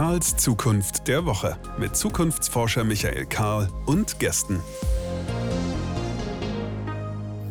Karls 0.00 0.34
Zukunft 0.38 1.08
der 1.08 1.26
Woche 1.26 1.58
mit 1.78 1.94
Zukunftsforscher 1.94 2.84
Michael 2.84 3.26
Karl 3.26 3.68
und 3.84 4.18
Gästen. 4.18 4.58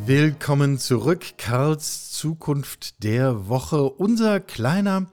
Willkommen 0.04 0.76
zurück, 0.76 1.38
Karls 1.38 2.10
Zukunft 2.10 3.04
der 3.04 3.46
Woche. 3.46 3.84
Unser 3.84 4.40
kleiner, 4.40 5.06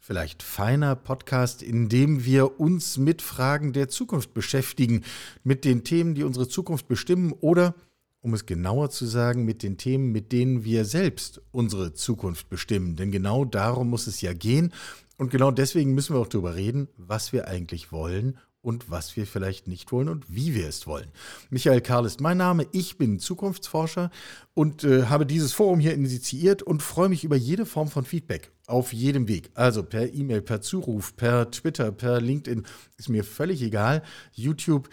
vielleicht 0.00 0.42
feiner 0.42 0.94
Podcast, 0.94 1.62
in 1.62 1.88
dem 1.88 2.26
wir 2.26 2.60
uns 2.60 2.98
mit 2.98 3.22
Fragen 3.22 3.72
der 3.72 3.88
Zukunft 3.88 4.34
beschäftigen, 4.34 5.02
mit 5.44 5.64
den 5.64 5.84
Themen, 5.84 6.14
die 6.14 6.24
unsere 6.24 6.46
Zukunft 6.46 6.88
bestimmen 6.88 7.32
oder 7.32 7.74
um 8.22 8.34
es 8.34 8.46
genauer 8.46 8.90
zu 8.90 9.04
sagen, 9.04 9.44
mit 9.44 9.62
den 9.62 9.76
Themen, 9.76 10.12
mit 10.12 10.32
denen 10.32 10.64
wir 10.64 10.84
selbst 10.84 11.42
unsere 11.50 11.92
Zukunft 11.92 12.48
bestimmen. 12.48 12.96
Denn 12.96 13.10
genau 13.10 13.44
darum 13.44 13.90
muss 13.90 14.06
es 14.06 14.20
ja 14.20 14.32
gehen. 14.32 14.72
Und 15.18 15.30
genau 15.30 15.50
deswegen 15.50 15.94
müssen 15.94 16.14
wir 16.14 16.20
auch 16.20 16.28
darüber 16.28 16.54
reden, 16.54 16.88
was 16.96 17.32
wir 17.32 17.48
eigentlich 17.48 17.92
wollen 17.92 18.38
und 18.62 18.90
was 18.90 19.16
wir 19.16 19.26
vielleicht 19.26 19.66
nicht 19.66 19.90
wollen 19.90 20.08
und 20.08 20.24
wie 20.34 20.54
wir 20.54 20.68
es 20.68 20.86
wollen. 20.86 21.10
Michael 21.50 21.80
Karl 21.80 22.06
ist 22.06 22.20
mein 22.20 22.38
Name, 22.38 22.66
ich 22.70 22.96
bin 22.96 23.18
Zukunftsforscher 23.18 24.10
und 24.54 24.84
äh, 24.84 25.06
habe 25.06 25.26
dieses 25.26 25.52
Forum 25.52 25.80
hier 25.80 25.94
initiiert 25.94 26.62
und 26.62 26.82
freue 26.82 27.08
mich 27.08 27.24
über 27.24 27.36
jede 27.36 27.66
Form 27.66 27.88
von 27.88 28.04
Feedback 28.04 28.52
auf 28.68 28.92
jedem 28.92 29.26
Weg. 29.26 29.50
Also 29.54 29.82
per 29.82 30.14
E-Mail, 30.14 30.42
per 30.42 30.60
Zuruf, 30.60 31.16
per 31.16 31.50
Twitter, 31.50 31.90
per 31.90 32.20
LinkedIn, 32.20 32.62
ist 32.96 33.08
mir 33.08 33.24
völlig 33.24 33.62
egal. 33.62 34.02
YouTube, 34.32 34.88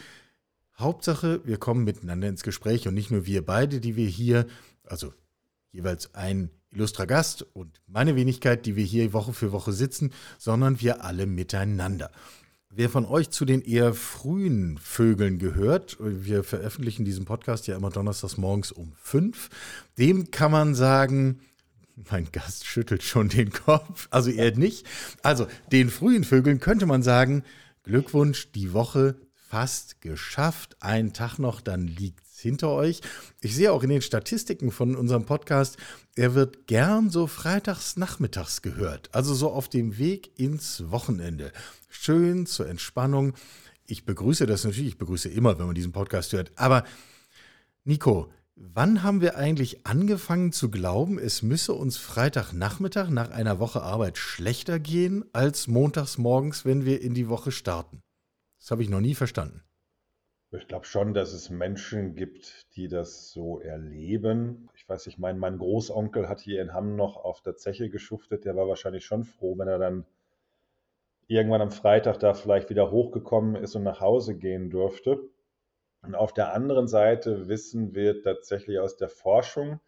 Hauptsache, 0.80 1.42
wir 1.46 1.58
kommen 1.58 1.84
miteinander 1.84 2.28
ins 2.28 2.44
Gespräch 2.44 2.88
und 2.88 2.94
nicht 2.94 3.12
nur 3.12 3.26
wir 3.26 3.46
beide, 3.46 3.80
die 3.80 3.96
wir 3.96 4.08
hier, 4.08 4.48
also 4.86 5.14
jeweils 5.72 6.16
ein 6.16 6.50
illustrer 6.72 7.06
Gast 7.08 7.46
und 7.54 7.82
meine 7.88 8.16
Wenigkeit, 8.16 8.66
die 8.66 8.76
wir 8.76 8.86
hier 8.86 9.14
Woche 9.14 9.34
für 9.34 9.52
Woche 9.52 9.74
sitzen, 9.74 10.12
sondern 10.38 10.80
wir 10.80 11.04
alle 11.04 11.26
miteinander. 11.26 12.12
Wer 12.70 12.90
von 12.90 13.06
euch 13.06 13.32
zu 13.32 13.46
den 13.46 13.62
eher 13.62 13.96
frühen 13.96 14.78
Vögeln 14.78 15.40
gehört, 15.40 15.98
wir 16.00 16.44
veröffentlichen 16.44 17.04
diesen 17.04 17.26
Podcast 17.26 17.66
ja 17.66 17.76
immer 17.76 17.90
donnerstags 17.90 18.38
morgens 18.38 18.72
um 18.72 18.94
fünf, 19.02 19.50
dem 19.98 20.30
kann 20.30 20.52
man 20.52 20.76
sagen, 20.76 21.40
mein 22.12 22.32
Gast 22.32 22.66
schüttelt 22.66 23.04
schon 23.04 23.28
den 23.28 23.52
Kopf, 23.52 24.08
also 24.12 24.30
er 24.30 24.56
nicht. 24.56 24.86
Also 25.24 25.48
den 25.72 25.90
frühen 25.90 26.24
Vögeln 26.24 26.60
könnte 26.60 26.86
man 26.86 27.02
sagen, 27.02 27.44
Glückwunsch, 27.84 28.52
die 28.52 28.72
Woche 28.72 29.16
fast 29.50 30.00
geschafft. 30.02 30.78
Ein 30.80 31.12
Tag 31.12 31.40
noch, 31.40 31.60
dann 31.60 31.88
liegt 31.88 32.24
es 32.24 32.40
hinter 32.40 32.70
euch. 32.70 33.02
Ich 33.42 33.56
sehe 33.56 33.72
auch 33.72 33.82
in 33.82 33.90
den 33.90 34.04
Statistiken 34.04 34.72
von 34.72 34.96
unserem 34.96 35.26
Podcast, 35.26 35.78
er 36.16 36.36
wird 36.36 36.68
gern 36.68 37.10
so 37.10 37.26
freitags 37.26 37.98
nachmittags 37.98 38.62
gehört. 38.62 39.10
Also 39.14 39.34
so 39.34 39.52
auf 39.52 39.68
dem 39.68 39.98
Weg 39.98 40.38
ins 40.40 40.92
Wochenende. 40.92 41.52
Schön 41.90 42.46
zur 42.46 42.68
Entspannung. 42.68 43.34
Ich 43.88 44.06
begrüße 44.06 44.46
das 44.46 44.66
natürlich, 44.66 44.90
ich 44.90 44.98
begrüße 45.00 45.30
immer, 45.30 45.58
wenn 45.58 45.66
man 45.66 45.76
diesen 45.76 45.94
Podcast 45.94 46.34
hört. 46.34 46.52
Aber 46.56 46.84
Nico, 47.84 48.32
Wann 48.62 49.04
haben 49.04 49.22
wir 49.22 49.38
eigentlich 49.38 49.88
angefangen 49.88 50.52
zu 50.52 50.70
glauben, 50.70 51.18
es 51.18 51.42
müsse 51.44 51.72
uns 51.72 51.96
Freitagnachmittag 51.96 53.10
nach 53.10 53.30
einer 53.30 53.58
Woche 53.58 53.82
Arbeit 53.82 54.18
schlechter 54.18 54.80
gehen 54.80 55.24
als 55.32 55.70
montags 55.70 56.18
morgens, 56.18 56.66
wenn 56.66 56.84
wir 56.84 57.02
in 57.02 57.14
die 57.14 57.30
Woche 57.30 57.54
starten? 57.54 58.02
Das 58.60 58.72
habe 58.72 58.84
ich 58.84 58.90
noch 58.90 59.02
nie 59.02 59.16
verstanden. 59.16 59.64
Ich 60.52 60.68
glaube 60.68 60.86
schon, 60.86 61.14
dass 61.14 61.34
es 61.34 61.52
Menschen 61.52 62.16
gibt, 62.16 62.76
die 62.76 62.88
das 62.88 63.32
so 63.32 63.60
erleben. 63.60 64.68
Ich 64.76 64.90
weiß 64.90 65.06
nicht, 65.06 65.20
mein, 65.20 65.38
mein 65.38 65.60
Großonkel 65.60 66.28
hat 66.28 66.40
hier 66.40 66.62
in 66.62 66.74
Hamm 66.74 66.96
noch 66.96 67.18
auf 67.18 67.42
der 67.42 67.56
Zeche 67.56 67.90
geschuftet. 67.90 68.46
Der 68.46 68.56
war 68.56 68.68
wahrscheinlich 68.68 69.06
schon 69.06 69.24
froh, 69.24 69.58
wenn 69.60 69.68
er 69.68 69.78
dann 69.78 70.06
irgendwann 71.28 71.62
am 71.62 71.70
Freitag 71.70 72.20
da 72.20 72.34
vielleicht 72.34 72.72
wieder 72.72 72.90
hochgekommen 72.90 73.56
ist 73.56 73.76
und 73.76 73.84
nach 73.84 74.02
Hause 74.02 74.36
gehen 74.36 74.72
durfte. 74.72 75.20
Und 76.02 76.16
auf 76.16 76.34
der 76.34 76.54
anderen 76.54 76.88
Seite 76.88 77.48
wissen 77.48 77.94
wir 77.94 78.24
tatsächlich 78.24 78.80
aus 78.80 78.98
der 78.98 79.10
Forschung, 79.10 79.80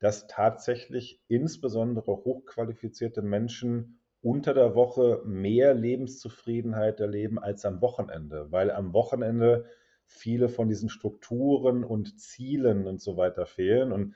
dass 0.00 0.26
tatsächlich 0.26 1.20
insbesondere 1.28 2.12
hochqualifizierte 2.12 3.22
Menschen 3.22 4.00
unter 4.22 4.54
der 4.54 4.74
Woche 4.74 5.22
mehr 5.24 5.74
Lebenszufriedenheit 5.74 7.00
erleben 7.00 7.38
als 7.38 7.64
am 7.64 7.80
Wochenende, 7.80 8.50
weil 8.50 8.70
am 8.70 8.92
Wochenende 8.92 9.66
viele 10.04 10.48
von 10.48 10.68
diesen 10.68 10.88
Strukturen 10.88 11.84
und 11.84 12.18
Zielen 12.18 12.86
und 12.86 13.00
so 13.00 13.16
weiter 13.16 13.46
fehlen. 13.46 13.92
Und 13.92 14.14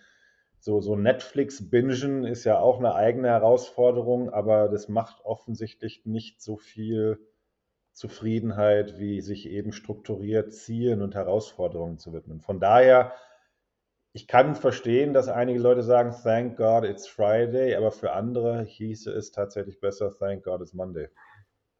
so, 0.59 0.81
so 0.81 0.97
Netflix-Bingen 0.97 2.25
ist 2.25 2.45
ja 2.45 2.59
auch 2.59 2.79
eine 2.79 2.95
eigene 2.95 3.29
Herausforderung, 3.29 4.31
aber 4.31 4.69
das 4.69 4.89
macht 4.89 5.25
offensichtlich 5.25 6.07
nicht 6.07 6.41
so 6.41 6.57
viel 6.57 7.19
Zufriedenheit, 7.93 8.99
wie 8.99 9.21
sich 9.21 9.49
eben 9.49 9.73
strukturiert 9.73 10.53
Zielen 10.53 11.03
und 11.03 11.15
Herausforderungen 11.15 11.99
zu 11.99 12.12
widmen. 12.12 12.41
Von 12.41 12.59
daher 12.59 13.12
ich 14.15 14.27
kann 14.27 14.55
verstehen, 14.55 15.15
dass 15.15 15.28
einige 15.28 15.59
Leute 15.59 15.83
sagen, 15.83 16.15
thank 16.23 16.56
God 16.56 16.84
it's 16.84 17.06
Friday, 17.06 17.75
aber 17.75 17.91
für 17.93 18.12
andere 18.12 18.62
hieße 18.62 19.11
es 19.11 19.31
tatsächlich 19.31 19.81
besser, 19.81 20.12
thank 20.12 20.45
God 20.45 20.61
it's 20.61 20.75
Monday. 20.75 21.09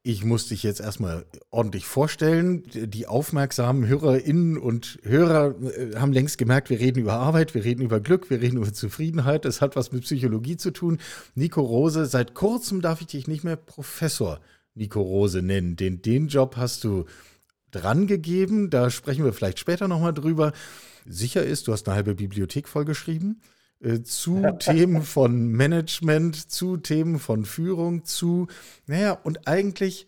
Ich 0.05 0.25
muss 0.25 0.49
dich 0.49 0.65
jetzt 0.65 0.81
erstmal 0.81 1.27
ordentlich 1.51 1.87
vorstellen. 1.87 2.65
Die 2.75 3.07
aufmerksamen 3.07 3.87
Hörerinnen 3.87 4.59
und 4.59 4.99
Hörer 5.05 5.55
äh, 5.63 5.95
haben 5.97 6.13
längst 6.13 6.39
gemerkt, 6.39 6.71
wir 6.71 6.81
reden 6.81 6.99
über 6.99 7.13
Arbeit, 7.13 7.55
wir 7.55 7.63
reden 7.63 7.83
über 7.83 8.01
Glück, 8.01 8.29
wir 8.29 8.41
reden 8.41 8.57
über 8.57 8.73
Zufriedenheit. 8.73 9.45
Das 9.45 9.61
hat 9.61 9.77
was 9.77 9.93
mit 9.93 10.03
Psychologie 10.03 10.57
zu 10.57 10.73
tun. 10.73 10.99
Nico 11.37 11.61
Rose, 11.61 12.07
seit 12.07 12.35
kurzem 12.35 12.81
darf 12.81 13.01
ich 13.01 13.09
dich 13.09 13.29
nicht 13.29 13.45
mehr 13.45 13.55
Professor 13.55 14.41
Nico 14.75 15.01
Rose 15.01 15.41
nennen. 15.41 15.77
Den, 15.77 16.03
den 16.03 16.27
Job 16.27 16.57
hast 16.57 16.83
du 16.83 17.05
drangegeben. 17.73 18.71
Da 18.71 18.91
sprechen 18.91 19.25
wir 19.25 19.33
vielleicht 19.33 19.59
später 19.59 19.89
nochmal 19.89 20.15
drüber 20.15 20.53
sicher 21.05 21.43
ist. 21.43 21.67
Du 21.67 21.73
hast 21.73 21.89
eine 21.89 21.97
halbe 21.97 22.15
Bibliothek 22.15 22.69
vollgeschrieben 22.69 23.43
äh, 23.83 24.03
zu 24.03 24.43
Themen 24.59 25.03
von 25.03 25.49
Management, 25.49 26.51
zu 26.51 26.77
Themen 26.77 27.19
von 27.19 27.45
Führung, 27.45 28.05
zu, 28.05 28.47
naja, 28.87 29.13
und 29.13 29.47
eigentlich 29.49 30.07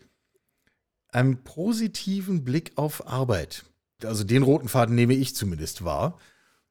einem 1.09 1.43
positiven 1.43 2.43
Blick 2.43 2.73
auf 2.75 3.07
Arbeit. 3.07 3.65
Also 4.03 4.23
den 4.23 4.43
roten 4.43 4.67
Faden 4.67 4.95
nehme 4.95 5.13
ich 5.13 5.35
zumindest 5.35 5.85
wahr. 5.85 6.19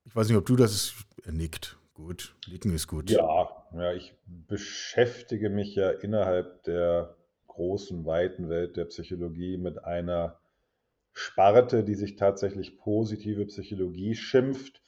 Ich 0.05 0.15
weiß 0.15 0.29
nicht, 0.29 0.37
ob 0.37 0.47
du 0.47 0.57
das 0.57 0.95
nickt. 1.27 1.79
Gut, 1.95 2.35
nicken 2.51 2.75
ist 2.75 2.89
gut. 2.89 3.11
Ja, 3.11 3.49
ja, 3.73 3.93
ich 3.95 4.15
beschäftige 4.27 5.49
mich 5.49 5.75
ja 5.75 5.91
innerhalb 5.91 6.65
der 6.65 7.17
großen, 7.47 8.05
weiten 8.05 8.49
Welt 8.49 8.77
der 8.77 8.87
Psychologie 8.87 9.57
mit 9.57 9.85
einer 9.85 10.39
Sparte, 11.15 11.85
die 11.85 11.95
sich 11.95 12.17
tatsächlich 12.17 12.77
positive 12.77 13.47
Psychologie 13.47 14.15
schimpft. 14.17 14.83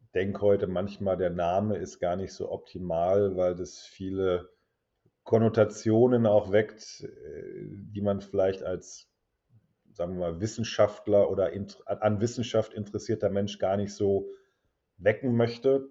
Ich 0.00 0.10
denke 0.12 0.40
heute 0.40 0.68
manchmal, 0.68 1.16
der 1.16 1.30
Name 1.30 1.76
ist 1.76 1.98
gar 1.98 2.16
nicht 2.16 2.32
so 2.32 2.50
optimal, 2.50 3.36
weil 3.36 3.56
das 3.56 3.80
viele 3.80 4.50
Konnotationen 5.24 6.26
auch 6.26 6.52
weckt, 6.52 7.00
äh, 7.02 7.66
die 7.66 8.00
man 8.00 8.20
vielleicht 8.20 8.62
als, 8.62 9.10
sagen 9.92 10.14
wir 10.14 10.32
mal, 10.32 10.40
Wissenschaftler 10.40 11.28
oder 11.28 11.50
an 11.86 12.20
Wissenschaft 12.20 12.72
interessierter 12.72 13.30
Mensch 13.30 13.58
gar 13.58 13.76
nicht 13.76 13.94
so 13.94 14.30
wecken 14.96 15.36
möchte. 15.36 15.88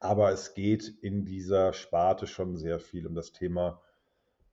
Aber 0.00 0.32
es 0.32 0.54
geht 0.54 0.88
in 1.02 1.24
dieser 1.24 1.72
Sparte 1.72 2.26
schon 2.26 2.56
sehr 2.56 2.78
viel 2.80 3.06
um 3.06 3.14
das 3.14 3.32
Thema 3.32 3.80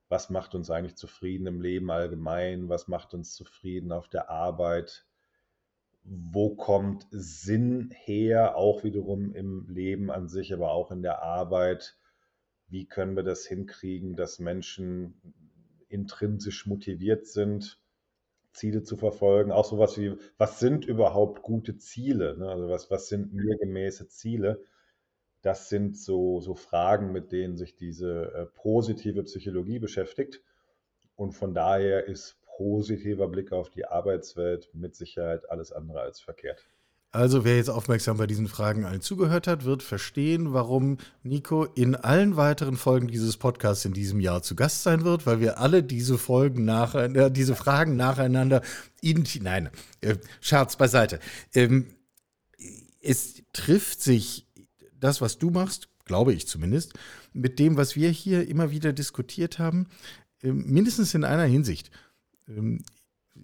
was 0.09 0.30
macht 0.30 0.56
uns 0.56 0.72
eigentlich 0.72 0.97
zufrieden 0.97 1.47
im 1.47 1.62
Leben 1.62 1.92
allgemein, 1.92 2.68
was 2.68 2.88
macht 2.88 3.14
uns 3.14 3.34
zufrieden 3.34 3.92
auf 3.92 4.08
der 4.08 4.30
Arbeit, 4.30 5.06
wo 6.03 6.56
kommt 6.56 7.06
Sinn 7.12 7.92
her, 7.94 8.56
auch 8.56 8.83
wiederum 8.83 9.33
im 9.33 9.68
Leben 9.69 10.10
an 10.10 10.28
sich, 10.28 10.51
aber 10.51 10.72
auch 10.72 10.92
in 10.92 11.04
der 11.04 11.22
Arbeit, 11.22 11.98
wie 12.68 12.86
können 12.86 13.16
wir 13.16 13.24
das 13.24 13.45
hinkriegen, 13.45 14.16
dass 14.16 14.39
Menschen 14.39 15.22
intrinsisch 15.88 16.66
motiviert 16.66 17.28
sind, 17.28 17.80
Ziele 18.51 18.81
zu 18.81 18.98
verfolgen, 18.98 19.51
auch 19.51 19.66
sowas 19.66 19.98
wie, 19.98 20.16
was 20.38 20.60
sind 20.60 20.86
überhaupt 20.86 21.44
gute 21.44 21.78
Ziele, 21.78 22.36
ne? 22.38 22.50
also 22.50 22.68
was, 22.68 22.89
was 22.89 23.07
sind 23.07 23.33
mir 23.33 23.57
gemäße 23.57 24.07
Ziele, 24.07 24.63
das 25.41 25.69
sind 25.69 25.97
so, 25.97 26.41
so 26.41 26.56
Fragen, 26.56 27.12
mit 27.12 27.31
denen 27.31 27.56
sich 27.56 27.75
diese 27.75 28.33
äh, 28.33 28.45
positive 28.45 29.24
Psychologie 29.24 29.80
beschäftigt. 29.80 30.41
Und 31.15 31.31
von 31.31 31.53
daher 31.53 32.06
ist 32.06 32.38
positiver 32.57 33.27
Blick 33.27 33.51
auf 33.51 33.69
die 33.69 33.86
Arbeitswelt 33.86 34.69
mit 34.74 34.95
Sicherheit 34.95 35.50
alles 35.50 35.71
andere 35.71 36.01
als 36.01 36.19
verkehrt. 36.19 36.65
Also 37.12 37.44
wer 37.44 37.56
jetzt 37.56 37.71
aufmerksam 37.71 38.18
bei 38.18 38.27
diesen 38.27 38.47
Fragen 38.47 38.86
allen 38.86 39.01
zugehört 39.01 39.47
hat, 39.47 39.65
wird 39.65 39.81
verstehen, 39.81 40.53
warum 40.53 40.97
Nico 41.24 41.63
in 41.63 41.95
allen 41.95 42.38
weiteren 42.38 42.75
Folgen 42.75 43.07
dieses 43.07 43.35
Podcasts 43.38 43.83
in 43.83 43.94
diesem 43.94 44.19
Jahr 44.19 44.44
zu 44.44 44.56
Gast 44.56 44.83
sein 44.83 45.03
wird, 45.03 45.25
weil 45.25 45.39
wir 45.39 45.57
alle 45.57 45.81
diese 45.81 46.19
Folgen 46.19 46.65
nach, 46.65 46.94
äh, 46.94 47.31
diese 47.31 47.56
Fragen 47.56 47.95
nacheinander, 47.95 48.62
nein, 49.42 49.71
äh, 50.01 50.18
Scherz 50.39 50.75
beiseite. 50.75 51.19
Ähm, 51.56 51.88
es 53.01 53.42
trifft 53.53 54.03
sich 54.03 54.45
das, 55.00 55.22
was 55.22 55.38
du 55.38 55.50
machst, 55.50 55.90
glaube 56.06 56.34
ich 56.34 56.48
zumindest, 56.48 56.94
mit 57.34 57.60
dem, 57.60 57.78
was 57.78 57.96
wir 57.96 58.10
hier 58.10 58.48
immer 58.48 58.72
wieder 58.72 58.94
diskutiert 58.94 59.60
haben. 59.60 59.88
ähm, 60.42 60.66
mindestens 60.68 61.13
in 61.13 61.24
einer 61.24 61.44
Hinsicht. 61.44 61.92
Ähm, 62.48 62.84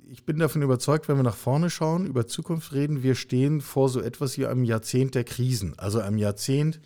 ich 0.08 0.26
bin 0.26 0.40
davon 0.40 0.62
überzeugt, 0.62 1.08
wenn 1.08 1.18
wir 1.18 1.24
nach 1.24 1.36
vorne 1.36 1.70
schauen, 1.70 2.06
über 2.06 2.28
Zukunft 2.28 2.74
reden, 2.74 3.04
wir 3.04 3.16
stehen 3.16 3.62
vor 3.62 3.90
so 3.90 4.02
etwas 4.02 4.38
wie 4.38 4.46
einem 4.46 4.64
Jahrzehnt 4.64 5.16
der 5.16 5.24
Krisen. 5.24 5.78
Also 5.78 6.00
einem 6.00 6.18
Jahrzehnt, 6.18 6.82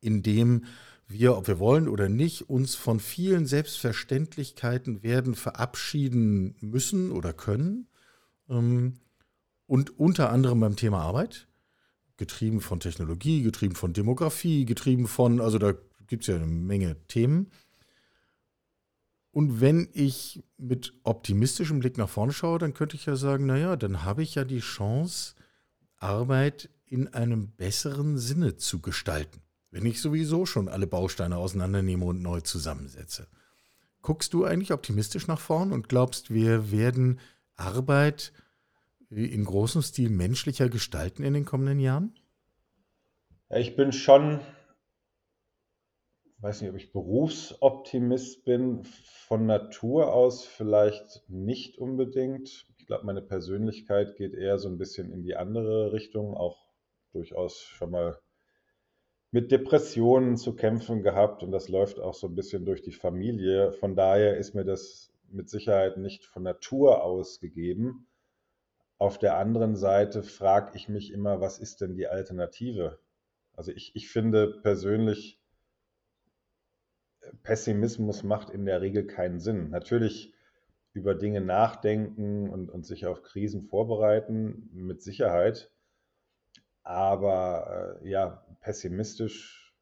in 0.00 0.22
dem 0.22 0.64
wir, 1.08 1.36
ob 1.36 1.46
wir 1.46 1.58
wollen 1.58 1.88
oder 1.88 2.08
nicht, 2.08 2.48
uns 2.48 2.74
von 2.74 3.00
vielen 3.00 3.46
Selbstverständlichkeiten 3.46 5.02
werden 5.02 5.34
verabschieden 5.34 6.56
müssen 6.60 7.12
oder 7.12 7.32
können. 7.32 7.88
Ähm, 8.48 8.94
und 9.66 9.98
unter 9.98 10.30
anderem 10.30 10.60
beim 10.60 10.76
Thema 10.76 11.02
Arbeit, 11.02 11.48
getrieben 12.16 12.60
von 12.60 12.80
Technologie, 12.80 13.42
getrieben 13.42 13.74
von 13.74 13.92
Demografie, 13.92 14.64
getrieben 14.64 15.06
von, 15.06 15.40
also 15.40 15.58
da 15.58 15.74
gibt 16.06 16.22
es 16.22 16.28
ja 16.28 16.36
eine 16.36 16.46
Menge 16.46 16.96
Themen. 17.08 17.50
Und 19.32 19.60
wenn 19.60 19.88
ich 19.92 20.42
mit 20.56 20.94
optimistischem 21.02 21.80
Blick 21.80 21.98
nach 21.98 22.08
vorne 22.08 22.32
schaue, 22.32 22.58
dann 22.58 22.72
könnte 22.72 22.96
ich 22.96 23.04
ja 23.04 23.16
sagen, 23.16 23.44
naja, 23.44 23.76
dann 23.76 24.02
habe 24.02 24.22
ich 24.22 24.34
ja 24.34 24.44
die 24.44 24.60
Chance, 24.60 25.34
Arbeit 25.98 26.70
in 26.86 27.12
einem 27.12 27.50
besseren 27.50 28.16
Sinne 28.16 28.56
zu 28.56 28.80
gestalten, 28.80 29.42
wenn 29.70 29.84
ich 29.84 30.00
sowieso 30.00 30.46
schon 30.46 30.68
alle 30.68 30.86
Bausteine 30.86 31.36
auseinandernehme 31.36 32.04
und 32.04 32.22
neu 32.22 32.40
zusammensetze. 32.40 33.26
Guckst 34.02 34.32
du 34.32 34.44
eigentlich 34.44 34.72
optimistisch 34.72 35.26
nach 35.26 35.40
vorn 35.40 35.72
und 35.72 35.88
glaubst, 35.88 36.32
wir 36.32 36.70
werden 36.70 37.18
Arbeit 37.56 38.32
in 39.10 39.44
großem 39.44 39.82
Stil 39.82 40.10
menschlicher 40.10 40.68
gestalten 40.68 41.22
in 41.22 41.34
den 41.34 41.44
kommenden 41.44 41.80
Jahren? 41.80 42.14
Ich 43.50 43.76
bin 43.76 43.92
schon 43.92 44.40
weiß 46.46 46.60
nicht, 46.60 46.70
ob 46.70 46.76
ich 46.76 46.92
Berufsoptimist 46.92 48.44
bin. 48.44 48.84
Von 48.84 49.46
Natur 49.46 50.12
aus 50.12 50.44
vielleicht 50.44 51.28
nicht 51.28 51.78
unbedingt. 51.78 52.66
Ich 52.78 52.86
glaube, 52.86 53.06
meine 53.06 53.22
Persönlichkeit 53.22 54.16
geht 54.16 54.34
eher 54.34 54.58
so 54.58 54.68
ein 54.68 54.78
bisschen 54.78 55.10
in 55.12 55.24
die 55.24 55.34
andere 55.34 55.92
Richtung, 55.92 56.36
auch 56.36 56.56
durchaus 57.12 57.58
schon 57.58 57.90
mal 57.90 58.20
mit 59.32 59.50
Depressionen 59.50 60.36
zu 60.36 60.54
kämpfen 60.54 61.02
gehabt 61.02 61.42
und 61.42 61.50
das 61.50 61.68
läuft 61.68 61.98
auch 61.98 62.14
so 62.14 62.28
ein 62.28 62.36
bisschen 62.36 62.64
durch 62.64 62.82
die 62.82 62.92
Familie. 62.92 63.72
Von 63.72 63.96
daher 63.96 64.36
ist 64.36 64.54
mir 64.54 64.64
das 64.64 65.12
mit 65.28 65.50
Sicherheit 65.50 65.96
nicht 65.96 66.24
von 66.24 66.44
Natur 66.44 67.02
aus 67.02 67.40
gegeben. 67.40 68.06
Auf 68.98 69.18
der 69.18 69.36
anderen 69.36 69.76
Seite 69.76 70.22
frage 70.22 70.72
ich 70.74 70.88
mich 70.88 71.12
immer, 71.12 71.40
was 71.40 71.58
ist 71.58 71.80
denn 71.80 71.96
die 71.96 72.06
Alternative? 72.06 72.98
Also 73.54 73.72
ich, 73.72 73.94
ich 73.94 74.08
finde 74.08 74.60
persönlich, 74.62 75.38
Pessimismus 77.42 78.22
macht 78.22 78.50
in 78.50 78.64
der 78.64 78.80
Regel 78.80 79.06
keinen 79.06 79.40
Sinn. 79.40 79.70
Natürlich 79.70 80.32
über 80.92 81.14
Dinge 81.14 81.42
nachdenken 81.42 82.48
und, 82.48 82.70
und 82.70 82.86
sich 82.86 83.06
auf 83.06 83.22
Krisen 83.22 83.62
vorbereiten, 83.62 84.70
mit 84.72 85.02
Sicherheit. 85.02 85.70
Aber 86.82 87.98
äh, 88.02 88.08
ja, 88.08 88.46
pessimistisch, 88.60 89.74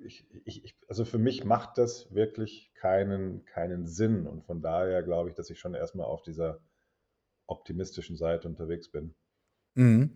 ich, 0.00 0.26
ich, 0.44 0.74
also 0.88 1.04
für 1.04 1.18
mich 1.18 1.44
macht 1.44 1.76
das 1.76 2.14
wirklich 2.14 2.72
keinen, 2.74 3.44
keinen 3.44 3.86
Sinn. 3.86 4.26
Und 4.26 4.44
von 4.44 4.62
daher 4.62 5.02
glaube 5.02 5.28
ich, 5.28 5.34
dass 5.34 5.50
ich 5.50 5.58
schon 5.58 5.74
erstmal 5.74 6.06
auf 6.06 6.22
dieser 6.22 6.60
optimistischen 7.46 8.16
Seite 8.16 8.48
unterwegs 8.48 8.88
bin. 8.88 9.14
Mhm. 9.74 10.12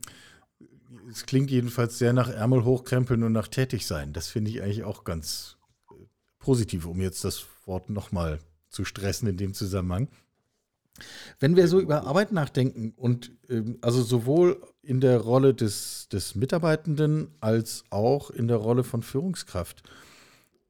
Es 1.11 1.27
klingt 1.27 1.51
jedenfalls 1.51 1.99
sehr 1.99 2.13
nach 2.13 2.29
Ärmel 2.29 2.65
hochkrempeln 2.65 3.23
und 3.23 3.33
nach 3.33 3.49
tätig 3.49 3.87
sein. 3.87 4.13
Das 4.13 4.29
finde 4.29 4.51
ich 4.51 4.63
eigentlich 4.63 4.85
auch 4.85 5.05
ganz, 5.05 5.59
positiv, 6.39 6.87
um 6.87 7.01
jetzt 7.01 7.25
das 7.25 7.47
Wort 7.67 7.91
nochmal 7.91 8.39
zu 8.69 8.85
stressen 8.85 9.29
in 9.29 9.37
dem 9.37 9.55
Zusammenhang. 9.55 10.09
Wenn 11.39 11.57
wir 11.57 11.69
so 11.69 11.81
über 11.81 12.05
Arbeit 12.05 12.33
nachdenken 12.33 12.93
und 12.97 13.33
ähm, 13.49 13.79
also 13.83 14.03
sowohl 14.03 14.61
in 14.83 15.01
der 15.01 15.19
Rolle 15.19 15.55
des, 15.55 16.09
des 16.09 16.35
Mitarbeitenden 16.35 17.29
als 17.41 17.85
auch 17.91 18.31
in 18.31 18.49
der 18.49 18.57
Rolle 18.57 18.83
von 18.83 19.03
Führungskraft, 19.03 19.83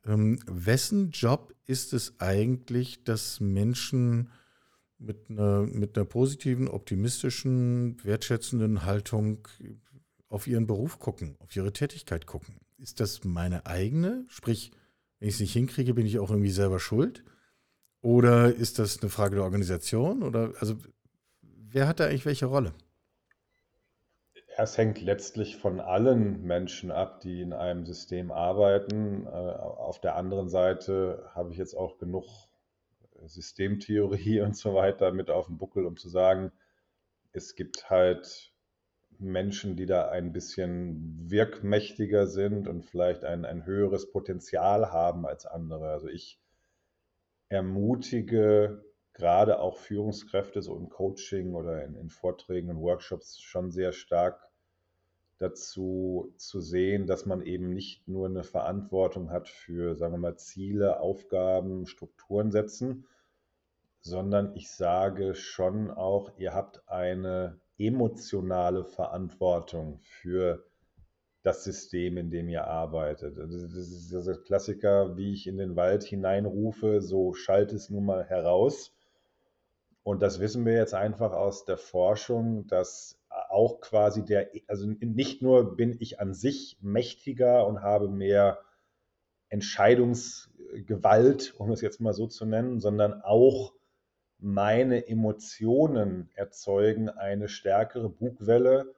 ähm, 0.05 0.41
wessen 0.47 1.13
Job 1.13 1.55
ist 1.67 1.93
es 1.93 2.21
eigentlich, 2.21 3.05
dass 3.05 3.41
Menschen 3.41 4.31
mit 4.99 5.31
einer, 5.31 5.63
mit 5.63 5.97
einer 5.97 6.05
positiven, 6.05 6.69
optimistischen, 6.69 8.03
wertschätzenden 8.05 8.85
Haltung 8.85 9.47
auf 10.29 10.47
ihren 10.47 10.67
Beruf 10.67 10.99
gucken, 10.99 11.37
auf 11.39 11.55
ihre 11.55 11.73
Tätigkeit 11.73 12.27
gucken? 12.27 12.57
Ist 12.77 13.01
das 13.01 13.25
meine 13.25 13.67
eigene, 13.67 14.25
sprich 14.29 14.73
wenn 15.19 15.29
ich 15.29 15.35
es 15.35 15.41
nicht 15.41 15.53
hinkriege, 15.53 15.95
bin 15.95 16.07
ich 16.07 16.19
auch 16.19 16.31
irgendwie 16.31 16.51
selber 16.51 16.79
schuld? 16.79 17.25
Oder 18.01 18.55
ist 18.55 18.79
das 18.79 19.01
eine 19.01 19.11
Frage 19.11 19.37
der 19.37 19.45
Organisation? 19.45 20.23
Oder 20.23 20.53
also 20.61 20.77
wer 21.43 21.89
hat 21.89 21.99
da 21.99 22.07
eigentlich 22.07 22.27
welche 22.27 22.47
Rolle? 22.47 22.73
Es 24.57 24.77
hängt 24.77 25.01
letztlich 25.01 25.57
von 25.57 25.81
allen 25.81 26.43
Menschen 26.43 26.91
ab, 26.91 27.21
die 27.21 27.43
in 27.43 27.53
einem 27.53 27.87
System 27.87 28.33
arbeiten. 28.33 29.27
Äh, 29.27 29.29
auf 29.29 30.01
der 30.01 30.17
anderen 30.17 30.49
Seite 30.49 31.29
habe 31.35 31.53
ich 31.53 31.59
jetzt 31.59 31.75
auch 31.75 31.99
genug 31.99 32.48
Systemtheorie 33.25 34.41
und 34.41 34.57
so 34.57 34.75
weiter 34.75 35.13
mit 35.13 35.31
auf 35.31 35.47
dem 35.47 35.59
Buckel, 35.59 35.87
um 35.87 35.97
zu 35.97 36.09
sagen, 36.09 36.53
es 37.33 37.55
gibt 37.55 37.91
halt 37.91 38.53
Menschen, 39.19 39.77
die 39.77 39.87
da 39.87 40.09
ein 40.09 40.33
bisschen 40.33 41.31
wirkmächtiger 41.31 42.27
sind 42.27 42.69
und 42.69 42.85
vielleicht 42.85 43.25
ein, 43.25 43.45
ein 43.45 43.67
höheres 43.67 44.11
Potenzial 44.11 44.93
haben 44.93 45.27
als 45.27 45.45
andere. 45.47 45.91
Also 45.91 46.09
ich 46.09 46.39
ermutige 47.49 48.85
gerade 49.15 49.59
auch 49.59 49.77
Führungskräfte 49.77 50.63
so 50.63 50.77
im 50.77 50.89
Coaching 50.89 51.55
oder 51.55 51.85
in, 51.85 51.97
in 51.97 52.11
Vorträgen 52.11 52.71
und 52.71 52.81
Workshops 52.81 53.41
schon 53.41 53.73
sehr 53.73 53.93
stark 53.93 54.48
dazu 55.39 56.33
zu 56.37 56.61
sehen, 56.61 57.07
dass 57.07 57.27
man 57.27 57.43
eben 57.43 57.73
nicht 57.73 58.09
nur 58.09 58.27
eine 58.27 58.43
Verantwortung 58.43 59.31
hat 59.31 59.49
für, 59.49 59.95
sagen 59.95 60.15
wir 60.15 60.19
mal, 60.19 60.37
Ziele, 60.37 61.01
Aufgaben, 61.01 61.87
Strukturen 61.87 62.51
setzen, 62.51 63.07
sondern 64.01 64.55
ich 64.57 64.71
sage 64.71 65.35
schon 65.35 65.91
auch, 65.91 66.33
ihr 66.39 66.55
habt 66.55 66.89
eine 66.89 67.61
emotionale 67.79 68.85
Verantwortung 68.85 69.99
für 70.01 70.65
das 71.43 71.63
System, 71.63 72.17
in 72.17 72.31
dem 72.31 72.49
ihr 72.49 72.67
arbeitet. 72.67 73.39
Also 73.39 73.63
das 73.63 73.75
ist 73.75 74.13
der 74.13 74.37
Klassiker, 74.39 75.17
wie 75.17 75.33
ich 75.33 75.47
in 75.47 75.57
den 75.57 75.77
Wald 75.77 76.03
hineinrufe, 76.03 77.01
so 77.01 77.33
schallt 77.33 77.73
es 77.73 77.91
nun 77.91 78.05
mal 78.05 78.25
heraus. 78.25 78.93
Und 80.03 80.23
das 80.23 80.41
wissen 80.41 80.67
wir 80.67 80.73
jetzt 80.73 80.95
einfach 80.95 81.33
aus 81.33 81.65
der 81.65 81.77
Forschung, 81.77 82.67
dass 82.67 83.19
auch 83.51 83.81
quasi 83.81 84.25
der, 84.25 84.51
also 84.67 84.87
nicht 84.87 85.43
nur 85.43 85.77
bin 85.77 85.97
ich 86.01 86.21
an 86.21 86.35
sich 86.35 86.79
mächtiger 86.81 87.67
und 87.67 87.83
habe 87.83 88.09
mehr 88.09 88.59
Entscheidungsgewalt, 89.49 91.55
um 91.59 91.71
es 91.71 91.81
jetzt 91.81 92.01
mal 92.01 92.13
so 92.13 92.27
zu 92.27 92.45
nennen, 92.45 92.81
sondern 92.81 93.23
auch 93.23 93.73
meine 94.39 95.09
Emotionen 95.09 96.31
erzeugen 96.35 97.09
eine 97.09 97.49
stärkere 97.49 98.09
Bugwelle 98.09 98.95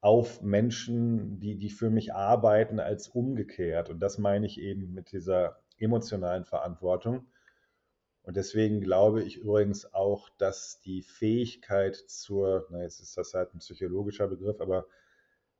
auf 0.00 0.42
Menschen, 0.42 1.40
die, 1.40 1.56
die 1.56 1.70
für 1.70 1.90
mich 1.90 2.14
arbeiten, 2.14 2.80
als 2.80 3.08
umgekehrt. 3.08 3.90
Und 3.90 4.00
das 4.00 4.18
meine 4.18 4.46
ich 4.46 4.60
eben 4.60 4.94
mit 4.94 5.12
dieser 5.12 5.60
emotionalen 5.78 6.44
Verantwortung. 6.44 7.26
Und 8.22 8.36
deswegen 8.36 8.80
glaube 8.80 9.22
ich 9.22 9.38
übrigens 9.38 9.94
auch, 9.94 10.28
dass 10.38 10.80
die 10.80 11.02
Fähigkeit 11.02 11.96
zur, 11.96 12.66
na 12.70 12.82
jetzt 12.82 13.00
ist 13.00 13.16
das 13.16 13.34
halt 13.34 13.54
ein 13.54 13.60
psychologischer 13.60 14.28
Begriff, 14.28 14.60
aber 14.60 14.86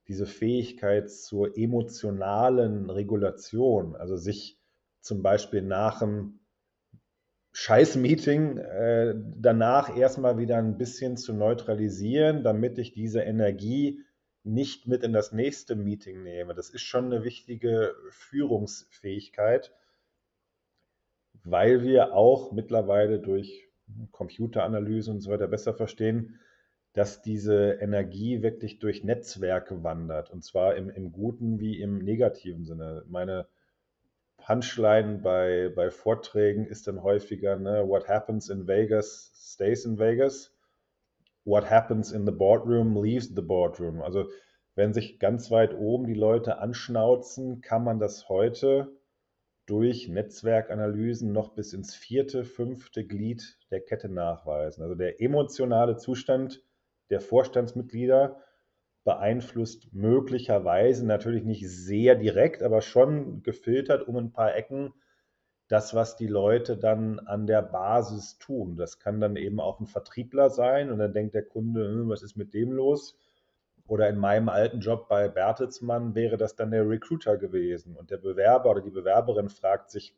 diese 0.07 0.27
Fähigkeit 0.27 1.11
zur 1.11 1.57
emotionalen 1.57 2.91
Regulation, 2.91 3.97
also 3.97 4.17
sich 4.17 4.59
zum 5.01 5.23
Beispiel 5.23 5.63
nach 5.63 6.03
einem 6.03 6.41
Scheiß-Meeting 7.53 8.59
äh, 8.59 9.15
danach 9.37 9.97
erstmal 9.97 10.39
wieder 10.39 10.57
ein 10.59 10.79
bisschen 10.79 11.17
zu 11.17 11.33
neutralisieren, 11.33 12.43
damit 12.45 12.79
ich 12.79 12.93
diese 12.93 13.21
Energie 13.21 14.05
nicht 14.45 14.87
mit 14.87 15.03
in 15.03 15.13
das 15.13 15.33
nächste 15.33 15.75
Meeting 15.77 16.23
nehme. 16.23 16.55
Das 16.55 16.71
ist 16.71 16.83
schon 16.83 17.07
eine 17.07 17.25
wichtige 17.25 17.95
Führungsfähigkeit, 18.11 19.73
weil 21.45 21.83
wir 21.83 22.15
auch 22.15 22.53
mittlerweile 22.53 23.21
durch 23.21 23.69
Computeranalyse 24.13 25.11
und 25.11 25.21
so 25.21 25.31
weiter 25.31 25.49
besser 25.49 25.75
verstehen, 25.75 26.39
dass 26.93 27.23
diese 27.23 27.79
Energie 27.81 28.43
wirklich 28.43 28.79
durch 28.79 29.05
Netzwerke 29.05 29.83
wandert. 29.83 30.31
Und 30.31 30.45
zwar 30.45 30.77
im, 30.77 30.91
im 30.91 31.13
guten 31.13 31.61
wie 31.61 31.81
im 31.81 31.99
negativen 31.99 32.65
Sinne. 32.65 33.05
Meine 33.09 33.47
Punchline 34.39 35.19
bei, 35.19 35.71
bei 35.75 35.91
Vorträgen 35.91 36.67
ist 36.67 36.87
dann 36.87 37.03
häufiger, 37.03 37.57
ne, 37.57 37.85
what 37.87 38.09
happens 38.09 38.49
in 38.49 38.67
Vegas 38.67 39.33
stays 39.35 39.85
in 39.85 39.99
Vegas. 39.99 40.55
What 41.45 41.71
happens 41.71 42.13
in 42.13 42.27
the 42.27 42.33
boardroom 42.33 43.03
leaves 43.03 43.29
the 43.35 43.43
boardroom. 43.43 44.03
Also 44.03 44.27
wenn 44.75 44.93
sich 44.93 45.19
ganz 45.19 45.51
weit 45.51 45.75
oben 45.75 46.07
die 46.07 46.15
Leute 46.15 46.59
anschnauzen, 46.59 47.61
kann 47.61 47.85
man 47.85 47.99
das 47.99 48.29
heute 48.29 48.98
durch 49.69 50.09
Netzwerkanalysen 50.09 51.31
noch 51.31 51.51
bis 51.51 51.75
ins 51.75 51.95
vierte, 51.95 52.45
fünfte 52.45 53.07
Glied 53.07 53.59
der 53.71 53.81
Kette 53.81 54.09
nachweisen. 54.09 54.83
Also 54.83 54.95
der 54.95 55.21
emotionale 55.21 55.97
Zustand 55.99 56.63
der 57.11 57.21
Vorstandsmitglieder 57.21 58.41
beeinflusst 59.05 59.93
möglicherweise 59.93 61.07
natürlich 61.07 61.45
nicht 61.45 61.69
sehr 61.69 62.15
direkt, 62.15 62.63
aber 62.63 62.81
schon 62.81 63.43
gefiltert 63.43 64.09
um 64.09 64.17
ein 64.17 64.33
paar 64.33 64.55
Ecken 64.55 64.95
das, 65.69 65.95
was 65.95 66.17
die 66.17 66.27
Leute 66.27 66.79
dann 66.79 67.19
an 67.19 67.47
der 67.47 67.61
Basis 67.61 68.39
tun. 68.39 68.77
Das 68.77 68.99
kann 68.99 69.21
dann 69.21 69.37
eben 69.37 69.61
auch 69.61 69.81
ein 69.81 69.87
Vertriebler 69.87 70.49
sein 70.49 70.91
und 70.91 70.99
dann 70.99 71.13
denkt 71.13 71.35
der 71.35 71.45
Kunde, 71.45 71.87
hm, 71.87 72.09
was 72.09 72.23
ist 72.23 72.37
mit 72.37 72.55
dem 72.55 72.73
los? 72.73 73.19
Oder 73.89 74.11
in 74.11 74.19
meinem 74.19 74.51
alten 74.51 74.81
Job 74.81 75.09
bei 75.09 75.29
Bertelsmann 75.29 76.15
wäre 76.15 76.37
das 76.37 76.55
dann 76.55 76.71
der 76.71 76.87
Recruiter 76.89 77.39
gewesen 77.39 77.97
und 77.97 78.11
der 78.11 78.19
Bewerber 78.19 78.71
oder 78.71 78.83
die 78.83 78.91
Bewerberin 78.91 79.49
fragt 79.49 79.91
sich, 79.91 80.15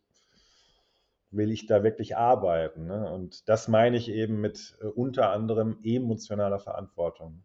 will 1.31 1.53
ich 1.53 1.67
da 1.67 1.85
wirklich 1.85 2.17
arbeiten? 2.17 2.87
Ne? 2.87 3.09
Und 3.09 3.49
das 3.49 3.69
meine 3.69 3.97
ich 3.97 4.09
eben 4.09 4.41
mit 4.41 4.77
äh, 4.83 4.87
unter 4.87 5.31
anderem 5.31 5.79
emotionaler 5.85 6.59
Verantwortung. 6.59 7.45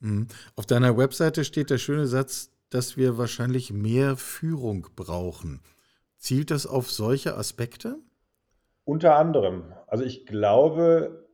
Mhm. 0.00 0.26
Auf 0.56 0.66
deiner 0.66 0.96
Webseite 0.96 1.44
steht 1.44 1.70
der 1.70 1.78
schöne 1.78 2.08
Satz, 2.08 2.50
dass 2.68 2.96
wir 2.96 3.16
wahrscheinlich 3.16 3.72
mehr 3.72 4.16
Führung 4.16 4.88
brauchen. 4.96 5.62
Zielt 6.16 6.50
das 6.50 6.66
auf 6.66 6.90
solche 6.90 7.36
Aspekte? 7.36 7.96
Unter 8.84 9.14
anderem. 9.14 9.72
Also 9.86 10.02
ich 10.02 10.26
glaube, 10.26 11.28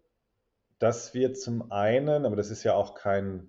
dass 0.78 1.14
wir 1.14 1.32
zum 1.32 1.72
einen, 1.72 2.26
aber 2.26 2.36
das 2.36 2.50
ist 2.50 2.64
ja 2.64 2.74
auch 2.74 2.94
kein 2.94 3.48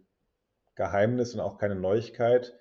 Geheimnis 0.78 1.34
und 1.34 1.42
auch 1.42 1.58
keine 1.58 1.76
Neuigkeit, 1.76 2.58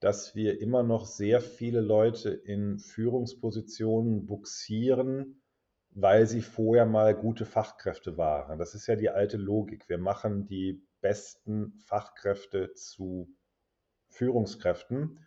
dass 0.00 0.34
wir 0.34 0.60
immer 0.60 0.82
noch 0.82 1.06
sehr 1.06 1.40
viele 1.40 1.80
Leute 1.80 2.30
in 2.30 2.78
Führungspositionen 2.78 4.26
buxieren, 4.26 5.42
weil 5.90 6.26
sie 6.26 6.42
vorher 6.42 6.86
mal 6.86 7.14
gute 7.14 7.46
Fachkräfte 7.46 8.16
waren. 8.16 8.58
Das 8.58 8.74
ist 8.74 8.86
ja 8.86 8.96
die 8.96 9.10
alte 9.10 9.36
Logik. 9.36 9.88
Wir 9.88 9.98
machen 9.98 10.46
die 10.46 10.84
besten 11.00 11.78
Fachkräfte 11.86 12.72
zu 12.72 13.28
Führungskräften. 14.08 15.26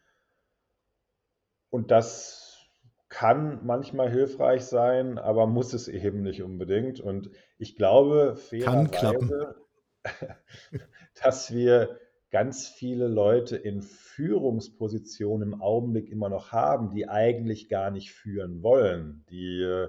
Und 1.70 1.92
das 1.92 2.68
kann 3.10 3.66
manchmal 3.66 4.12
hilfreich 4.12 4.66
sein, 4.66 5.18
aber 5.18 5.48
muss 5.48 5.74
es 5.74 5.88
eben 5.88 6.24
nicht 6.24 6.44
unbedingt. 6.44 7.00
Und 7.00 7.30
ich 7.58 7.76
glaube 7.76 8.36
fairerweise, 8.36 9.56
dass 11.24 11.54
wir 11.54 12.00
ganz 12.30 12.68
viele 12.68 13.08
Leute 13.08 13.56
in 13.56 13.82
Führungspositionen 13.82 15.54
im 15.54 15.62
Augenblick 15.62 16.10
immer 16.10 16.30
noch 16.30 16.52
haben, 16.52 16.90
die 16.90 17.08
eigentlich 17.08 17.70
gar 17.70 17.92
nicht 17.92 18.12
führen 18.12 18.62
wollen, 18.62 19.26
die 19.30 19.62
äh, 19.62 19.88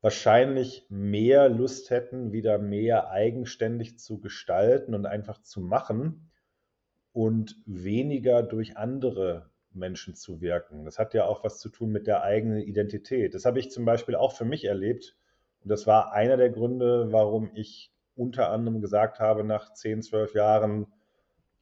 wahrscheinlich 0.00 0.86
mehr 0.88 1.48
Lust 1.48 1.90
hätten, 1.90 2.32
wieder 2.32 2.58
mehr 2.58 3.10
eigenständig 3.10 3.98
zu 3.98 4.20
gestalten 4.20 4.94
und 4.94 5.04
einfach 5.04 5.42
zu 5.42 5.60
machen 5.60 6.30
und 7.12 7.56
weniger 7.66 8.42
durch 8.42 8.76
andere 8.76 9.50
Menschen 9.72 10.14
zu 10.14 10.40
wirken. 10.40 10.84
Das 10.84 10.98
hat 10.98 11.12
ja 11.12 11.24
auch 11.24 11.44
was 11.44 11.58
zu 11.58 11.68
tun 11.68 11.90
mit 11.90 12.06
der 12.06 12.22
eigenen 12.22 12.60
Identität. 12.60 13.34
Das 13.34 13.44
habe 13.44 13.58
ich 13.58 13.70
zum 13.70 13.84
Beispiel 13.84 14.14
auch 14.14 14.32
für 14.32 14.44
mich 14.44 14.64
erlebt. 14.64 15.16
Und 15.62 15.70
das 15.70 15.86
war 15.86 16.12
einer 16.12 16.36
der 16.36 16.50
Gründe, 16.50 17.08
warum 17.10 17.50
ich 17.54 17.92
unter 18.14 18.50
anderem 18.50 18.80
gesagt 18.80 19.18
habe, 19.18 19.44
nach 19.44 19.72
10, 19.72 20.02
12 20.02 20.34
Jahren 20.34 20.86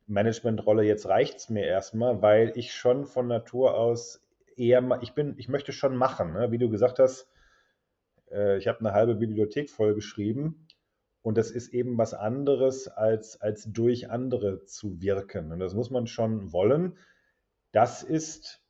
Managementrolle, 0.06 0.84
jetzt 0.84 1.06
reicht 1.08 1.38
es 1.38 1.50
mir 1.50 1.64
erstmal, 1.64 2.20
weil 2.20 2.52
ich 2.56 2.74
schon 2.74 3.06
von 3.06 3.26
Natur 3.26 3.76
aus 3.76 4.22
eher, 4.56 4.98
ich 5.02 5.14
bin, 5.14 5.34
ich 5.38 5.48
möchte 5.48 5.72
schon 5.72 5.96
machen. 5.96 6.32
Ne? 6.32 6.50
Wie 6.50 6.58
du 6.58 6.68
gesagt 6.68 6.98
hast, 6.98 7.28
äh, 8.30 8.58
ich 8.58 8.68
habe 8.68 8.80
eine 8.80 8.92
halbe 8.92 9.14
Bibliothek 9.14 9.70
vollgeschrieben. 9.70 10.66
Und 11.22 11.38
das 11.38 11.50
ist 11.50 11.72
eben 11.72 11.96
was 11.96 12.12
anderes, 12.12 12.86
als, 12.86 13.40
als 13.40 13.64
durch 13.72 14.10
andere 14.10 14.66
zu 14.66 15.00
wirken. 15.00 15.52
Und 15.52 15.58
das 15.58 15.72
muss 15.72 15.90
man 15.90 16.06
schon 16.06 16.52
wollen. 16.52 16.98
Das 17.72 18.02
ist 18.02 18.62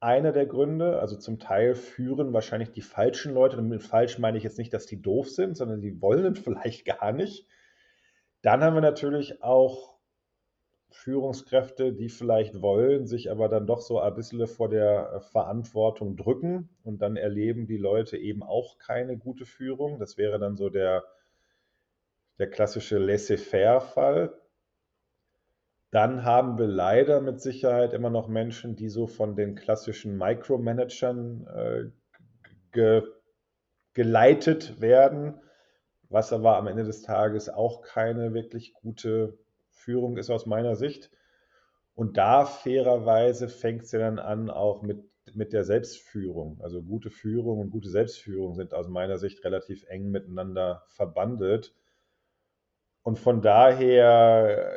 einer 0.00 0.32
der 0.32 0.46
Gründe. 0.46 0.98
Also 0.98 1.16
zum 1.16 1.38
Teil 1.38 1.76
führen 1.76 2.32
wahrscheinlich 2.32 2.72
die 2.72 2.82
falschen 2.82 3.34
Leute. 3.34 3.56
Und 3.56 3.68
mit 3.68 3.84
falsch 3.84 4.18
meine 4.18 4.36
ich 4.36 4.42
jetzt 4.42 4.58
nicht, 4.58 4.74
dass 4.74 4.86
die 4.86 5.00
doof 5.00 5.30
sind, 5.30 5.56
sondern 5.56 5.80
die 5.80 6.02
wollen 6.02 6.34
vielleicht 6.36 6.84
gar 6.84 7.12
nicht. 7.12 7.46
Dann 8.42 8.64
haben 8.64 8.74
wir 8.74 8.80
natürlich 8.80 9.44
auch 9.44 9.91
Führungskräfte, 10.94 11.92
die 11.92 12.08
vielleicht 12.08 12.60
wollen, 12.60 13.06
sich 13.06 13.30
aber 13.30 13.48
dann 13.48 13.66
doch 13.66 13.80
so 13.80 14.00
ein 14.00 14.14
bisschen 14.14 14.46
vor 14.46 14.68
der 14.68 15.20
Verantwortung 15.32 16.16
drücken 16.16 16.68
und 16.84 17.02
dann 17.02 17.16
erleben 17.16 17.66
die 17.66 17.76
Leute 17.76 18.16
eben 18.16 18.42
auch 18.42 18.78
keine 18.78 19.16
gute 19.16 19.46
Führung. 19.46 19.98
Das 19.98 20.18
wäre 20.18 20.38
dann 20.38 20.56
so 20.56 20.68
der, 20.68 21.04
der 22.38 22.50
klassische 22.50 22.98
Laissez-faire-Fall. 22.98 24.32
Dann 25.90 26.24
haben 26.24 26.58
wir 26.58 26.68
leider 26.68 27.20
mit 27.20 27.40
Sicherheit 27.40 27.92
immer 27.92 28.08
noch 28.08 28.28
Menschen, 28.28 28.76
die 28.76 28.88
so 28.88 29.06
von 29.06 29.36
den 29.36 29.54
klassischen 29.54 30.16
Micromanagern 30.16 31.46
äh, 31.46 31.90
ge 32.72 33.02
geleitet 33.94 34.80
werden, 34.80 35.38
was 36.08 36.32
aber 36.32 36.56
am 36.56 36.66
Ende 36.66 36.84
des 36.84 37.02
Tages 37.02 37.50
auch 37.50 37.82
keine 37.82 38.32
wirklich 38.32 38.72
gute 38.72 39.38
Führung 39.82 40.16
ist 40.16 40.30
aus 40.30 40.46
meiner 40.46 40.76
Sicht. 40.76 41.10
Und 41.94 42.16
da 42.16 42.46
fairerweise 42.46 43.48
fängt 43.48 43.82
es 43.82 43.92
ja 43.92 43.98
dann 43.98 44.18
an, 44.18 44.48
auch 44.48 44.82
mit, 44.82 45.04
mit 45.34 45.52
der 45.52 45.64
Selbstführung. 45.64 46.60
Also 46.62 46.82
gute 46.82 47.10
Führung 47.10 47.58
und 47.58 47.70
gute 47.70 47.90
Selbstführung 47.90 48.54
sind 48.54 48.72
aus 48.72 48.88
meiner 48.88 49.18
Sicht 49.18 49.44
relativ 49.44 49.84
eng 49.88 50.10
miteinander 50.10 50.84
verbandelt. 50.88 51.74
Und 53.02 53.18
von 53.18 53.42
daher 53.42 54.72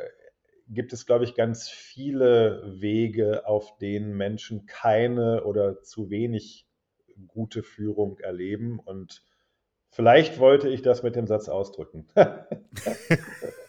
gibt 0.68 0.92
es, 0.92 1.06
glaube 1.06 1.24
ich, 1.24 1.34
ganz 1.34 1.68
viele 1.68 2.62
Wege, 2.80 3.46
auf 3.46 3.78
denen 3.78 4.16
Menschen 4.16 4.66
keine 4.66 5.44
oder 5.44 5.82
zu 5.82 6.10
wenig 6.10 6.66
gute 7.28 7.62
Führung 7.62 8.18
erleben. 8.18 8.78
Und 8.80 9.22
vielleicht 9.90 10.38
wollte 10.38 10.68
ich 10.68 10.82
das 10.82 11.02
mit 11.02 11.16
dem 11.16 11.26
Satz 11.26 11.48
ausdrücken. 11.48 12.08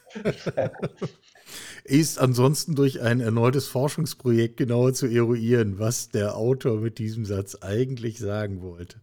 ist 1.83 2.19
ansonsten 2.19 2.75
durch 2.75 3.01
ein 3.01 3.19
erneutes 3.19 3.67
Forschungsprojekt 3.67 4.57
genauer 4.57 4.93
zu 4.93 5.07
eruieren, 5.07 5.79
was 5.79 6.09
der 6.09 6.35
Autor 6.35 6.79
mit 6.79 6.97
diesem 6.97 7.25
Satz 7.25 7.55
eigentlich 7.61 8.19
sagen 8.19 8.61
wollte. 8.61 9.01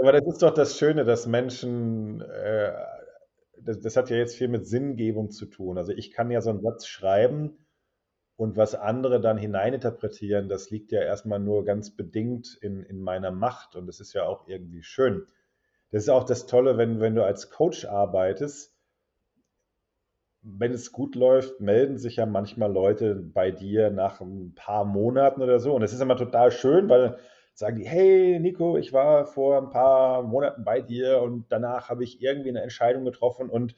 Aber 0.00 0.12
das 0.12 0.26
ist 0.26 0.42
doch 0.42 0.54
das 0.54 0.78
Schöne, 0.78 1.04
dass 1.04 1.26
Menschen 1.26 2.20
äh, 2.20 2.72
das, 3.66 3.80
das, 3.80 3.96
hat 3.96 4.10
ja 4.10 4.16
jetzt 4.16 4.36
viel 4.36 4.48
mit 4.48 4.66
Sinngebung 4.66 5.30
zu 5.30 5.46
tun. 5.46 5.76
Also 5.78 5.92
ich 5.92 6.12
kann 6.12 6.30
ja 6.30 6.40
so 6.40 6.50
einen 6.50 6.62
Satz 6.62 6.86
schreiben 6.86 7.58
und 8.36 8.56
was 8.56 8.74
andere 8.74 9.20
dann 9.20 9.38
hineininterpretieren, 9.38 10.48
das 10.48 10.70
liegt 10.70 10.92
ja 10.92 11.00
erstmal 11.00 11.40
nur 11.40 11.64
ganz 11.64 11.96
bedingt 11.96 12.56
in, 12.60 12.82
in 12.82 13.00
meiner 13.00 13.30
Macht 13.30 13.76
und 13.76 13.86
das 13.86 14.00
ist 14.00 14.12
ja 14.12 14.24
auch 14.24 14.46
irgendwie 14.46 14.82
schön. 14.82 15.26
Das 15.90 16.02
ist 16.02 16.08
auch 16.10 16.24
das 16.24 16.46
Tolle, 16.46 16.76
wenn, 16.78 17.00
wenn 17.00 17.14
du 17.14 17.24
als 17.24 17.50
Coach 17.50 17.86
arbeitest. 17.86 18.75
Wenn 20.48 20.72
es 20.72 20.92
gut 20.92 21.16
läuft, 21.16 21.60
melden 21.60 21.98
sich 21.98 22.16
ja 22.16 22.26
manchmal 22.26 22.72
Leute 22.72 23.16
bei 23.16 23.50
dir 23.50 23.90
nach 23.90 24.20
ein 24.20 24.54
paar 24.54 24.84
Monaten 24.84 25.42
oder 25.42 25.58
so. 25.58 25.74
Und 25.74 25.80
das 25.80 25.92
ist 25.92 26.00
immer 26.00 26.16
total 26.16 26.52
schön, 26.52 26.88
weil 26.88 27.18
sagen 27.52 27.78
die, 27.78 27.84
hey 27.84 28.38
Nico, 28.38 28.76
ich 28.76 28.92
war 28.92 29.26
vor 29.26 29.58
ein 29.58 29.70
paar 29.70 30.22
Monaten 30.22 30.62
bei 30.62 30.80
dir 30.80 31.20
und 31.20 31.46
danach 31.48 31.88
habe 31.88 32.04
ich 32.04 32.22
irgendwie 32.22 32.50
eine 32.50 32.62
Entscheidung 32.62 33.04
getroffen 33.04 33.50
und 33.50 33.74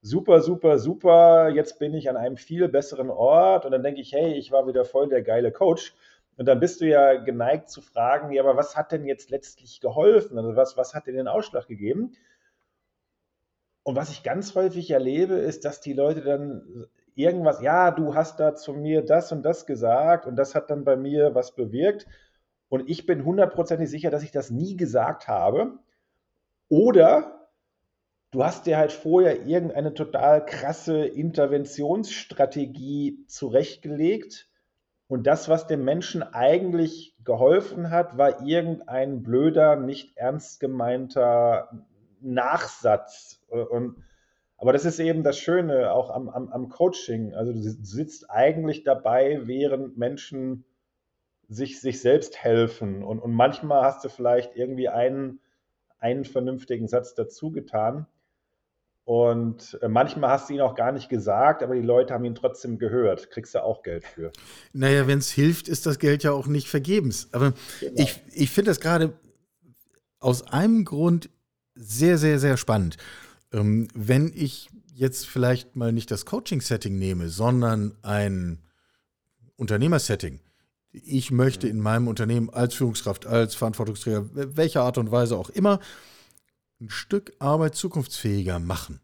super, 0.00 0.40
super, 0.40 0.78
super, 0.78 1.50
jetzt 1.50 1.78
bin 1.78 1.92
ich 1.92 2.08
an 2.08 2.16
einem 2.16 2.38
viel 2.38 2.68
besseren 2.68 3.10
Ort 3.10 3.66
und 3.66 3.72
dann 3.72 3.82
denke 3.82 4.00
ich, 4.00 4.12
hey, 4.12 4.32
ich 4.32 4.50
war 4.50 4.66
wieder 4.66 4.86
voll 4.86 5.08
der 5.08 5.22
geile 5.22 5.52
Coach. 5.52 5.94
Und 6.38 6.46
dann 6.46 6.60
bist 6.60 6.80
du 6.80 6.86
ja 6.86 7.14
geneigt 7.16 7.68
zu 7.68 7.82
fragen, 7.82 8.32
ja, 8.32 8.42
aber 8.42 8.56
was 8.56 8.76
hat 8.76 8.92
denn 8.92 9.04
jetzt 9.04 9.28
letztlich 9.30 9.80
geholfen? 9.80 10.38
Also 10.38 10.56
was, 10.56 10.76
was 10.76 10.94
hat 10.94 11.06
dir 11.06 11.12
den 11.12 11.28
Ausschlag 11.28 11.66
gegeben? 11.66 12.12
Und 13.88 13.96
was 13.96 14.10
ich 14.10 14.22
ganz 14.22 14.54
häufig 14.54 14.90
erlebe, 14.90 15.36
ist, 15.36 15.64
dass 15.64 15.80
die 15.80 15.94
Leute 15.94 16.20
dann 16.20 16.86
irgendwas, 17.14 17.62
ja, 17.62 17.90
du 17.90 18.14
hast 18.14 18.38
da 18.38 18.54
zu 18.54 18.74
mir 18.74 19.02
das 19.02 19.32
und 19.32 19.42
das 19.42 19.64
gesagt 19.64 20.26
und 20.26 20.36
das 20.36 20.54
hat 20.54 20.68
dann 20.68 20.84
bei 20.84 20.94
mir 20.94 21.34
was 21.34 21.54
bewirkt. 21.54 22.06
Und 22.68 22.90
ich 22.90 23.06
bin 23.06 23.24
hundertprozentig 23.24 23.88
sicher, 23.88 24.10
dass 24.10 24.22
ich 24.22 24.30
das 24.30 24.50
nie 24.50 24.76
gesagt 24.76 25.26
habe. 25.26 25.78
Oder 26.68 27.48
du 28.30 28.44
hast 28.44 28.66
dir 28.66 28.76
halt 28.76 28.92
vorher 28.92 29.46
irgendeine 29.46 29.94
total 29.94 30.44
krasse 30.44 31.06
Interventionsstrategie 31.06 33.24
zurechtgelegt. 33.26 34.50
Und 35.06 35.26
das, 35.26 35.48
was 35.48 35.66
dem 35.66 35.82
Menschen 35.82 36.22
eigentlich 36.22 37.16
geholfen 37.24 37.88
hat, 37.88 38.18
war 38.18 38.46
irgendein 38.46 39.22
blöder, 39.22 39.76
nicht 39.76 40.14
ernst 40.18 40.60
gemeinter 40.60 41.70
Nachsatz. 42.20 43.40
Und, 43.48 44.02
aber 44.56 44.72
das 44.72 44.84
ist 44.84 44.98
eben 44.98 45.22
das 45.22 45.38
Schöne 45.38 45.92
auch 45.92 46.10
am, 46.10 46.28
am, 46.28 46.48
am 46.48 46.68
Coaching. 46.68 47.34
Also 47.34 47.52
du 47.52 47.60
sitzt 47.60 48.30
eigentlich 48.30 48.84
dabei, 48.84 49.40
während 49.44 49.96
Menschen 49.96 50.64
sich, 51.48 51.80
sich 51.80 52.00
selbst 52.00 52.42
helfen. 52.42 53.02
Und, 53.02 53.20
und 53.20 53.32
manchmal 53.32 53.82
hast 53.82 54.04
du 54.04 54.08
vielleicht 54.08 54.56
irgendwie 54.56 54.88
einen, 54.88 55.40
einen 55.98 56.24
vernünftigen 56.24 56.88
Satz 56.88 57.14
dazu 57.14 57.50
getan. 57.50 58.06
Und 59.04 59.78
äh, 59.80 59.88
manchmal 59.88 60.28
hast 60.28 60.50
du 60.50 60.54
ihn 60.54 60.60
auch 60.60 60.74
gar 60.74 60.92
nicht 60.92 61.08
gesagt, 61.08 61.62
aber 61.62 61.74
die 61.74 61.80
Leute 61.80 62.12
haben 62.12 62.26
ihn 62.26 62.34
trotzdem 62.34 62.78
gehört. 62.78 63.30
Kriegst 63.30 63.54
du 63.54 63.62
auch 63.62 63.82
Geld 63.82 64.04
für. 64.04 64.32
Naja, 64.74 65.06
wenn 65.06 65.18
es 65.18 65.30
hilft, 65.30 65.66
ist 65.66 65.86
das 65.86 65.98
Geld 65.98 66.24
ja 66.24 66.32
auch 66.32 66.46
nicht 66.46 66.68
vergebens. 66.68 67.30
Aber 67.32 67.54
genau. 67.80 67.94
ich, 67.96 68.20
ich 68.34 68.50
finde 68.50 68.70
das 68.70 68.80
gerade 68.80 69.14
aus 70.20 70.52
einem 70.52 70.84
Grund 70.84 71.30
sehr, 71.78 72.18
sehr, 72.18 72.38
sehr 72.38 72.56
spannend. 72.56 72.96
Ähm, 73.52 73.88
wenn 73.94 74.32
ich 74.34 74.68
jetzt 74.94 75.26
vielleicht 75.26 75.76
mal 75.76 75.92
nicht 75.92 76.10
das 76.10 76.26
Coaching-Setting 76.26 76.98
nehme, 76.98 77.28
sondern 77.28 77.96
ein 78.02 78.58
Unternehmersetting. 79.56 80.40
Ich 80.90 81.30
möchte 81.30 81.66
mhm. 81.66 81.72
in 81.72 81.80
meinem 81.80 82.08
Unternehmen 82.08 82.50
als 82.50 82.74
Führungskraft, 82.74 83.26
als 83.26 83.54
Verantwortungsträger, 83.54 84.28
welcher 84.56 84.82
Art 84.82 84.98
und 84.98 85.10
Weise 85.12 85.36
auch 85.36 85.50
immer, 85.50 85.78
ein 86.80 86.90
Stück 86.90 87.32
Arbeit 87.38 87.76
zukunftsfähiger 87.76 88.58
machen. 88.58 89.00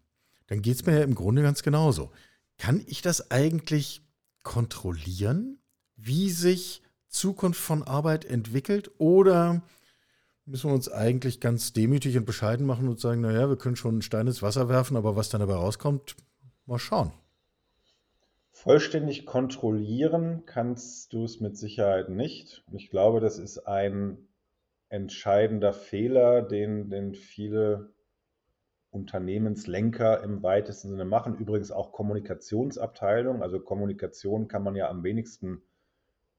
Dann 0.49 0.63
geht 0.63 0.77
es 0.77 0.87
mir 0.87 0.99
ja 0.99 1.05
im 1.05 1.15
Grunde 1.15 1.43
ganz 1.43 1.63
genauso. 1.63 2.11
Kann 2.59 2.83
ich 2.87 3.01
das 3.01 3.31
eigentlich 3.31 4.03
kontrollieren, 4.43 5.59
wie 5.97 6.31
sich 6.31 6.83
Zukunft 7.09 7.61
von 7.61 7.83
Arbeit 7.83 8.25
entwickelt? 8.25 8.91
Oder 8.99 9.63
müssen 10.47 10.71
wir 10.71 10.75
uns 10.75 10.91
eigentlich 10.91 11.41
ganz 11.41 11.73
demütig 11.73 12.17
und 12.17 12.27
bescheiden 12.27 12.67
machen 12.67 12.89
und 12.89 13.01
sagen, 13.01 13.21
naja, 13.21 13.49
wir 13.49 13.57
können 13.57 13.77
schon 13.77 13.99
ein 13.99 14.03
Stein 14.03 14.27
ins 14.27 14.43
Wasser 14.43 14.69
werfen, 14.69 14.97
aber 14.97 15.17
was 15.17 15.29
dann 15.29 15.41
dabei 15.41 15.55
rauskommt, 15.55 16.17
mal 16.67 16.79
schauen. 16.79 17.13
Vollständig 18.51 19.27
kontrollieren 19.27 20.45
kannst 20.47 21.13
du 21.13 21.25
es 21.25 21.41
mit 21.41 21.57
Sicherheit 21.57 22.09
nicht. 22.09 22.65
Ich 22.73 22.89
glaube, 22.89 23.21
das 23.21 23.39
ist 23.39 23.59
ein 23.59 24.29
entscheidender 24.89 25.73
Fehler, 25.73 26.43
den, 26.43 26.89
den 26.89 27.15
viele 27.15 27.93
Unternehmenslenker 28.91 30.23
im 30.23 30.43
weitesten 30.43 30.91
Sinne 30.91 31.05
machen. 31.05 31.37
Übrigens 31.37 31.73
auch 31.73 31.91
Kommunikationsabteilung. 31.91 33.43
Also 33.43 33.59
Kommunikation 33.59 34.47
kann 34.47 34.63
man 34.63 34.77
ja 34.77 34.89
am 34.89 35.03
wenigsten 35.03 35.63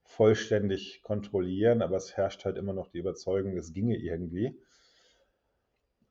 vollständig 0.06 1.02
kontrollieren, 1.02 1.82
aber 1.82 1.96
es 1.96 2.16
herrscht 2.16 2.44
halt 2.44 2.56
immer 2.56 2.72
noch 2.72 2.88
die 2.88 2.98
Überzeugung, 2.98 3.56
es 3.56 3.72
ginge 3.72 3.96
irgendwie. 3.96 4.58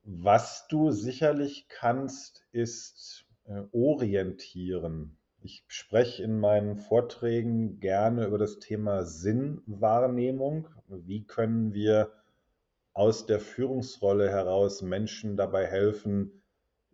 Was 0.04 0.68
du 0.68 0.92
sicherlich 0.92 1.68
kannst, 1.68 2.46
ist 2.52 3.26
äh, 3.46 3.62
orientieren. 3.72 5.18
Ich 5.42 5.64
spreche 5.68 6.24
in 6.24 6.40
meinen 6.40 6.78
Vorträgen 6.78 7.80
gerne 7.80 8.26
über 8.26 8.38
das 8.38 8.60
Thema 8.60 9.04
Sinnwahrnehmung. 9.06 10.68
Wie 10.88 11.24
können 11.24 11.74
wir 11.74 12.12
aus 12.94 13.26
der 13.26 13.40
Führungsrolle 13.40 14.30
heraus 14.30 14.82
Menschen 14.82 15.38
dabei 15.38 15.66
helfen, 15.68 16.42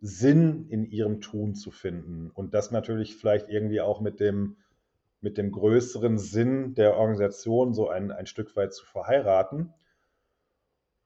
Sinn 0.00 0.68
in 0.68 0.84
ihrem 0.84 1.20
Tun 1.20 1.54
zu 1.54 1.70
finden? 1.70 2.30
Und 2.30 2.54
das 2.54 2.70
natürlich 2.70 3.16
vielleicht 3.16 3.48
irgendwie 3.48 3.80
auch 3.80 4.00
mit 4.00 4.20
dem 4.20 4.56
mit 5.22 5.38
dem 5.38 5.52
größeren 5.52 6.18
Sinn 6.18 6.74
der 6.74 6.96
Organisation 6.96 7.72
so 7.72 7.88
ein, 7.88 8.10
ein 8.10 8.26
Stück 8.26 8.54
weit 8.56 8.74
zu 8.74 8.84
verheiraten. 8.84 9.72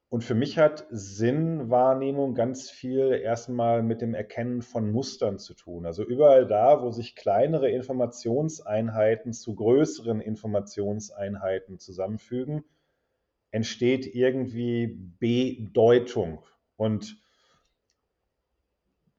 Und 0.08 0.23
für 0.23 0.35
mich 0.35 0.56
hat 0.56 0.87
Sinnwahrnehmung 0.90 2.35
ganz 2.35 2.70
viel 2.70 3.12
erstmal 3.12 3.82
mit 3.82 4.00
dem 4.00 4.14
Erkennen 4.14 4.62
von 4.62 4.90
Mustern 4.90 5.38
zu 5.38 5.52
tun. 5.54 5.85
Also 5.85 6.04
überall 6.04 6.46
da, 6.46 6.82
wo 6.82 6.90
sich 6.90 7.16
kleinere 7.16 7.70
Informationseinheiten 7.70 9.32
zu 9.32 9.54
größeren 9.54 10.20
Informationseinheiten 10.20 11.78
zusammenfügen, 11.78 12.64
entsteht 13.50 14.06
irgendwie 14.14 14.86
Bedeutung. 15.19 16.45
Und 16.76 17.17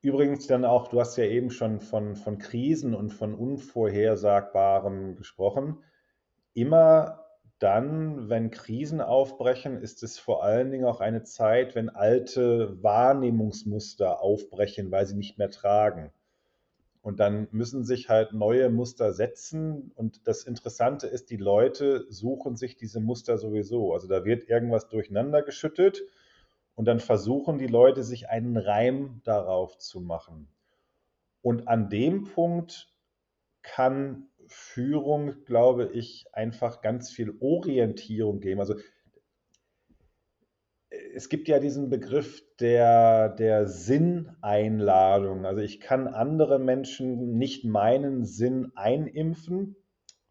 Übrigens 0.01 0.47
dann 0.47 0.63
auch, 0.63 0.89
du 0.89 0.99
hast 0.99 1.17
ja 1.17 1.25
eben 1.25 1.49
schon 1.49 1.79
von, 1.79 2.15
von 2.15 2.37
Krisen 2.37 2.93
und 2.93 3.11
von 3.11 3.33
Unvorhersagbarem 3.33 5.15
gesprochen. 5.15 5.83
Immer 6.53 7.25
dann, 7.59 8.29
wenn 8.29 8.51
Krisen 8.51 9.01
aufbrechen, 9.01 9.81
ist 9.81 10.03
es 10.03 10.19
vor 10.19 10.43
allen 10.43 10.69
Dingen 10.69 10.85
auch 10.85 10.99
eine 10.99 11.23
Zeit, 11.23 11.73
wenn 11.73 11.89
alte 11.89 12.81
Wahrnehmungsmuster 12.83 14.21
aufbrechen, 14.21 14.91
weil 14.91 15.07
sie 15.07 15.15
nicht 15.15 15.39
mehr 15.39 15.49
tragen. 15.49 16.11
Und 17.01 17.19
dann 17.19 17.47
müssen 17.51 17.83
sich 17.83 18.09
halt 18.09 18.33
neue 18.33 18.69
Muster 18.69 19.13
setzen. 19.13 19.91
Und 19.95 20.27
das 20.27 20.43
Interessante 20.43 21.07
ist, 21.07 21.31
die 21.31 21.37
Leute 21.37 22.05
suchen 22.09 22.55
sich 22.55 22.75
diese 22.75 22.99
Muster 22.99 23.37
sowieso. 23.37 23.93
Also 23.93 24.07
da 24.07 24.25
wird 24.25 24.47
irgendwas 24.49 24.89
durcheinander 24.89 25.41
geschüttet 25.41 26.03
und 26.77 26.85
dann 26.85 26.99
versuchen 26.99 27.57
die 27.57 27.65
Leute, 27.65 28.03
sich 28.03 28.29
einen 28.29 28.55
Reim 28.55 29.19
darauf 29.23 29.79
zu 29.79 29.99
machen. 29.99 30.47
Und 31.41 31.67
an 31.67 31.89
dem 31.89 32.25
Punkt 32.25 32.93
kann 33.63 34.27
Führung, 34.45 35.43
glaube 35.43 35.89
ich, 35.91 36.27
einfach 36.33 36.81
ganz 36.81 37.09
viel 37.09 37.35
Orientierung 37.39 38.41
geben. 38.41 38.59
Also 38.59 38.75
es 41.15 41.29
gibt 41.29 41.47
ja 41.47 41.59
diesen 41.59 41.89
Begriff 41.89 42.43
der, 42.59 43.29
der 43.29 43.67
Sinneinladung. 43.67 45.47
Also 45.47 45.61
ich 45.61 45.79
kann 45.79 46.07
andere 46.07 46.59
Menschen 46.59 47.39
nicht 47.39 47.65
meinen 47.65 48.23
Sinn 48.23 48.71
einimpfen, 48.75 49.77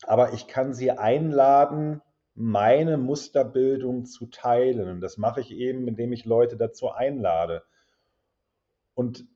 aber 0.05 0.33
ich 0.33 0.47
kann 0.47 0.75
sie 0.75 0.93
einladen, 0.93 2.03
meine 2.37 2.99
Musterbildung 2.99 4.05
zu 4.05 4.27
teilen. 4.27 4.89
Und 4.89 5.01
das 5.01 5.17
mache 5.17 5.41
ich 5.41 5.51
eben, 5.53 5.89
indem 5.89 6.13
ich 6.13 6.27
Leute 6.27 6.57
dazu 6.57 6.91
einlade. 6.91 7.65
Und 8.95 9.27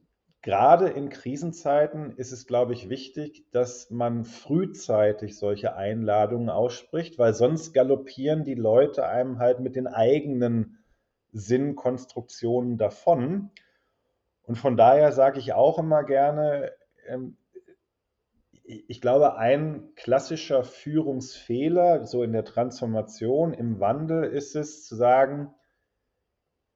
gerade 0.42 0.88
in 0.88 1.08
Krisenzeiten 1.08 2.16
ist 2.16 2.30
es, 2.30 2.46
glaube 2.46 2.74
ich, 2.74 2.90
wichtig, 2.90 3.46
dass 3.52 3.90
man 3.90 4.24
frühzeitig 4.24 5.38
solche 5.38 5.74
Einladungen 5.74 6.50
ausspricht, 6.50 7.18
weil 7.18 7.32
sonst 7.32 7.72
galoppieren 7.72 8.44
die 8.44 8.54
Leute 8.54 9.06
einem 9.06 9.38
halt 9.38 9.60
mit 9.60 9.76
den 9.76 9.86
eigenen 9.86 10.78
Sinnkonstruktionen 11.32 12.76
davon. 12.76 13.50
Und 14.42 14.56
von 14.56 14.76
daher 14.76 15.12
sage 15.12 15.38
ich 15.38 15.54
auch 15.54 15.78
immer 15.78 16.04
gerne, 16.04 16.72
ähm, 17.06 17.38
ich 18.88 19.00
glaube, 19.00 19.36
ein 19.36 19.92
klassischer 19.96 20.64
Führungsfehler, 20.64 22.06
so 22.06 22.22
in 22.22 22.32
der 22.32 22.44
Transformation, 22.44 23.52
im 23.52 23.80
Wandel, 23.80 24.24
ist 24.24 24.54
es 24.54 24.84
zu 24.86 24.96
sagen, 24.96 25.52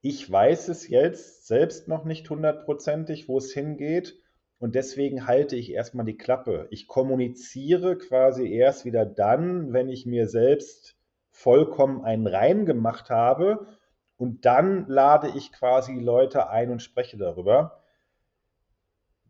ich 0.01 0.29
weiß 0.31 0.67
es 0.67 0.87
jetzt 0.87 1.47
selbst 1.47 1.87
noch 1.87 2.05
nicht 2.05 2.29
hundertprozentig, 2.29 3.27
wo 3.27 3.37
es 3.37 3.53
hingeht. 3.53 4.15
Und 4.59 4.75
deswegen 4.75 5.25
halte 5.25 5.55
ich 5.55 5.71
erstmal 5.71 6.05
die 6.05 6.17
Klappe. 6.17 6.67
Ich 6.69 6.87
kommuniziere 6.87 7.97
quasi 7.97 8.51
erst 8.51 8.85
wieder 8.85 9.05
dann, 9.05 9.73
wenn 9.73 9.89
ich 9.89 10.05
mir 10.05 10.27
selbst 10.27 10.95
vollkommen 11.31 12.03
einen 12.05 12.27
Reim 12.27 12.65
gemacht 12.65 13.09
habe. 13.09 13.67
Und 14.15 14.45
dann 14.45 14.87
lade 14.87 15.31
ich 15.35 15.51
quasi 15.51 15.95
Leute 15.99 16.49
ein 16.49 16.71
und 16.71 16.81
spreche 16.81 17.17
darüber. 17.17 17.84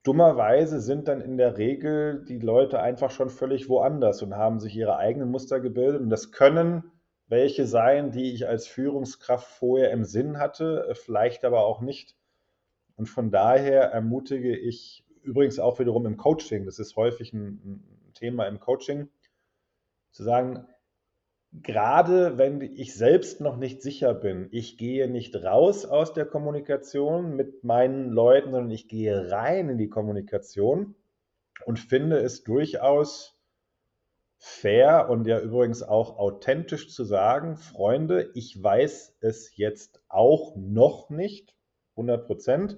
Dummerweise 0.06 0.82
sind 0.82 1.08
dann 1.08 1.20
in 1.20 1.36
der 1.36 1.58
Regel 1.58 2.24
die 2.26 2.38
Leute 2.38 2.80
einfach 2.80 3.10
schon 3.10 3.30
völlig 3.30 3.70
woanders 3.70 4.22
und 4.22 4.36
haben 4.36 4.60
sich 4.60 4.76
ihre 4.76 4.98
eigenen 4.98 5.32
Muster 5.32 5.60
gebildet. 5.60 6.00
Und 6.00 6.12
das 6.12 6.32
können 6.32 6.92
welche 7.28 7.66
sein, 7.66 8.12
die 8.12 8.32
ich 8.32 8.48
als 8.48 8.68
Führungskraft 8.68 9.48
vorher 9.48 9.90
im 9.90 10.04
Sinn 10.04 10.38
hatte, 10.38 10.94
vielleicht 10.94 11.44
aber 11.44 11.66
auch 11.66 11.82
nicht. 11.82 12.16
Und 12.98 13.08
von 13.08 13.32
daher 13.32 13.86
ermutige 13.86 14.56
ich 14.56 15.04
übrigens 15.24 15.58
auch 15.58 15.80
wiederum 15.80 16.06
im 16.06 16.18
Coaching, 16.18 16.66
das 16.66 16.78
ist 16.78 16.96
häufig 16.96 17.34
ein, 17.34 17.84
Thema 18.14 18.48
im 18.48 18.62
Coaching, 18.62 19.10
zu 20.12 20.24
sagen, 20.24 20.66
gerade 21.64 22.38
wenn 22.38 22.62
ich 22.62 22.96
selbst 22.96 23.42
noch 23.42 23.58
nicht 23.58 23.82
sicher 23.82 24.14
bin, 24.14 24.48
ich 24.52 24.78
gehe 24.78 25.10
nicht 25.10 25.36
raus 25.44 25.86
aus 25.86 26.14
der 26.14 26.26
Kommunikation 26.26 27.36
mit 27.36 27.64
meinen 27.64 28.10
Leuten, 28.10 28.52
sondern 28.52 28.72
ich 28.72 28.88
gehe 28.88 29.32
rein 29.32 29.70
in 29.70 29.78
die 29.78 29.90
Kommunikation 29.90 30.96
und 31.66 31.80
finde 31.80 32.18
es 32.18 32.44
durchaus 32.44 33.38
fair 34.38 35.10
und 35.10 35.26
ja 35.28 35.40
übrigens 35.40 35.82
auch 35.82 36.18
authentisch 36.18 36.90
zu 36.90 37.04
sagen, 37.04 37.58
Freunde, 37.58 38.32
ich 38.34 38.62
weiß 38.62 39.18
es 39.22 39.56
jetzt 39.58 40.02
auch 40.08 40.56
noch 40.56 41.10
nicht, 41.10 41.56
100 41.92 42.28
Prozent. 42.28 42.78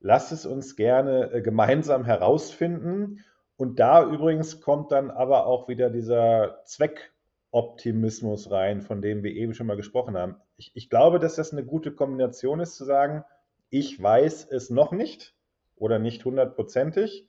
Lasst 0.00 0.32
es 0.32 0.46
uns 0.46 0.76
gerne 0.76 1.32
äh, 1.32 1.42
gemeinsam 1.42 2.04
herausfinden. 2.04 3.24
Und 3.56 3.78
da 3.78 4.04
übrigens 4.04 4.60
kommt 4.60 4.90
dann 4.90 5.10
aber 5.10 5.46
auch 5.46 5.68
wieder 5.68 5.90
dieser 5.90 6.62
Zweck 6.64 7.12
Optimismus 7.52 8.50
rein, 8.50 8.80
von 8.80 9.02
dem 9.02 9.22
wir 9.22 9.32
eben 9.32 9.54
schon 9.54 9.66
mal 9.66 9.76
gesprochen 9.76 10.16
haben. 10.16 10.36
Ich, 10.56 10.72
ich 10.74 10.88
glaube, 10.88 11.18
dass 11.18 11.36
das 11.36 11.52
eine 11.52 11.64
gute 11.64 11.92
Kombination 11.92 12.60
ist, 12.60 12.76
zu 12.76 12.84
sagen, 12.84 13.24
ich 13.70 14.00
weiß 14.00 14.48
es 14.50 14.70
noch 14.70 14.92
nicht 14.92 15.34
oder 15.76 15.98
nicht 15.98 16.24
hundertprozentig, 16.24 17.26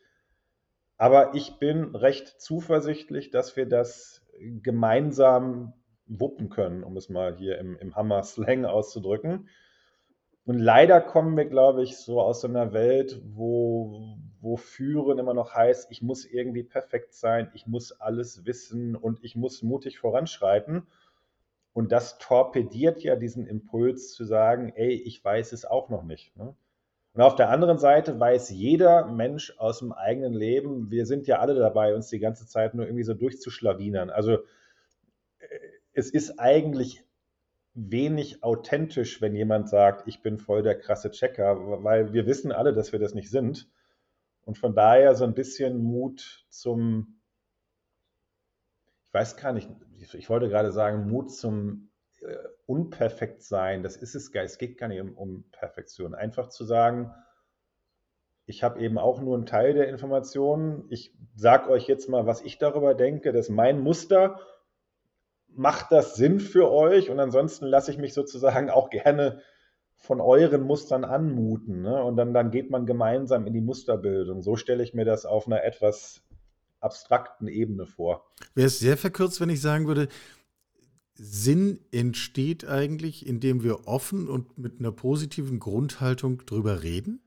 aber 0.97 1.33
ich 1.33 1.57
bin 1.57 1.95
recht 1.95 2.27
zuversichtlich, 2.39 3.31
dass 3.31 3.55
wir 3.55 3.65
das 3.65 4.23
gemeinsam 4.39 5.73
wuppen 6.05 6.49
können, 6.49 6.83
um 6.83 6.97
es 6.97 7.09
mal 7.09 7.35
hier 7.37 7.57
im, 7.57 7.77
im 7.77 7.95
Hammer-Slang 7.95 8.65
auszudrücken. 8.65 9.49
Und 10.51 10.59
leider 10.59 10.99
kommen 10.99 11.37
wir, 11.37 11.45
glaube 11.45 11.81
ich, 11.81 11.95
so 11.95 12.19
aus 12.19 12.43
einer 12.43 12.73
Welt, 12.73 13.21
wo, 13.23 14.17
wo 14.41 14.57
Führen 14.57 15.17
immer 15.17 15.33
noch 15.33 15.55
heißt, 15.55 15.89
ich 15.91 16.01
muss 16.01 16.25
irgendwie 16.25 16.63
perfekt 16.63 17.13
sein, 17.13 17.49
ich 17.53 17.67
muss 17.67 17.93
alles 17.93 18.45
wissen 18.45 18.97
und 18.97 19.23
ich 19.23 19.37
muss 19.37 19.63
mutig 19.63 19.97
voranschreiten. 19.97 20.87
Und 21.71 21.93
das 21.93 22.17
torpediert 22.17 23.01
ja 23.01 23.15
diesen 23.15 23.47
Impuls 23.47 24.11
zu 24.11 24.25
sagen, 24.25 24.73
ey, 24.75 24.91
ich 24.91 25.23
weiß 25.23 25.53
es 25.53 25.63
auch 25.63 25.87
noch 25.87 26.03
nicht. 26.03 26.35
Ne? 26.35 26.53
Und 27.13 27.21
auf 27.21 27.35
der 27.35 27.49
anderen 27.49 27.77
Seite 27.77 28.19
weiß 28.19 28.49
jeder 28.49 29.05
Mensch 29.05 29.57
aus 29.57 29.79
dem 29.79 29.93
eigenen 29.93 30.33
Leben, 30.33 30.91
wir 30.91 31.05
sind 31.05 31.27
ja 31.27 31.39
alle 31.39 31.55
dabei, 31.55 31.95
uns 31.95 32.09
die 32.09 32.19
ganze 32.19 32.45
Zeit 32.45 32.73
nur 32.73 32.87
irgendwie 32.87 33.05
so 33.05 33.13
durchzuschlawinern. 33.13 34.09
Also 34.09 34.33
äh, 34.33 35.47
es 35.93 36.09
ist 36.09 36.41
eigentlich 36.41 37.05
wenig 37.73 38.43
authentisch, 38.43 39.21
wenn 39.21 39.35
jemand 39.35 39.69
sagt, 39.69 40.07
ich 40.07 40.21
bin 40.21 40.37
voll 40.37 40.61
der 40.61 40.77
krasse 40.77 41.11
Checker, 41.11 41.83
weil 41.83 42.13
wir 42.13 42.25
wissen 42.25 42.51
alle, 42.51 42.73
dass 42.73 42.91
wir 42.91 42.99
das 42.99 43.13
nicht 43.13 43.29
sind. 43.29 43.69
Und 44.43 44.57
von 44.57 44.75
daher 44.75 45.15
so 45.15 45.23
ein 45.23 45.33
bisschen 45.33 45.81
Mut 45.81 46.45
zum, 46.49 47.21
ich 49.07 49.13
weiß 49.13 49.37
gar 49.37 49.53
nicht, 49.53 49.69
ich 49.99 50.29
wollte 50.29 50.49
gerade 50.49 50.71
sagen, 50.71 51.09
Mut 51.09 51.31
zum 51.31 51.91
äh, 52.21 52.35
unperfekt 52.65 53.43
sein, 53.43 53.83
das 53.83 53.95
ist 53.95 54.15
es 54.15 54.33
Es 54.33 54.57
geht 54.57 54.77
gar 54.77 54.87
nicht 54.87 55.01
um, 55.01 55.13
um 55.15 55.43
Perfektion. 55.51 56.15
Einfach 56.15 56.49
zu 56.49 56.65
sagen, 56.65 57.13
ich 58.45 58.63
habe 58.63 58.79
eben 58.79 58.97
auch 58.97 59.21
nur 59.21 59.35
einen 59.35 59.45
Teil 59.45 59.73
der 59.73 59.87
Informationen. 59.87 60.85
Ich 60.89 61.13
sage 61.35 61.69
euch 61.69 61.87
jetzt 61.87 62.09
mal, 62.09 62.25
was 62.25 62.41
ich 62.41 62.57
darüber 62.57 62.95
denke. 62.95 63.31
Das 63.31 63.47
ist 63.47 63.55
mein 63.55 63.79
Muster. 63.79 64.39
Macht 65.53 65.91
das 65.91 66.15
Sinn 66.15 66.39
für 66.39 66.71
euch? 66.71 67.09
Und 67.09 67.19
ansonsten 67.19 67.65
lasse 67.65 67.91
ich 67.91 67.97
mich 67.97 68.13
sozusagen 68.13 68.69
auch 68.69 68.89
gerne 68.89 69.41
von 69.95 70.19
euren 70.19 70.63
Mustern 70.63 71.05
anmuten. 71.05 71.83
Ne? 71.83 72.03
Und 72.03 72.17
dann, 72.17 72.33
dann 72.33 72.51
geht 72.51 72.71
man 72.71 72.85
gemeinsam 72.85 73.45
in 73.45 73.53
die 73.53 73.61
Musterbildung. 73.61 74.41
So 74.41 74.55
stelle 74.55 74.83
ich 74.83 74.93
mir 74.93 75.05
das 75.05 75.25
auf 75.25 75.45
einer 75.45 75.63
etwas 75.63 76.23
abstrakten 76.79 77.47
Ebene 77.47 77.85
vor. 77.85 78.25
Wäre 78.55 78.67
es 78.67 78.79
sehr 78.79 78.97
verkürzt, 78.97 79.39
wenn 79.39 79.49
ich 79.49 79.61
sagen 79.61 79.87
würde, 79.87 80.07
Sinn 81.13 81.79
entsteht 81.91 82.67
eigentlich, 82.67 83.27
indem 83.27 83.63
wir 83.63 83.87
offen 83.87 84.27
und 84.27 84.57
mit 84.57 84.79
einer 84.79 84.91
positiven 84.91 85.59
Grundhaltung 85.59 86.45
drüber 86.47 86.81
reden? 86.81 87.21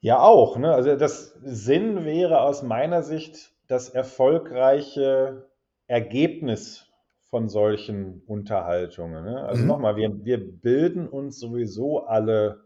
Ja, 0.00 0.18
auch. 0.20 0.58
Ne? 0.58 0.74
Also 0.74 0.96
das 0.96 1.36
Sinn 1.44 2.04
wäre 2.04 2.40
aus 2.40 2.64
meiner 2.64 3.02
Sicht 3.02 3.52
das 3.68 3.88
erfolgreiche 3.88 5.48
Ergebnis 5.86 6.86
von 7.34 7.48
solchen 7.48 8.22
Unterhaltungen. 8.26 9.24
Ne? 9.24 9.44
Also 9.44 9.62
mhm. 9.62 9.68
nochmal, 9.68 9.96
wir, 9.96 10.24
wir 10.24 10.38
bilden 10.38 11.08
uns 11.08 11.40
sowieso 11.40 12.06
alle 12.06 12.64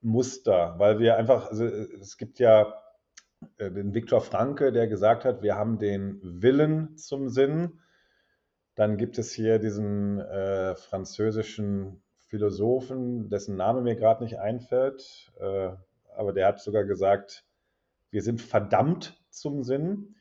Muster, 0.00 0.74
weil 0.78 0.98
wir 0.98 1.16
einfach, 1.16 1.50
also 1.50 1.64
es 1.64 2.16
gibt 2.16 2.40
ja 2.40 2.74
äh, 3.58 3.70
den 3.70 3.94
Viktor 3.94 4.20
Franke, 4.20 4.72
der 4.72 4.88
gesagt 4.88 5.24
hat, 5.24 5.42
wir 5.42 5.54
haben 5.54 5.78
den 5.78 6.20
Willen 6.22 6.96
zum 6.96 7.28
Sinn 7.28 7.78
dann 8.78 8.96
gibt 8.96 9.18
es 9.18 9.32
hier 9.32 9.58
diesen 9.58 10.20
äh, 10.20 10.76
französischen 10.76 12.00
Philosophen, 12.28 13.28
dessen 13.28 13.56
Name 13.56 13.80
mir 13.80 13.96
gerade 13.96 14.22
nicht 14.22 14.38
einfällt, 14.38 15.32
äh, 15.40 15.70
aber 16.14 16.32
der 16.32 16.46
hat 16.46 16.60
sogar 16.60 16.84
gesagt, 16.84 17.44
wir 18.12 18.22
sind 18.22 18.40
verdammt 18.40 19.20
zum 19.30 19.64
Sinn. 19.64 20.14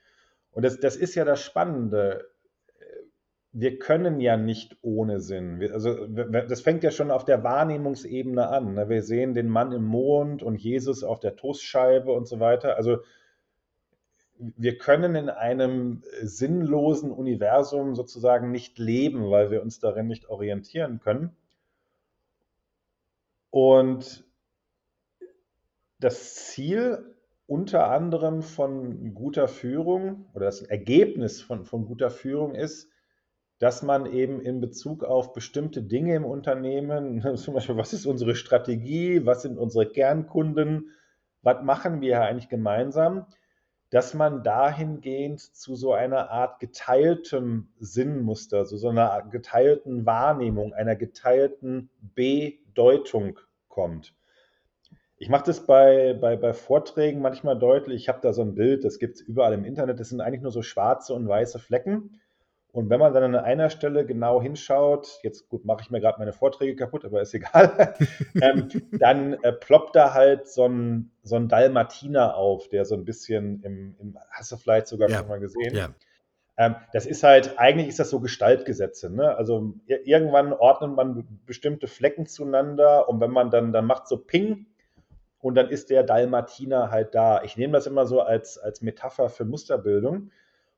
Und 0.49 0.65
das, 0.65 0.79
das 0.79 0.95
ist 0.95 1.13
ja 1.13 1.23
das 1.23 1.39
Spannende. 1.39 2.25
Wir 3.59 3.79
können 3.79 4.19
ja 4.19 4.37
nicht 4.37 4.77
ohne 4.83 5.19
Sinn. 5.19 5.59
Wir, 5.59 5.73
also 5.73 6.05
das 6.05 6.61
fängt 6.61 6.83
ja 6.83 6.91
schon 6.91 7.09
auf 7.09 7.25
der 7.25 7.43
Wahrnehmungsebene 7.43 8.47
an. 8.47 8.75
Ne? 8.75 8.87
Wir 8.87 9.01
sehen 9.01 9.33
den 9.33 9.49
Mann 9.49 9.71
im 9.71 9.83
Mond 9.83 10.43
und 10.43 10.61
Jesus 10.61 11.03
auf 11.03 11.19
der 11.19 11.35
Toastscheibe 11.35 12.11
und 12.11 12.27
so 12.27 12.39
weiter. 12.39 12.75
Also 12.75 12.99
wir 14.37 14.77
können 14.77 15.15
in 15.15 15.29
einem 15.29 16.03
sinnlosen 16.21 17.09
Universum 17.09 17.95
sozusagen 17.95 18.51
nicht 18.51 18.77
leben, 18.77 19.31
weil 19.31 19.49
wir 19.49 19.63
uns 19.63 19.79
darin 19.79 20.05
nicht 20.05 20.29
orientieren 20.29 20.99
können. 20.99 21.35
Und 23.49 24.23
das 25.99 26.35
Ziel 26.45 27.15
unter 27.47 27.89
anderem 27.89 28.43
von 28.43 29.15
guter 29.15 29.47
Führung 29.47 30.27
oder 30.35 30.45
das 30.45 30.61
Ergebnis 30.61 31.41
von, 31.41 31.65
von 31.65 31.87
guter 31.87 32.11
Führung 32.11 32.53
ist, 32.53 32.91
dass 33.59 33.81
man 33.81 34.05
eben 34.05 34.39
in 34.41 34.61
Bezug 34.61 35.03
auf 35.03 35.33
bestimmte 35.33 35.81
Dinge 35.81 36.15
im 36.15 36.25
Unternehmen, 36.25 37.21
zum 37.37 37.53
Beispiel, 37.53 37.77
was 37.77 37.93
ist 37.93 38.05
unsere 38.05 38.35
Strategie, 38.35 39.25
was 39.25 39.41
sind 39.41 39.57
unsere 39.57 39.89
Kernkunden, 39.89 40.91
was 41.41 41.63
machen 41.63 42.01
wir 42.01 42.21
eigentlich 42.21 42.49
gemeinsam, 42.49 43.25
dass 43.89 44.13
man 44.13 44.43
dahingehend 44.43 45.39
zu 45.39 45.75
so 45.75 45.93
einer 45.93 46.29
Art 46.29 46.59
geteiltem 46.59 47.69
Sinnmuster, 47.79 48.65
zu 48.65 48.77
so 48.77 48.89
einer 48.89 49.23
geteilten 49.31 50.05
Wahrnehmung, 50.05 50.73
einer 50.73 50.95
geteilten 50.95 51.89
Bedeutung 52.13 53.39
kommt. 53.69 54.13
Ich 55.19 55.29
mache 55.29 55.45
das 55.45 55.65
bei, 55.65 56.13
bei, 56.13 56.35
bei 56.35 56.53
Vorträgen 56.53 57.21
manchmal 57.21 57.57
deutlich. 57.57 58.03
Ich 58.03 58.09
habe 58.09 58.19
da 58.21 58.33
so 58.33 58.43
ein 58.43 58.53
Bild, 58.53 58.83
das 58.83 58.99
gibt 58.99 59.15
es 59.15 59.21
überall 59.21 59.53
im 59.53 59.65
Internet. 59.65 59.99
Das 59.99 60.09
sind 60.09 60.21
eigentlich 60.21 60.41
nur 60.41 60.51
so 60.51 60.61
schwarze 60.61 61.13
und 61.13 61.27
weiße 61.27 61.57
Flecken. 61.57 62.21
Und 62.77 62.91
wenn 62.91 62.99
man 62.99 63.11
dann 63.11 63.23
an 63.23 63.43
einer 63.43 63.71
Stelle 63.71 64.05
genau 64.05 64.39
hinschaut, 64.39 65.17
jetzt 65.23 65.49
gut, 65.49 65.65
mache 65.65 65.81
ich 65.81 65.89
mir 65.89 65.99
gerade 65.99 66.19
meine 66.19 66.31
Vorträge 66.31 66.75
kaputt, 66.75 67.05
aber 67.05 67.23
ist 67.23 67.33
egal, 67.33 67.95
ähm, 68.39 68.67
dann 68.91 69.33
äh, 69.41 69.51
ploppt 69.51 69.95
da 69.95 70.13
halt 70.13 70.47
so 70.47 70.67
ein, 70.67 71.09
so 71.23 71.37
ein 71.37 71.47
Dalmatiner 71.47 72.35
auf, 72.35 72.69
der 72.69 72.85
so 72.85 72.93
ein 72.93 73.03
bisschen 73.03 73.63
im, 73.63 73.95
im 73.99 74.19
hast 74.29 74.51
du 74.51 74.57
vielleicht 74.57 74.85
sogar 74.85 75.09
ja. 75.09 75.17
schon 75.17 75.27
mal 75.27 75.39
gesehen? 75.39 75.75
Ja. 75.75 75.89
Ähm, 76.55 76.75
das 76.93 77.07
ist 77.07 77.23
halt, 77.23 77.57
eigentlich 77.57 77.87
ist 77.87 77.97
das 77.97 78.11
so 78.11 78.19
Gestaltgesetze. 78.19 79.09
Ne? 79.09 79.35
Also 79.35 79.73
irgendwann 79.87 80.53
ordnet 80.53 80.95
man 80.95 81.27
bestimmte 81.47 81.87
Flecken 81.87 82.27
zueinander 82.27 83.09
und 83.09 83.19
wenn 83.19 83.31
man 83.31 83.49
dann, 83.49 83.73
dann 83.73 83.85
macht 83.85 84.07
so 84.07 84.17
Ping 84.17 84.67
und 85.39 85.55
dann 85.55 85.69
ist 85.69 85.89
der 85.89 86.03
Dalmatiner 86.03 86.91
halt 86.91 87.15
da. 87.15 87.41
Ich 87.41 87.57
nehme 87.57 87.73
das 87.73 87.87
immer 87.87 88.05
so 88.05 88.21
als, 88.21 88.59
als 88.59 88.83
Metapher 88.83 89.29
für 89.29 89.45
Musterbildung. 89.45 90.29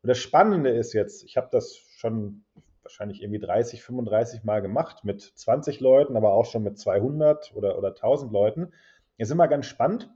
Und 0.01 0.07
das 0.07 0.19
Spannende 0.19 0.69
ist 0.69 0.93
jetzt, 0.93 1.25
ich 1.25 1.35
habe 1.35 1.49
das 1.51 1.88
schon 1.99 2.45
wahrscheinlich 2.81 3.21
irgendwie 3.21 3.39
30, 3.39 3.83
35 3.83 4.43
Mal 4.43 4.61
gemacht 4.61 5.03
mit 5.03 5.21
20 5.21 5.79
Leuten, 5.79 6.15
aber 6.15 6.33
auch 6.33 6.45
schon 6.45 6.63
mit 6.63 6.79
200 6.79 7.53
oder, 7.55 7.77
oder 7.77 7.89
1000 7.89 8.31
Leuten. 8.31 8.71
Ist 9.17 9.31
immer 9.31 9.47
ganz 9.47 9.65
spannend, 9.65 10.09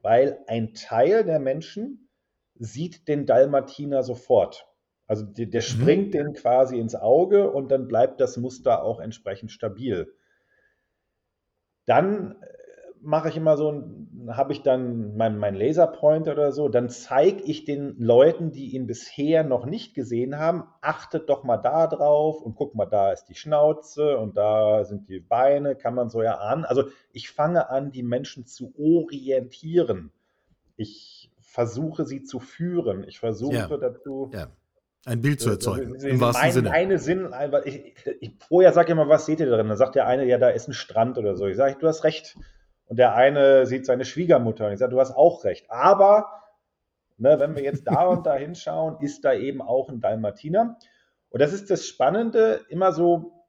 weil 0.00 0.38
ein 0.46 0.74
Teil 0.74 1.24
der 1.24 1.38
Menschen 1.38 2.08
sieht 2.54 3.08
den 3.08 3.26
Dalmatiner 3.26 4.02
sofort. 4.02 4.66
Also 5.06 5.26
der, 5.26 5.46
der 5.46 5.60
mhm. 5.60 5.66
springt 5.66 6.14
den 6.14 6.32
quasi 6.32 6.78
ins 6.78 6.94
Auge 6.94 7.50
und 7.50 7.70
dann 7.70 7.88
bleibt 7.88 8.20
das 8.20 8.36
Muster 8.38 8.82
auch 8.82 8.98
entsprechend 8.98 9.52
stabil. 9.52 10.12
Dann 11.84 12.42
mache 13.02 13.28
ich 13.28 13.36
immer 13.36 13.56
so, 13.56 13.82
habe 14.28 14.52
ich 14.52 14.62
dann 14.62 15.16
meinen 15.16 15.38
mein 15.38 15.54
Laserpointer 15.54 16.32
oder 16.32 16.52
so, 16.52 16.68
dann 16.68 16.88
zeige 16.88 17.42
ich 17.42 17.64
den 17.64 17.96
Leuten, 17.98 18.52
die 18.52 18.74
ihn 18.74 18.86
bisher 18.86 19.44
noch 19.44 19.66
nicht 19.66 19.94
gesehen 19.94 20.38
haben, 20.38 20.64
achtet 20.80 21.28
doch 21.28 21.44
mal 21.44 21.56
da 21.56 21.86
drauf 21.86 22.40
und 22.40 22.54
guck 22.54 22.74
mal, 22.74 22.86
da 22.86 23.12
ist 23.12 23.26
die 23.26 23.34
Schnauze 23.34 24.18
und 24.18 24.36
da 24.36 24.84
sind 24.84 25.08
die 25.08 25.20
Beine, 25.20 25.76
kann 25.76 25.94
man 25.94 26.10
so 26.10 26.22
ja 26.22 26.38
ahnen. 26.38 26.64
Also 26.64 26.84
ich 27.12 27.30
fange 27.30 27.70
an, 27.70 27.90
die 27.90 28.02
Menschen 28.02 28.46
zu 28.46 28.72
orientieren. 28.78 30.12
Ich 30.76 31.30
versuche 31.40 32.06
sie 32.06 32.22
zu 32.22 32.40
führen. 32.40 33.04
Ich 33.06 33.18
versuche 33.18 33.54
ja. 33.54 33.76
dazu. 33.76 34.30
Ja. 34.32 34.48
Ein 35.04 35.20
Bild 35.20 35.40
zu 35.40 35.50
erzeugen, 35.50 35.96
im 35.96 36.20
wahrsten 36.20 36.44
mein, 36.44 36.52
Sinne. 36.52 36.70
Eine 36.70 36.98
Sinn, 36.98 37.28
ich, 37.64 37.94
ich, 38.20 38.36
vorher 38.46 38.72
sage 38.72 38.86
ich 38.86 38.92
immer, 38.92 39.08
was 39.08 39.26
seht 39.26 39.40
ihr 39.40 39.46
drin? 39.46 39.66
Dann 39.66 39.76
sagt 39.76 39.96
der 39.96 40.06
eine, 40.06 40.24
ja, 40.24 40.38
da 40.38 40.48
ist 40.50 40.68
ein 40.68 40.72
Strand 40.72 41.18
oder 41.18 41.34
so. 41.34 41.46
Ich 41.46 41.56
sage, 41.56 41.76
du 41.80 41.88
hast 41.88 42.04
recht 42.04 42.36
und 42.92 42.98
der 42.98 43.14
eine 43.14 43.64
sieht 43.64 43.86
seine 43.86 44.04
Schwiegermutter 44.04 44.66
und 44.66 44.74
ich 44.74 44.78
sage, 44.78 44.92
du 44.92 45.00
hast 45.00 45.16
auch 45.16 45.44
recht. 45.44 45.70
Aber 45.70 46.42
ne, 47.16 47.40
wenn 47.40 47.56
wir 47.56 47.62
jetzt 47.62 47.86
da 47.86 48.04
und 48.04 48.26
da 48.26 48.34
hinschauen, 48.34 48.98
ist 49.00 49.24
da 49.24 49.32
eben 49.32 49.62
auch 49.62 49.88
ein 49.88 50.02
Dalmatiner. 50.02 50.76
Und 51.30 51.40
das 51.40 51.54
ist 51.54 51.70
das 51.70 51.86
Spannende, 51.86 52.66
immer 52.68 52.92
so, 52.92 53.46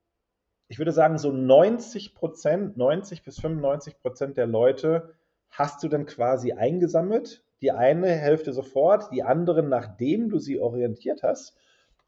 ich 0.69 0.77
würde 0.77 0.93
sagen, 0.93 1.17
so 1.17 1.33
90 1.33 2.15
Prozent, 2.15 2.77
90 2.77 3.23
bis 3.23 3.41
95 3.41 3.99
Prozent 3.99 4.37
der 4.37 4.47
Leute 4.47 5.13
hast 5.49 5.83
du 5.83 5.89
dann 5.89 6.05
quasi 6.05 6.53
eingesammelt. 6.53 7.43
Die 7.61 7.71
eine 7.73 8.07
Hälfte 8.07 8.53
sofort, 8.53 9.11
die 9.11 9.23
anderen, 9.23 9.67
nachdem 9.67 10.29
du 10.29 10.39
sie 10.39 10.57
orientiert 10.57 11.21
hast. 11.21 11.57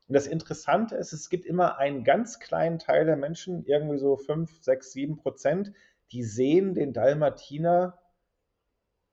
Und 0.08 0.14
das 0.14 0.28
Interessante 0.28 0.96
ist, 0.96 1.12
es 1.12 1.30
gibt 1.30 1.46
immer 1.46 1.80
einen 1.80 2.06
ganz 2.06 2.40
kleinen 2.40 2.80
Teil 2.80 3.06
der 3.06 3.18
Menschen, 3.18 3.66
irgendwie 3.66 3.98
so 3.98 4.16
5, 4.16 4.64
6, 4.64 4.94
7 4.94 5.18
Prozent, 5.18 5.74
die 6.12 6.24
sehen 6.24 6.74
den 6.74 6.94
Dalmatiner 6.94 8.00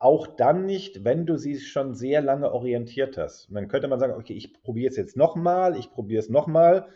auch 0.02 0.26
dann 0.26 0.66
nicht, 0.66 1.04
wenn 1.04 1.26
du 1.26 1.36
sie 1.36 1.60
schon 1.60 1.94
sehr 1.94 2.22
lange 2.22 2.52
orientiert 2.52 3.16
hast. 3.16 3.48
Und 3.48 3.54
dann 3.54 3.68
könnte 3.68 3.86
man 3.86 4.00
sagen, 4.00 4.14
okay, 4.14 4.32
ich 4.32 4.52
probiere 4.62 4.90
es 4.90 4.96
jetzt 4.96 5.16
nochmal, 5.16 5.76
ich 5.76 5.92
probiere 5.92 6.18
es 6.18 6.28
nochmal. 6.28 6.88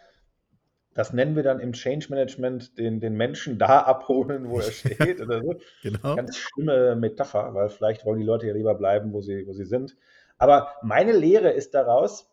Das 0.92 1.12
nennen 1.12 1.36
wir 1.36 1.44
dann 1.44 1.60
im 1.60 1.72
Change 1.72 2.08
Management 2.10 2.78
den, 2.78 2.98
den 2.98 3.14
Menschen 3.14 3.58
da 3.58 3.80
abholen, 3.82 4.50
wo 4.50 4.58
er 4.58 4.72
steht 4.72 5.20
oder 5.20 5.40
so. 5.40 5.54
genau. 5.82 6.16
Ganz 6.16 6.36
schlimme 6.36 6.96
Metapher, 6.96 7.54
weil 7.54 7.68
vielleicht 7.68 8.04
wollen 8.04 8.18
die 8.18 8.26
Leute 8.26 8.48
ja 8.48 8.54
lieber 8.54 8.74
bleiben, 8.74 9.12
wo 9.12 9.20
sie, 9.20 9.46
wo 9.46 9.52
sie 9.52 9.66
sind. 9.66 9.96
Aber 10.36 10.72
meine 10.82 11.12
Lehre 11.12 11.50
ist 11.50 11.74
daraus, 11.74 12.28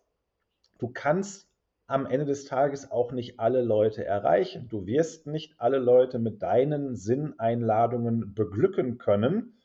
du 0.80 0.90
kannst 0.90 1.48
am 1.88 2.06
Ende 2.06 2.26
des 2.26 2.46
Tages 2.46 2.92
auch 2.92 3.12
nicht 3.12 3.40
alle 3.40 3.62
Leute 3.62 4.06
erreichen. 4.06 4.68
Du 4.70 4.86
wirst 4.86 5.28
nicht 5.28 5.56
alle 5.58 5.80
Leute 5.80 6.18
mit 6.20 6.42
deinen 6.42 6.96
Sinneinladungen 6.96 8.34
beglücken 8.34 8.98
können. 8.98 9.60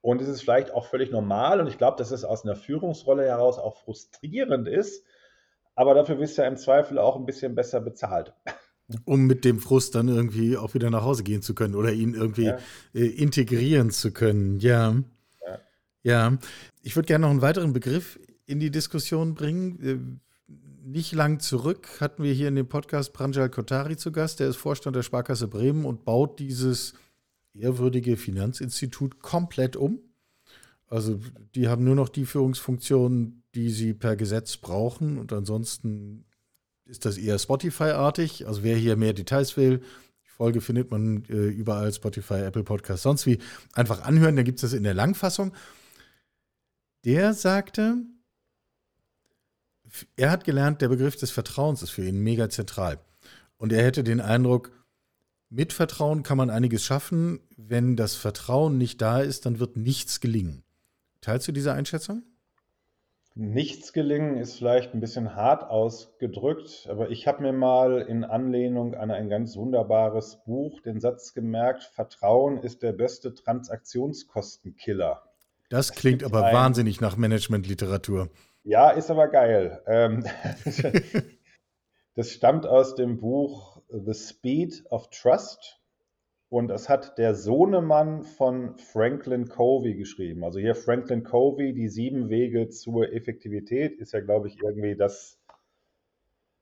Und 0.00 0.22
es 0.22 0.28
ist 0.28 0.40
vielleicht 0.40 0.72
auch 0.72 0.86
völlig 0.86 1.10
normal 1.10 1.60
und 1.60 1.66
ich 1.66 1.78
glaube, 1.78 1.98
dass 1.98 2.12
es 2.12 2.24
aus 2.24 2.44
einer 2.44 2.54
Führungsrolle 2.54 3.24
heraus 3.24 3.58
auch 3.58 3.76
frustrierend 3.76 4.68
ist. 4.68 5.04
Aber 5.74 5.94
dafür 5.94 6.18
wirst 6.18 6.38
du 6.38 6.42
ja 6.42 6.48
im 6.48 6.56
Zweifel 6.56 6.98
auch 6.98 7.16
ein 7.16 7.26
bisschen 7.26 7.54
besser 7.54 7.80
bezahlt. 7.80 8.32
Um 9.04 9.26
mit 9.26 9.44
dem 9.44 9.58
Frust 9.58 9.96
dann 9.96 10.06
irgendwie 10.06 10.56
auch 10.56 10.74
wieder 10.74 10.90
nach 10.90 11.02
Hause 11.02 11.24
gehen 11.24 11.42
zu 11.42 11.54
können 11.54 11.74
oder 11.74 11.92
ihn 11.92 12.14
irgendwie 12.14 12.44
ja. 12.44 12.58
äh, 12.94 13.06
integrieren 13.06 13.90
zu 13.90 14.12
können. 14.12 14.60
Ja. 14.60 14.94
ja. 15.44 15.58
Ja. 16.04 16.38
Ich 16.82 16.94
würde 16.94 17.08
gerne 17.08 17.22
noch 17.22 17.30
einen 17.30 17.42
weiteren 17.42 17.72
Begriff 17.72 18.18
in 18.46 18.60
die 18.60 18.70
Diskussion 18.70 19.34
bringen. 19.34 20.20
Nicht 20.88 21.10
lang 21.14 21.40
zurück 21.40 22.00
hatten 22.00 22.22
wir 22.22 22.32
hier 22.32 22.46
in 22.46 22.54
dem 22.54 22.68
Podcast 22.68 23.12
Pranjal 23.12 23.50
Kotari 23.50 23.96
zu 23.96 24.12
Gast. 24.12 24.38
Der 24.38 24.46
ist 24.46 24.54
Vorstand 24.54 24.94
der 24.94 25.02
Sparkasse 25.02 25.48
Bremen 25.48 25.84
und 25.84 26.04
baut 26.04 26.38
dieses 26.38 26.94
ehrwürdige 27.54 28.16
Finanzinstitut 28.16 29.18
komplett 29.18 29.74
um. 29.74 29.98
Also 30.86 31.18
die 31.56 31.66
haben 31.66 31.82
nur 31.82 31.96
noch 31.96 32.08
die 32.08 32.24
Führungsfunktion, 32.24 33.42
die 33.56 33.70
sie 33.70 33.94
per 33.94 34.14
Gesetz 34.14 34.58
brauchen 34.58 35.18
und 35.18 35.32
ansonsten 35.32 36.24
ist 36.84 37.04
das 37.04 37.18
eher 37.18 37.40
Spotify-artig. 37.40 38.46
Also 38.46 38.62
wer 38.62 38.76
hier 38.76 38.94
mehr 38.94 39.12
Details 39.12 39.56
will, 39.56 39.78
die 40.24 40.30
Folge 40.30 40.60
findet 40.60 40.92
man 40.92 41.24
äh, 41.24 41.48
überall, 41.48 41.92
Spotify, 41.92 42.42
Apple 42.42 42.62
Podcast, 42.62 43.02
sonst 43.02 43.26
wie. 43.26 43.38
Einfach 43.72 44.02
anhören, 44.02 44.36
da 44.36 44.44
gibt 44.44 44.58
es 44.58 44.70
das 44.70 44.72
in 44.72 44.84
der 44.84 44.94
Langfassung. 44.94 45.52
Der 47.04 47.34
sagte, 47.34 48.04
er 50.16 50.30
hat 50.30 50.44
gelernt, 50.44 50.80
der 50.82 50.88
Begriff 50.88 51.16
des 51.16 51.30
Vertrauens 51.30 51.82
ist 51.82 51.90
für 51.90 52.06
ihn 52.06 52.22
mega 52.22 52.48
zentral. 52.48 52.98
Und 53.56 53.72
er 53.72 53.84
hätte 53.84 54.04
den 54.04 54.20
Eindruck, 54.20 54.72
mit 55.48 55.72
Vertrauen 55.72 56.22
kann 56.22 56.36
man 56.36 56.50
einiges 56.50 56.84
schaffen. 56.84 57.40
Wenn 57.56 57.96
das 57.96 58.14
Vertrauen 58.16 58.78
nicht 58.78 59.00
da 59.00 59.20
ist, 59.20 59.46
dann 59.46 59.58
wird 59.58 59.76
nichts 59.76 60.20
gelingen. 60.20 60.64
Teilst 61.20 61.48
du 61.48 61.52
diese 61.52 61.72
Einschätzung? 61.72 62.22
Nichts 63.38 63.92
gelingen 63.92 64.38
ist 64.38 64.56
vielleicht 64.56 64.94
ein 64.94 65.00
bisschen 65.00 65.34
hart 65.34 65.64
ausgedrückt, 65.64 66.88
aber 66.90 67.10
ich 67.10 67.26
habe 67.26 67.42
mir 67.42 67.52
mal 67.52 68.00
in 68.00 68.24
Anlehnung 68.24 68.94
an 68.94 69.10
ein 69.10 69.28
ganz 69.28 69.56
wunderbares 69.56 70.38
Buch 70.46 70.80
den 70.80 71.00
Satz 71.00 71.34
gemerkt, 71.34 71.82
Vertrauen 71.84 72.56
ist 72.62 72.82
der 72.82 72.92
beste 72.92 73.34
Transaktionskostenkiller. 73.34 75.22
Das 75.68 75.92
klingt 75.92 76.24
aber 76.24 76.46
ein, 76.46 76.54
wahnsinnig 76.54 77.02
nach 77.02 77.18
Managementliteratur. 77.18 78.30
Ja, 78.66 78.90
ist 78.90 79.12
aber 79.12 79.28
geil. 79.28 79.80
Ähm, 79.86 80.24
das 82.16 82.32
stammt 82.32 82.66
aus 82.66 82.96
dem 82.96 83.20
Buch 83.20 83.80
The 83.88 84.12
Speed 84.12 84.82
of 84.90 85.08
Trust. 85.10 85.80
Und 86.48 86.66
das 86.66 86.88
hat 86.88 87.16
der 87.16 87.36
Sohnemann 87.36 88.24
von 88.24 88.76
Franklin 88.76 89.48
Covey 89.48 89.94
geschrieben. 89.94 90.42
Also 90.42 90.58
hier 90.58 90.74
Franklin 90.74 91.22
Covey, 91.22 91.74
die 91.74 91.86
sieben 91.86 92.28
Wege 92.28 92.68
zur 92.68 93.12
Effektivität, 93.12 94.00
ist 94.00 94.12
ja, 94.12 94.20
glaube 94.20 94.48
ich, 94.48 94.60
irgendwie 94.60 94.96
das 94.96 95.38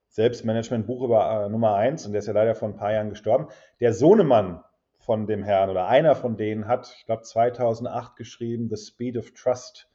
Selbstmanagement-Buch 0.09 1.05
über 1.05 1.45
äh, 1.45 1.49
Nummer 1.49 1.73
eins 1.73 2.05
und 2.05 2.11
der 2.11 2.19
ist 2.19 2.27
ja 2.27 2.33
leider 2.33 2.53
vor 2.53 2.69
ein 2.69 2.77
paar 2.77 2.93
Jahren 2.93 3.09
gestorben. 3.09 3.47
Der 3.79 3.93
Sohnemann 3.93 4.63
von 4.99 5.25
dem 5.25 5.41
Herrn 5.41 5.71
oder 5.71 5.87
einer 5.87 6.13
von 6.13 6.37
denen 6.37 6.67
hat, 6.67 6.93
ich 6.99 7.07
glaube, 7.07 7.23
2008 7.23 8.15
geschrieben, 8.15 8.69
The 8.69 8.77
Speed 8.77 9.17
of 9.17 9.31
Trust. 9.31 9.89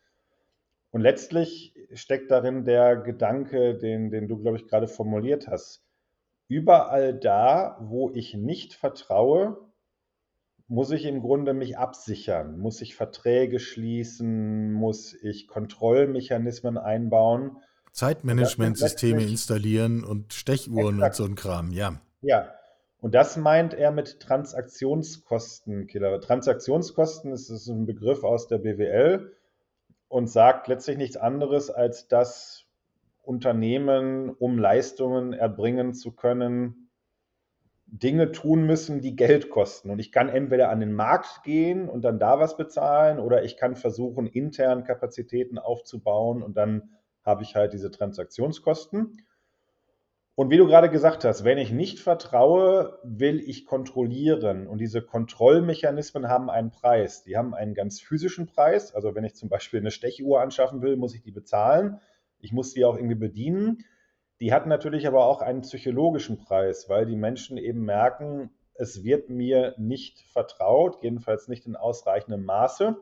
Und 0.91 1.03
letztlich 1.03 1.75
steckt 1.95 2.31
darin 2.31 2.65
der 2.65 2.97
Gedanke, 2.97 3.77
den, 3.77 4.11
den 4.11 4.29
du, 4.29 4.39
glaube 4.39 4.57
ich, 4.57 4.67
gerade 4.67 4.89
formuliert 4.89 5.49
hast 5.49 5.85
überall 6.51 7.15
da, 7.15 7.79
wo 7.81 8.11
ich 8.11 8.35
nicht 8.35 8.75
vertraue, 8.75 9.57
muss 10.67 10.91
ich 10.91 11.07
im 11.07 11.21
Grunde 11.21 11.55
mich 11.55 11.79
absichern, 11.79 12.59
muss 12.59 12.83
ich 12.83 12.97
Verträge 12.97 13.61
schließen, 13.61 14.73
muss 14.73 15.15
ich 15.15 15.47
Kontrollmechanismen 15.47 16.77
einbauen. 16.77 17.57
Zeitmanagementsysteme 17.93 19.23
installieren 19.23 20.03
und 20.05 20.33
Stechuhren 20.33 20.97
Exakt. 20.97 21.21
und 21.21 21.25
so 21.25 21.31
ein 21.31 21.37
Kram, 21.37 21.71
ja. 21.73 22.01
Ja, 22.21 22.53
und 23.01 23.15
das 23.15 23.37
meint 23.37 23.73
er 23.73 23.93
mit 23.93 24.19
Transaktionskostenkiller. 24.19 26.21
Transaktionskosten 26.21 27.33
ist, 27.33 27.49
ist 27.49 27.69
ein 27.69 27.87
Begriff 27.87 28.25
aus 28.25 28.49
der 28.49 28.59
BWL 28.59 29.37
und 30.11 30.29
sagt 30.29 30.67
letztlich 30.67 30.99
nichts 30.99 31.17
anderes, 31.17 31.71
als 31.71 32.09
dass 32.09 32.67
Unternehmen, 33.23 34.31
um 34.31 34.59
Leistungen 34.59 35.33
erbringen 35.33 35.95
zu 35.95 36.11
können, 36.11 36.91
Dinge 37.87 38.33
tun 38.33 38.67
müssen, 38.67 39.01
die 39.01 39.15
Geld 39.15 39.51
kosten. 39.51 39.89
Und 39.89 40.01
ich 40.01 40.11
kann 40.11 40.29
entweder 40.29 40.69
an 40.71 40.81
den 40.81 40.93
Markt 40.93 41.45
gehen 41.45 41.89
und 41.89 42.03
dann 42.03 42.19
da 42.19 42.41
was 42.41 42.57
bezahlen 42.57 43.21
oder 43.21 43.45
ich 43.45 43.57
kann 43.57 43.77
versuchen, 43.77 44.27
intern 44.27 44.83
Kapazitäten 44.83 45.59
aufzubauen 45.59 46.43
und 46.43 46.57
dann 46.57 46.91
habe 47.25 47.45
ich 47.45 47.55
halt 47.55 47.73
diese 47.73 47.93
Transaktionskosten. 47.93 49.25
Und 50.41 50.49
wie 50.49 50.57
du 50.57 50.67
gerade 50.67 50.89
gesagt 50.89 51.27
hast, 51.27 51.45
wenn 51.45 51.59
ich 51.59 51.71
nicht 51.71 52.01
vertraue, 52.01 52.99
will 53.03 53.41
ich 53.41 53.67
kontrollieren. 53.67 54.69
Und 54.69 54.79
diese 54.79 55.03
Kontrollmechanismen 55.03 56.29
haben 56.29 56.49
einen 56.49 56.71
Preis. 56.71 57.25
Die 57.25 57.37
haben 57.37 57.53
einen 57.53 57.75
ganz 57.75 58.01
physischen 58.01 58.47
Preis. 58.47 58.95
Also 58.95 59.15
wenn 59.15 59.25
ich 59.25 59.35
zum 59.35 59.51
Beispiel 59.51 59.81
eine 59.81 59.91
Stechuhr 59.91 60.41
anschaffen 60.41 60.81
will, 60.81 60.97
muss 60.97 61.15
ich 61.15 61.21
die 61.21 61.31
bezahlen. 61.31 62.01
Ich 62.39 62.55
muss 62.55 62.73
die 62.73 62.87
auch 62.87 62.97
irgendwie 62.97 63.17
bedienen. 63.17 63.85
Die 64.41 64.55
hat 64.55 64.67
natürlich 64.67 65.07
aber 65.07 65.27
auch 65.27 65.43
einen 65.43 65.61
psychologischen 65.61 66.39
Preis, 66.39 66.89
weil 66.89 67.05
die 67.05 67.17
Menschen 67.17 67.59
eben 67.59 67.85
merken, 67.85 68.49
es 68.73 69.05
wird 69.05 69.29
mir 69.29 69.75
nicht 69.77 70.21
vertraut, 70.33 71.03
jedenfalls 71.03 71.49
nicht 71.49 71.67
in 71.67 71.77
ausreichendem 71.77 72.47
Maße. 72.47 72.97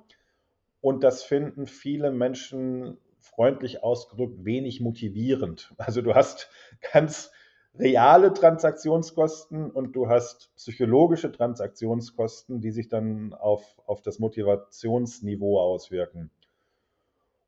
Und 0.81 1.05
das 1.05 1.23
finden 1.23 1.69
viele 1.69 2.11
Menschen 2.11 2.99
freundlich 3.29 3.83
ausgedrückt 3.83 4.45
wenig 4.45 4.81
motivierend. 4.81 5.73
Also 5.79 6.03
du 6.03 6.15
hast 6.15 6.51
ganz 6.93 7.31
reale 7.79 8.33
Transaktionskosten 8.33 9.71
und 9.71 9.95
du 9.95 10.09
hast 10.09 10.51
psychologische 10.57 11.31
Transaktionskosten, 11.31 12.61
die 12.61 12.71
sich 12.71 12.89
dann 12.89 13.35
auf, 13.35 13.81
auf 13.87 14.03
das 14.03 14.19
Motivationsniveau 14.19 15.61
auswirken. 15.61 16.31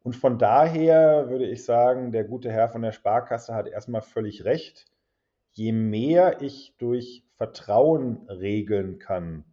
Und 0.03 0.17
von 0.17 0.39
daher 0.39 1.29
würde 1.29 1.47
ich 1.47 1.65
sagen, 1.65 2.13
der 2.13 2.25
gute 2.25 2.51
Herr 2.51 2.69
von 2.69 2.83
der 2.83 2.93
Sparkasse 2.93 3.55
hat 3.55 3.69
erstmal 3.69 4.03
völlig 4.03 4.45
recht. 4.45 4.87
Je 5.53 5.73
mehr 5.73 6.41
ich 6.41 6.75
durch 6.79 7.25
Vertrauen 7.37 8.27
regeln 8.29 8.99
kann, 8.99 9.45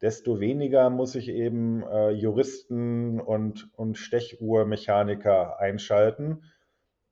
desto 0.00 0.40
weniger 0.40 0.90
muss 0.90 1.14
ich 1.14 1.28
eben 1.28 1.82
äh, 1.82 2.10
Juristen 2.10 3.20
und, 3.20 3.70
und 3.76 3.96
Stechuhrmechaniker 3.96 5.58
einschalten. 5.58 6.44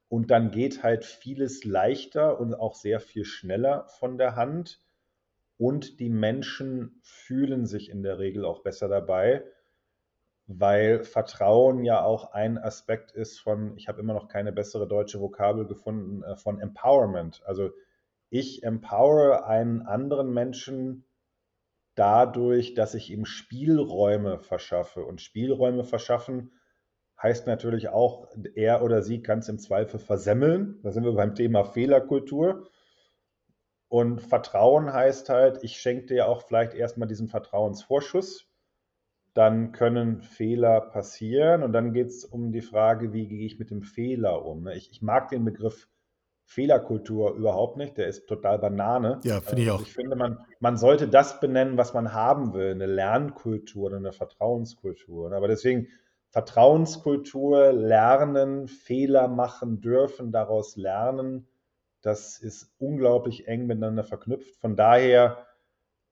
Und 0.08 0.30
dann 0.30 0.50
geht 0.50 0.82
halt 0.82 1.04
vieles 1.04 1.64
leichter 1.64 2.38
und 2.38 2.54
auch 2.54 2.74
sehr 2.74 3.00
viel 3.00 3.24
schneller 3.24 3.86
von 3.98 4.18
der 4.18 4.36
Hand. 4.36 4.80
Und 5.56 5.98
die 6.00 6.10
Menschen 6.10 7.00
fühlen 7.02 7.66
sich 7.66 7.90
in 7.90 8.02
der 8.02 8.18
Regel 8.18 8.44
auch 8.44 8.62
besser 8.62 8.88
dabei 8.88 9.44
weil 10.46 11.04
Vertrauen 11.04 11.84
ja 11.84 12.02
auch 12.02 12.32
ein 12.32 12.58
Aspekt 12.58 13.12
ist 13.12 13.40
von, 13.40 13.76
ich 13.76 13.88
habe 13.88 14.00
immer 14.00 14.12
noch 14.14 14.28
keine 14.28 14.52
bessere 14.52 14.86
deutsche 14.86 15.20
Vokabel 15.20 15.66
gefunden, 15.66 16.22
äh, 16.22 16.36
von 16.36 16.60
Empowerment. 16.60 17.42
Also 17.46 17.70
ich 18.30 18.62
empowere 18.62 19.46
einen 19.46 19.82
anderen 19.82 20.32
Menschen 20.32 21.04
dadurch, 21.94 22.74
dass 22.74 22.94
ich 22.94 23.10
ihm 23.10 23.24
Spielräume 23.24 24.38
verschaffe. 24.38 25.04
Und 25.04 25.20
Spielräume 25.20 25.84
verschaffen 25.84 26.52
heißt 27.22 27.46
natürlich 27.46 27.88
auch, 27.88 28.28
er 28.54 28.82
oder 28.82 29.02
sie 29.02 29.22
kann 29.22 29.38
es 29.38 29.48
im 29.48 29.58
Zweifel 29.58 29.98
versemmeln. 29.98 30.80
Da 30.82 30.92
sind 30.92 31.04
wir 31.04 31.12
beim 31.12 31.34
Thema 31.34 31.64
Fehlerkultur. 31.64 32.68
Und 33.88 34.20
Vertrauen 34.20 34.92
heißt 34.92 35.28
halt, 35.28 35.62
ich 35.62 35.76
schenke 35.76 36.06
dir 36.06 36.28
auch 36.28 36.42
vielleicht 36.42 36.74
erstmal 36.74 37.08
diesen 37.08 37.28
Vertrauensvorschuss 37.28 38.48
dann 39.34 39.72
können 39.72 40.22
Fehler 40.22 40.80
passieren 40.80 41.64
und 41.64 41.72
dann 41.72 41.92
geht 41.92 42.06
es 42.06 42.24
um 42.24 42.52
die 42.52 42.62
Frage, 42.62 43.12
wie 43.12 43.26
gehe 43.26 43.44
ich 43.44 43.58
mit 43.58 43.70
dem 43.70 43.82
Fehler 43.82 44.44
um. 44.44 44.68
Ich, 44.68 44.92
ich, 44.92 45.02
mag 45.02 45.28
den 45.28 45.44
Begriff 45.44 45.88
Fehlerkultur 46.44 47.34
überhaupt 47.34 47.76
nicht. 47.76 47.96
Der 47.96 48.06
ist 48.06 48.26
total 48.26 48.58
Banane. 48.58 49.20
Ja, 49.24 49.40
finde 49.40 49.62
ich 49.62 49.68
äh, 49.68 49.70
auch. 49.70 49.80
Ich 49.80 49.92
finde, 49.92 50.16
man, 50.16 50.38
man 50.60 50.76
sollte 50.76 51.08
das 51.08 51.40
benennen, 51.40 51.76
was 51.76 51.94
man 51.94 52.12
haben 52.12 52.52
will. 52.54 52.72
Eine 52.72 52.86
Lernkultur 52.86 53.86
oder 53.86 53.96
eine 53.96 54.12
Vertrauenskultur. 54.12 55.32
Aber 55.32 55.48
deswegen 55.48 55.88
Vertrauenskultur, 56.30 57.72
lernen, 57.72 58.66
Fehler 58.66 59.28
machen 59.28 59.80
dürfen, 59.80 60.32
daraus 60.32 60.76
lernen, 60.76 61.46
das 62.02 62.38
ist 62.38 62.74
unglaublich 62.78 63.46
eng 63.46 63.66
miteinander 63.66 64.04
verknüpft. 64.04 64.56
Von 64.56 64.74
daher 64.76 65.46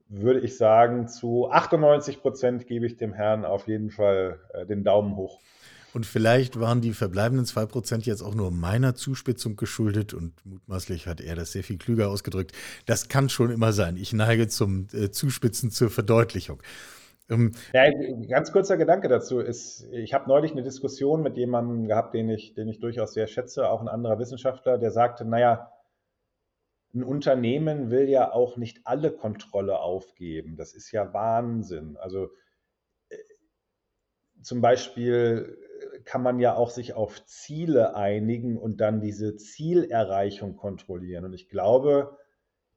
würde 0.06 0.40
ich 0.40 0.56
sagen, 0.56 1.08
zu 1.08 1.50
98 1.50 2.22
Prozent 2.22 2.66
gebe 2.66 2.86
ich 2.86 2.96
dem 2.96 3.12
Herrn 3.12 3.44
auf 3.44 3.66
jeden 3.66 3.90
Fall 3.90 4.40
äh, 4.52 4.64
den 4.64 4.84
Daumen 4.84 5.16
hoch. 5.16 5.40
Und 5.94 6.06
vielleicht 6.06 6.58
waren 6.58 6.80
die 6.80 6.92
verbleibenden 6.92 7.46
2% 7.46 8.04
jetzt 8.06 8.22
auch 8.22 8.34
nur 8.34 8.50
meiner 8.50 8.94
Zuspitzung 8.94 9.56
geschuldet 9.56 10.14
und 10.14 10.32
mutmaßlich 10.44 11.06
hat 11.06 11.20
er 11.20 11.36
das 11.36 11.52
sehr 11.52 11.62
viel 11.62 11.78
klüger 11.78 12.08
ausgedrückt. 12.08 12.52
Das 12.86 13.08
kann 13.08 13.28
schon 13.28 13.50
immer 13.50 13.72
sein. 13.72 13.96
Ich 13.96 14.12
neige 14.12 14.48
zum 14.48 14.86
äh, 14.92 15.10
Zuspitzen 15.10 15.70
zur 15.70 15.90
Verdeutlichung. 15.90 16.62
Ähm, 17.30 17.52
ja, 17.72 17.90
ganz 18.28 18.52
kurzer 18.52 18.76
Gedanke 18.76 19.08
dazu 19.08 19.40
ist, 19.40 19.86
ich 19.92 20.14
habe 20.14 20.28
neulich 20.28 20.52
eine 20.52 20.62
Diskussion 20.62 21.22
mit 21.22 21.36
jemandem 21.36 21.86
gehabt, 21.86 22.14
den 22.14 22.28
ich, 22.28 22.54
den 22.54 22.68
ich 22.68 22.80
durchaus 22.80 23.14
sehr 23.14 23.26
schätze, 23.26 23.68
auch 23.68 23.80
ein 23.80 23.88
anderer 23.88 24.18
Wissenschaftler, 24.18 24.78
der 24.78 24.90
sagte, 24.90 25.24
naja, 25.24 25.72
ein 26.94 27.04
Unternehmen 27.04 27.90
will 27.90 28.08
ja 28.08 28.32
auch 28.32 28.56
nicht 28.56 28.80
alle 28.84 29.10
Kontrolle 29.10 29.78
aufgeben. 29.78 30.56
Das 30.56 30.74
ist 30.74 30.90
ja 30.92 31.12
Wahnsinn. 31.14 31.96
Also 31.96 32.30
zum 34.42 34.60
Beispiel 34.60 35.58
kann 36.04 36.22
man 36.22 36.38
ja 36.38 36.54
auch 36.54 36.70
sich 36.70 36.94
auf 36.94 37.24
Ziele 37.26 37.94
einigen 37.94 38.58
und 38.58 38.80
dann 38.80 39.00
diese 39.00 39.36
Zielerreichung 39.36 40.56
kontrollieren. 40.56 41.24
Und 41.24 41.32
ich 41.32 41.48
glaube, 41.48 42.18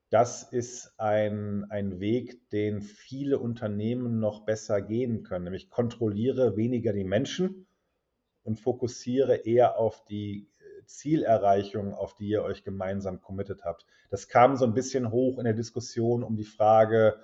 das 0.09 0.43
ist 0.43 0.93
ein, 0.97 1.65
ein 1.69 1.99
Weg, 1.99 2.49
den 2.51 2.81
viele 2.81 3.39
Unternehmen 3.39 4.19
noch 4.19 4.45
besser 4.45 4.81
gehen 4.81 5.23
können. 5.23 5.45
Nämlich 5.45 5.69
kontrolliere 5.69 6.55
weniger 6.55 6.93
die 6.93 7.03
Menschen 7.03 7.67
und 8.43 8.59
fokussiere 8.59 9.37
eher 9.37 9.79
auf 9.79 10.05
die 10.05 10.47
äh, 10.59 10.85
Zielerreichung, 10.85 11.93
auf 11.93 12.13
die 12.13 12.29
ihr 12.29 12.43
euch 12.43 12.63
gemeinsam 12.63 13.21
committed 13.21 13.63
habt. 13.63 13.85
Das 14.09 14.27
kam 14.27 14.55
so 14.55 14.65
ein 14.65 14.73
bisschen 14.73 15.11
hoch 15.11 15.39
in 15.39 15.45
der 15.45 15.53
Diskussion 15.53 16.23
um 16.23 16.35
die 16.35 16.43
Frage 16.43 17.19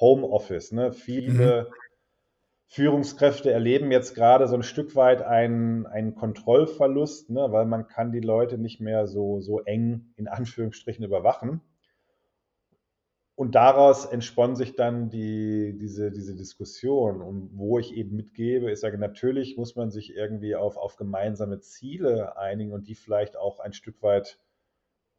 Homeoffice. 0.00 0.72
Ne? 0.72 0.92
Viele 0.92 1.64
mhm 1.68 1.81
Führungskräfte 2.72 3.52
erleben 3.52 3.92
jetzt 3.92 4.14
gerade 4.14 4.48
so 4.48 4.54
ein 4.54 4.62
Stück 4.62 4.96
weit 4.96 5.20
einen, 5.20 5.84
einen 5.84 6.14
Kontrollverlust, 6.14 7.28
ne, 7.28 7.48
weil 7.50 7.66
man 7.66 7.86
kann 7.86 8.12
die 8.12 8.20
Leute 8.20 8.56
nicht 8.56 8.80
mehr 8.80 9.06
so, 9.06 9.42
so 9.42 9.60
eng 9.60 10.14
in 10.16 10.26
Anführungsstrichen 10.26 11.04
überwachen. 11.04 11.60
Und 13.34 13.54
daraus 13.56 14.06
entspann 14.06 14.56
sich 14.56 14.74
dann 14.74 15.10
die, 15.10 15.76
diese, 15.78 16.10
diese 16.10 16.34
Diskussion. 16.34 17.20
Und 17.20 17.50
wo 17.52 17.78
ich 17.78 17.92
eben 17.92 18.16
mitgebe, 18.16 18.70
ist 18.70 18.82
ja, 18.84 18.96
natürlich 18.96 19.58
muss 19.58 19.76
man 19.76 19.90
sich 19.90 20.14
irgendwie 20.14 20.56
auf, 20.56 20.78
auf 20.78 20.96
gemeinsame 20.96 21.60
Ziele 21.60 22.38
einigen 22.38 22.72
und 22.72 22.88
die 22.88 22.94
vielleicht 22.94 23.36
auch 23.36 23.60
ein 23.60 23.74
Stück 23.74 24.02
weit 24.02 24.38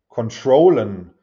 controllen. 0.07 1.13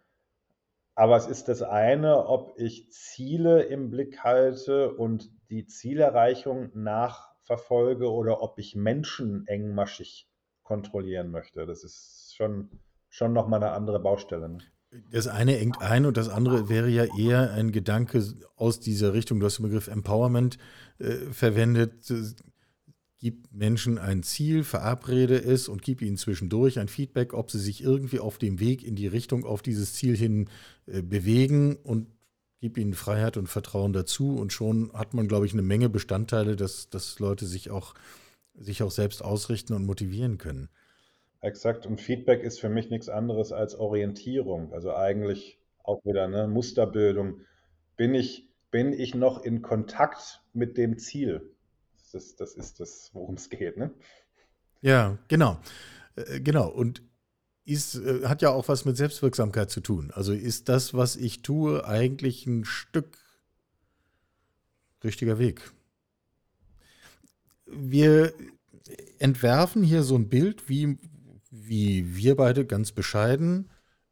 Aber 0.95 1.17
es 1.17 1.27
ist 1.27 1.49
das 1.49 1.63
eine, 1.63 2.29
ob 2.29 2.55
ich 2.57 2.93
Ziele 2.93 3.63
im 3.65 3.91
Blick 3.91 4.23
halte 4.23 4.95
und 4.95 5.29
die 5.51 5.67
Zielerreichung 5.67 6.71
nachverfolge 6.75 8.11
oder 8.11 8.43
ob 8.43 8.59
ich 8.59 8.77
Menschen 8.77 9.47
engmaschig 9.47 10.29
kontrollieren 10.63 11.31
möchte. 11.31 11.67
Das 11.67 11.85
ist 11.85 12.35
schon, 12.37 12.71
schon 13.09 13.33
nochmal 13.33 13.63
eine 13.63 13.73
andere 13.73 14.01
Baustelle. 14.01 14.49
Ne? 14.49 14.59
Das 15.11 15.27
eine 15.27 15.59
engt 15.59 15.83
ein 15.83 16.07
und 16.07 16.17
das 16.17 16.29
andere 16.29 16.69
wäre 16.69 16.89
ja 16.89 17.05
eher 17.17 17.53
ein 17.53 17.73
Gedanke 17.73 18.25
aus 18.57 18.81
dieser 18.81 19.13
Richtung. 19.13 19.41
Du 19.41 19.47
hast 19.47 19.59
den 19.59 19.65
Begriff 19.65 19.89
Empowerment 19.89 20.59
äh, 20.99 21.15
verwendet 21.33 22.11
gib 23.21 23.53
Menschen 23.53 23.99
ein 23.99 24.23
Ziel, 24.23 24.65
verabrede 24.65 25.37
es 25.37 25.69
und 25.69 25.83
gib 25.83 26.01
ihnen 26.01 26.17
zwischendurch 26.17 26.79
ein 26.79 26.89
Feedback, 26.89 27.35
ob 27.35 27.51
sie 27.51 27.59
sich 27.59 27.83
irgendwie 27.83 28.19
auf 28.19 28.39
dem 28.39 28.61
Weg 28.61 28.83
in 28.83 28.97
die 28.97 29.07
Richtung 29.07 29.45
auf 29.45 29.61
dieses 29.61 29.93
Ziel 29.93 30.17
hin 30.17 30.49
äh, 30.87 31.03
bewegen 31.03 31.77
und 31.77 32.09
gib 32.61 32.79
ihnen 32.79 32.95
Freiheit 32.95 33.37
und 33.37 33.49
Vertrauen 33.49 33.93
dazu. 33.93 34.37
Und 34.37 34.53
schon 34.53 34.93
hat 34.93 35.15
man, 35.15 35.29
glaube 35.29 35.47
ich, 35.47 35.53
eine 35.53 35.63
Menge 35.63 35.89
Bestandteile, 35.89 36.57
dass, 36.57 36.91
dass 36.91 37.19
Leute 37.19 37.47
sich 37.47 37.71
auch, 37.71 37.95
sich 38.55 38.83
auch 38.83 38.91
selbst 38.91 39.25
ausrichten 39.25 39.73
und 39.73 39.87
motivieren 39.87 40.39
können. 40.39 40.69
Exakt. 41.41 41.87
Und 41.87 42.01
Feedback 42.01 42.43
ist 42.43 42.61
für 42.61 42.69
mich 42.69 42.91
nichts 42.91 43.09
anderes 43.09 43.53
als 43.53 43.75
Orientierung. 43.75 44.73
Also 44.73 44.95
eigentlich 44.95 45.59
auch 45.83 46.05
wieder 46.05 46.25
eine 46.25 46.47
Musterbildung. 46.49 47.41
Bin 47.97 48.15
ich, 48.15 48.49
bin 48.71 48.93
ich 48.93 49.15
noch 49.15 49.43
in 49.43 49.63
Kontakt 49.63 50.43
mit 50.53 50.77
dem 50.77 50.99
Ziel? 50.99 51.55
Das, 52.13 52.37
das 52.37 52.55
ist 52.55 52.81
das, 52.81 53.11
worum 53.15 53.37
es 53.37 53.49
geht. 53.49 53.77
Ne? 53.79 53.91
Ja, 54.83 55.19
genau. 55.29 55.59
Äh, 56.17 56.41
genau. 56.41 56.69
Und 56.69 57.03
ist, 57.71 57.97
äh, 57.97 58.27
hat 58.27 58.43
ja 58.43 58.51
auch 58.51 58.69
was 58.69 58.85
mit 58.85 58.97
Selbstwirksamkeit 58.97 59.71
zu 59.71 59.81
tun. 59.81 60.11
Also 60.15 60.33
ist 60.33 60.69
das, 60.69 60.95
was 60.95 61.17
ich 61.17 61.43
tue, 61.43 61.87
eigentlich 61.87 62.47
ein 62.47 62.65
Stück 62.65 63.19
richtiger 65.03 65.39
Weg. 65.39 65.71
Wir 67.67 68.33
entwerfen 69.19 69.83
hier 69.83 70.03
so 70.03 70.17
ein 70.17 70.29
Bild, 70.29 70.69
wie, 70.69 70.99
wie 71.51 72.17
wir 72.17 72.37
beide 72.37 72.67
ganz 72.67 72.93
bescheiden 72.93 73.71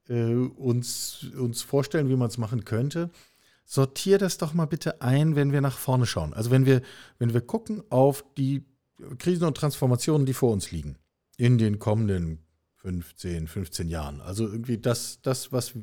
äh, 0.09 0.33
uns, 0.33 1.27
uns 1.37 1.63
vorstellen, 1.63 2.09
wie 2.09 2.17
man 2.17 2.29
es 2.29 2.39
machen 2.39 2.65
könnte 2.65 3.11
sortier 3.69 4.17
das 4.17 4.39
doch 4.39 4.55
mal 4.55 4.65
bitte 4.65 5.03
ein, 5.03 5.37
wenn 5.37 5.53
wir 5.53 5.61
nach 5.61 5.77
vorne 5.77 6.07
schauen. 6.07 6.33
Also 6.33 6.51
wenn 6.51 6.65
wir, 6.65 6.81
wenn 7.19 7.35
wir 7.35 7.43
gucken 7.43 7.83
auf 7.91 8.25
die 8.39 8.65
Krisen 9.19 9.45
und 9.45 9.59
Transformationen, 9.59 10.25
die 10.25 10.33
vor 10.33 10.53
uns 10.53 10.73
liegen, 10.73 10.97
in 11.37 11.59
den 11.59 11.79
kommenden 11.79 12.39
15, 12.83 13.49
15 13.49 13.89
Jahren. 13.89 14.21
Also 14.21 14.47
irgendwie 14.47 14.79
das, 14.79 15.21
das, 15.23 15.53
was 15.53 15.75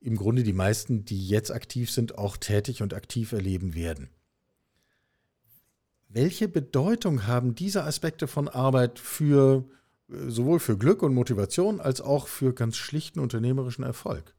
im 0.00 0.16
Grunde 0.16 0.42
die 0.42 0.52
meisten, 0.52 1.04
die 1.04 1.26
jetzt 1.26 1.50
aktiv 1.50 1.90
sind, 1.90 2.18
auch 2.18 2.36
tätig 2.36 2.82
und 2.82 2.94
aktiv 2.94 3.32
erleben 3.32 3.74
werden. 3.74 4.10
Welche 6.08 6.48
Bedeutung 6.48 7.26
haben 7.26 7.54
diese 7.54 7.84
Aspekte 7.84 8.26
von 8.26 8.48
Arbeit 8.48 8.98
für 8.98 9.64
sowohl 10.08 10.58
für 10.58 10.76
Glück 10.76 11.02
und 11.02 11.14
Motivation 11.14 11.80
als 11.80 12.00
auch 12.00 12.26
für 12.26 12.52
ganz 12.52 12.76
schlichten 12.76 13.20
unternehmerischen 13.20 13.84
Erfolg? 13.84 14.34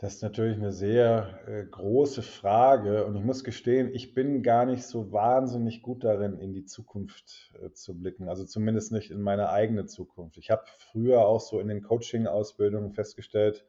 Das 0.00 0.14
ist 0.14 0.22
natürlich 0.22 0.56
eine 0.56 0.70
sehr 0.70 1.40
äh, 1.48 1.64
große 1.64 2.22
Frage 2.22 3.04
und 3.04 3.16
ich 3.16 3.24
muss 3.24 3.42
gestehen, 3.42 3.92
ich 3.92 4.14
bin 4.14 4.44
gar 4.44 4.64
nicht 4.64 4.84
so 4.84 5.10
wahnsinnig 5.10 5.82
gut 5.82 6.04
darin, 6.04 6.38
in 6.38 6.52
die 6.52 6.64
Zukunft 6.64 7.52
äh, 7.60 7.72
zu 7.72 7.98
blicken, 7.98 8.28
also 8.28 8.44
zumindest 8.44 8.92
nicht 8.92 9.10
in 9.10 9.20
meine 9.20 9.50
eigene 9.50 9.86
Zukunft. 9.86 10.36
Ich 10.38 10.50
habe 10.50 10.62
früher 10.92 11.26
auch 11.26 11.40
so 11.40 11.58
in 11.58 11.66
den 11.66 11.82
Coaching-Ausbildungen 11.82 12.92
festgestellt, 12.92 13.66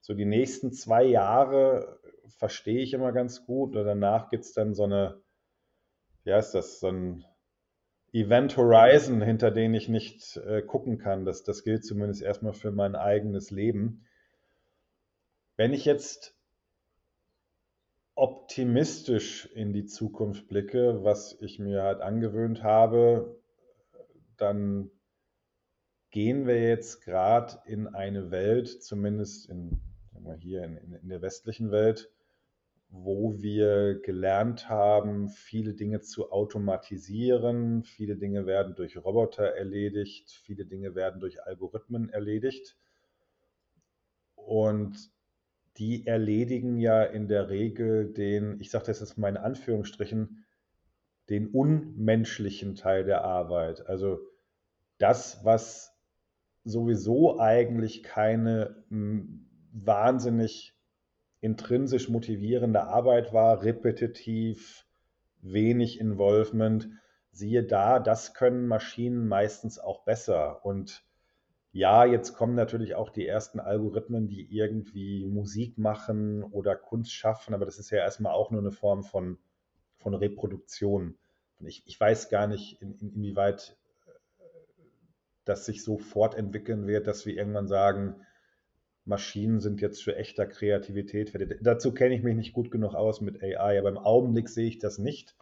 so 0.00 0.14
die 0.14 0.24
nächsten 0.24 0.72
zwei 0.72 1.04
Jahre 1.04 2.00
verstehe 2.38 2.80
ich 2.80 2.92
immer 2.92 3.12
ganz 3.12 3.46
gut 3.46 3.76
und 3.76 3.84
danach 3.84 4.30
gibt 4.30 4.42
es 4.42 4.52
dann 4.52 4.74
so 4.74 4.82
eine, 4.82 5.22
wie 6.24 6.32
heißt 6.32 6.56
das, 6.56 6.80
so 6.80 6.88
ein 6.88 7.24
Event 8.12 8.56
Horizon, 8.56 9.22
hinter 9.22 9.52
den 9.52 9.74
ich 9.74 9.88
nicht 9.88 10.36
äh, 10.38 10.60
gucken 10.62 10.98
kann. 10.98 11.24
Das, 11.24 11.44
das 11.44 11.62
gilt 11.62 11.84
zumindest 11.84 12.20
erstmal 12.20 12.52
für 12.52 12.72
mein 12.72 12.96
eigenes 12.96 13.52
Leben. 13.52 14.04
Wenn 15.56 15.72
ich 15.72 15.84
jetzt 15.84 16.34
optimistisch 18.14 19.46
in 19.54 19.72
die 19.72 19.86
Zukunft 19.86 20.48
blicke, 20.48 21.02
was 21.04 21.36
ich 21.40 21.58
mir 21.58 21.82
halt 21.82 22.00
angewöhnt 22.00 22.62
habe, 22.62 23.40
dann 24.36 24.90
gehen 26.10 26.46
wir 26.46 26.62
jetzt 26.62 27.02
gerade 27.02 27.58
in 27.66 27.88
eine 27.88 28.30
Welt, 28.30 28.82
zumindest 28.82 29.48
in, 29.48 29.80
hier 30.40 30.62
in, 30.62 30.76
in, 30.76 31.08
der 31.08 31.22
westlichen 31.22 31.70
Welt, 31.70 32.10
wo 32.90 33.40
wir 33.40 34.00
gelernt 34.00 34.68
haben, 34.68 35.30
viele 35.30 35.72
Dinge 35.74 36.00
zu 36.02 36.30
automatisieren, 36.30 37.82
viele 37.82 38.16
Dinge 38.16 38.44
werden 38.44 38.74
durch 38.74 38.98
Roboter 38.98 39.54
erledigt, 39.56 40.30
viele 40.44 40.66
Dinge 40.66 40.94
werden 40.94 41.20
durch 41.20 41.42
Algorithmen 41.42 42.10
erledigt. 42.10 42.76
Und 44.34 45.10
die 45.78 46.06
erledigen 46.06 46.78
ja 46.78 47.02
in 47.02 47.28
der 47.28 47.48
Regel 47.48 48.12
den, 48.12 48.60
ich 48.60 48.70
sage 48.70 48.86
das 48.86 49.00
jetzt 49.00 49.18
mal 49.18 49.28
in 49.28 49.36
Anführungsstrichen, 49.36 50.44
den 51.30 51.48
unmenschlichen 51.48 52.74
Teil 52.74 53.04
der 53.04 53.24
Arbeit. 53.24 53.86
Also 53.86 54.20
das, 54.98 55.44
was 55.44 55.96
sowieso 56.64 57.40
eigentlich 57.40 58.02
keine 58.02 58.84
hm, 58.88 59.48
wahnsinnig 59.72 60.74
intrinsisch 61.40 62.08
motivierende 62.08 62.84
Arbeit 62.84 63.32
war, 63.32 63.62
repetitiv, 63.62 64.86
wenig 65.40 65.98
Involvement, 66.00 66.88
siehe 67.32 67.64
da, 67.64 67.98
das 67.98 68.34
können 68.34 68.68
Maschinen 68.68 69.26
meistens 69.26 69.78
auch 69.78 70.04
besser. 70.04 70.64
Und 70.64 71.04
ja, 71.72 72.04
jetzt 72.04 72.34
kommen 72.34 72.54
natürlich 72.54 72.94
auch 72.94 73.08
die 73.08 73.26
ersten 73.26 73.58
Algorithmen, 73.58 74.28
die 74.28 74.46
irgendwie 74.50 75.24
Musik 75.24 75.78
machen 75.78 76.42
oder 76.42 76.76
Kunst 76.76 77.12
schaffen, 77.12 77.54
aber 77.54 77.64
das 77.64 77.78
ist 77.78 77.90
ja 77.90 77.98
erstmal 77.98 78.34
auch 78.34 78.50
nur 78.50 78.60
eine 78.60 78.72
Form 78.72 79.02
von, 79.02 79.38
von 79.96 80.14
Reproduktion. 80.14 81.16
Und 81.58 81.66
ich, 81.66 81.82
ich 81.86 81.98
weiß 81.98 82.28
gar 82.28 82.46
nicht, 82.46 82.82
in, 82.82 82.98
in, 83.00 83.14
inwieweit 83.14 83.78
äh, 84.38 84.42
das 85.46 85.64
sich 85.64 85.82
so 85.82 85.96
fortentwickeln 85.96 86.86
wird, 86.86 87.06
dass 87.06 87.24
wir 87.24 87.34
irgendwann 87.34 87.68
sagen, 87.68 88.16
Maschinen 89.06 89.60
sind 89.60 89.80
jetzt 89.80 90.04
für 90.04 90.14
echter 90.14 90.46
Kreativität. 90.46 91.32
Dazu 91.62 91.92
kenne 91.92 92.14
ich 92.14 92.22
mich 92.22 92.36
nicht 92.36 92.52
gut 92.52 92.70
genug 92.70 92.94
aus 92.94 93.22
mit 93.22 93.42
AI, 93.42 93.78
aber 93.78 93.88
im 93.88 93.98
Augenblick 93.98 94.50
sehe 94.50 94.68
ich 94.68 94.78
das 94.78 94.98
nicht. 94.98 95.34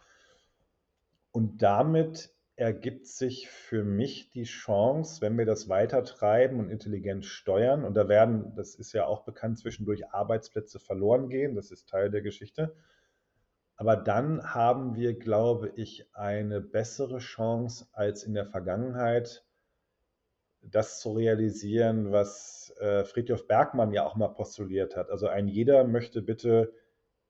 Und 1.31 1.61
damit 1.61 2.33
ergibt 2.61 3.07
sich 3.07 3.49
für 3.49 3.83
mich 3.83 4.29
die 4.29 4.43
Chance, 4.43 5.19
wenn 5.21 5.35
wir 5.35 5.47
das 5.47 5.67
weiter 5.67 6.03
treiben 6.03 6.59
und 6.59 6.69
intelligent 6.69 7.25
steuern, 7.25 7.83
und 7.83 7.95
da 7.95 8.07
werden, 8.07 8.53
das 8.55 8.75
ist 8.75 8.93
ja 8.93 9.07
auch 9.07 9.23
bekannt, 9.23 9.57
zwischendurch 9.57 10.11
Arbeitsplätze 10.11 10.79
verloren 10.79 11.27
gehen, 11.27 11.55
das 11.55 11.71
ist 11.71 11.89
Teil 11.89 12.11
der 12.11 12.21
Geschichte. 12.21 12.75
Aber 13.77 13.95
dann 13.95 14.53
haben 14.53 14.95
wir, 14.95 15.17
glaube 15.17 15.73
ich, 15.75 16.07
eine 16.13 16.61
bessere 16.61 17.17
Chance 17.17 17.87
als 17.93 18.23
in 18.23 18.35
der 18.35 18.45
Vergangenheit, 18.45 19.43
das 20.61 20.99
zu 20.99 21.13
realisieren, 21.13 22.11
was 22.11 22.75
äh, 22.79 23.03
Friedhof 23.05 23.47
Bergmann 23.47 23.91
ja 23.91 24.05
auch 24.05 24.15
mal 24.15 24.27
postuliert 24.27 24.95
hat. 24.95 25.09
Also 25.09 25.27
ein 25.27 25.47
jeder 25.47 25.83
möchte 25.83 26.21
bitte 26.21 26.71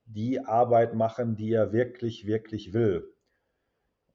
die 0.04 0.40
Arbeit 0.40 0.92
machen, 0.92 1.36
die 1.36 1.54
er 1.54 1.72
wirklich, 1.72 2.26
wirklich 2.26 2.74
will. 2.74 3.11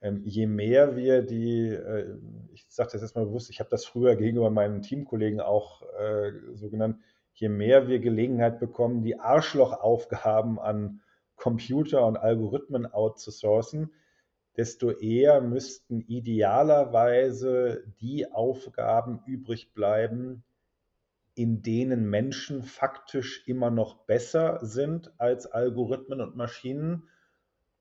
Ähm, 0.02 0.22
je 0.24 0.45
mehr 0.45 0.95
wir 0.95 1.24
die, 1.24 1.70
äh, 1.70 2.18
ich 2.54 2.66
sage 2.70 2.91
das 2.93 3.02
jetzt 3.02 3.16
mal 3.16 3.26
bewusst, 3.26 3.50
ich 3.50 3.60
habe 3.60 3.70
das 3.70 3.86
früher 3.86 4.16
gegenüber 4.16 4.50
meinen 4.50 4.82
Teamkollegen 4.82 5.39
auch 5.39 5.82
äh, 6.00 6.32
so 6.54 6.70
genannt, 6.70 7.00
je 7.34 7.50
mehr 7.50 7.88
wir 7.88 8.00
Gelegenheit 8.00 8.60
bekommen, 8.60 9.04
die 9.04 9.20
Arschlochaufgaben 9.20 10.60
an 10.60 11.02
Computer 11.36 12.06
und 12.06 12.18
Algorithmen 12.18 12.86
outzusourcen, 12.91 13.91
desto 14.58 14.91
eher 14.91 15.39
müssten 15.39 16.02
idealerweise 16.02 17.84
die 18.02 18.32
Aufgaben 18.32 19.22
übrig 19.26 19.74
bleiben, 19.74 20.43
in 21.36 21.62
denen 21.62 22.10
Menschen 22.10 22.64
faktisch 22.64 23.48
immer 23.48 23.70
noch 23.70 24.06
besser 24.06 24.60
sind 24.64 25.14
als 25.20 25.45
Algorithmen 25.45 26.20
und 26.20 26.36
Maschinen. 26.36 27.08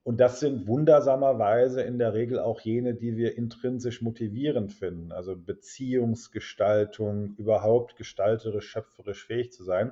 Und 0.07 0.19
das 0.19 0.39
sind 0.39 0.69
wundersamerweise 0.69 1.83
in 1.83 1.99
der 1.99 2.15
Regel 2.15 2.39
auch 2.39 2.61
jene, 2.61 2.95
die 2.95 3.17
wir 3.17 3.37
intrinsisch 3.37 4.03
motivierend 4.03 4.73
finden, 4.73 5.11
also 5.11 5.35
Beziehungsgestaltung, 5.35 7.35
überhaupt 7.39 7.97
gestalterisch, 7.97 8.69
schöpferisch 8.69 9.27
fähig 9.27 9.51
zu 9.51 9.65
sein. 9.65 9.91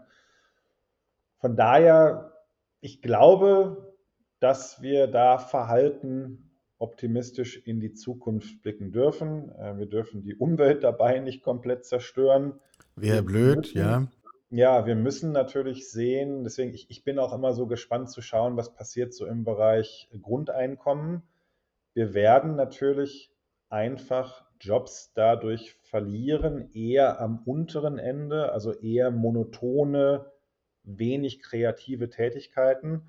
Von 1.39 1.57
daher, 1.57 2.33
ich 2.81 3.03
glaube, 3.03 3.93
dass 4.39 4.81
wir 4.81 5.09
da 5.09 5.39
Verhalten 5.39 6.49
optimistisch 6.79 7.57
in 7.67 7.81
die 7.81 7.95
Zukunft 7.95 8.63
blicken 8.63 8.93
dürfen. 8.93 9.51
Äh, 9.59 9.79
wir 9.79 9.87
dürfen 9.87 10.23
die 10.23 10.37
Umwelt 10.37 10.85
dabei 10.85 11.19
nicht 11.19 11.43
komplett 11.43 11.87
zerstören. 11.87 12.61
Wäre 12.95 13.25
blöd, 13.25 13.75
ja. 13.75 14.07
Ja, 14.57 14.87
wir 14.87 14.95
müssen 14.95 15.33
natürlich 15.33 15.91
sehen, 15.91 16.45
deswegen, 16.45 16.73
ich, 16.75 16.89
ich 16.89 17.03
bin 17.03 17.19
auch 17.19 17.33
immer 17.33 17.53
so 17.55 17.67
gespannt 17.67 18.09
zu 18.11 18.23
schauen, 18.23 18.57
was 18.57 18.73
passiert 18.73 19.13
so 19.13 19.27
im 19.27 19.43
Bereich 19.43 20.09
Grundeinkommen. 20.23 21.25
Wir 21.93 22.15
werden 22.15 22.55
natürlich 22.55 23.33
einfach 23.69 24.45
Jobs 24.61 25.13
dadurch 25.13 25.73
verlieren, 25.83 26.71
eher 26.73 27.21
am 27.21 27.41
unteren 27.45 27.99
Ende, 27.99 28.53
also 28.53 28.73
eher 28.73 29.11
monotone, 29.11 30.31
wenig 30.85 31.41
kreative 31.43 32.09
Tätigkeiten. 32.09 33.09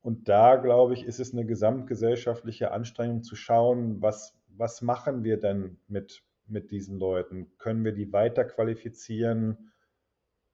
Und 0.00 0.28
da, 0.28 0.54
glaube 0.54 0.94
ich, 0.94 1.02
ist 1.02 1.18
es 1.18 1.32
eine 1.32 1.44
gesamtgesellschaftliche 1.44 2.70
Anstrengung 2.70 3.24
zu 3.24 3.34
schauen, 3.34 4.00
was, 4.00 4.38
was 4.46 4.80
machen 4.80 5.24
wir 5.24 5.40
denn 5.40 5.80
mit, 5.88 6.22
mit 6.46 6.70
diesen 6.70 7.00
Leuten? 7.00 7.50
Können 7.58 7.84
wir 7.84 7.90
die 7.90 8.12
weiter 8.12 8.44
qualifizieren? 8.44 9.72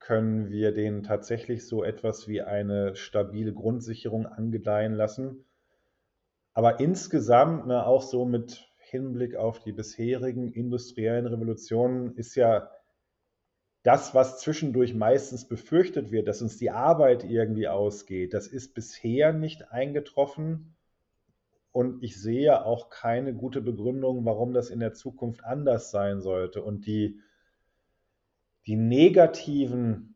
Können 0.05 0.51
wir 0.51 0.73
denen 0.73 1.05
tatsächlich 1.05 1.65
so 1.65 1.85
etwas 1.85 2.27
wie 2.27 2.43
eine 2.43 2.97
stabile 2.97 3.53
Grundsicherung 3.53 4.27
angedeihen 4.27 4.95
lassen? 4.95 5.45
Aber 6.55 6.81
insgesamt, 6.81 7.69
ne, 7.69 7.87
auch 7.87 8.03
so 8.03 8.25
mit 8.25 8.69
Hinblick 8.79 9.37
auf 9.37 9.61
die 9.61 9.71
bisherigen 9.71 10.49
industriellen 10.49 11.27
Revolutionen, 11.27 12.17
ist 12.17 12.35
ja 12.35 12.69
das, 13.85 14.13
was 14.13 14.41
zwischendurch 14.41 14.93
meistens 14.93 15.47
befürchtet 15.47 16.11
wird, 16.11 16.27
dass 16.27 16.43
uns 16.43 16.59
die 16.59 16.71
Arbeit 16.71 17.23
irgendwie 17.23 17.69
ausgeht, 17.69 18.35
das 18.35 18.49
ist 18.49 18.75
bisher 18.75 19.33
nicht 19.33 19.71
eingetroffen. 19.71 20.75
Und 21.71 22.03
ich 22.03 22.21
sehe 22.21 22.65
auch 22.67 22.91
keine 22.91 23.35
gute 23.35 23.61
Begründung, 23.63 24.25
warum 24.25 24.53
das 24.53 24.69
in 24.69 24.81
der 24.81 24.95
Zukunft 24.95 25.45
anders 25.45 25.93
sein 25.93 26.21
sollte. 26.21 26.63
Und 26.63 26.87
die, 26.87 27.21
die 28.67 28.77
negativen 28.77 30.13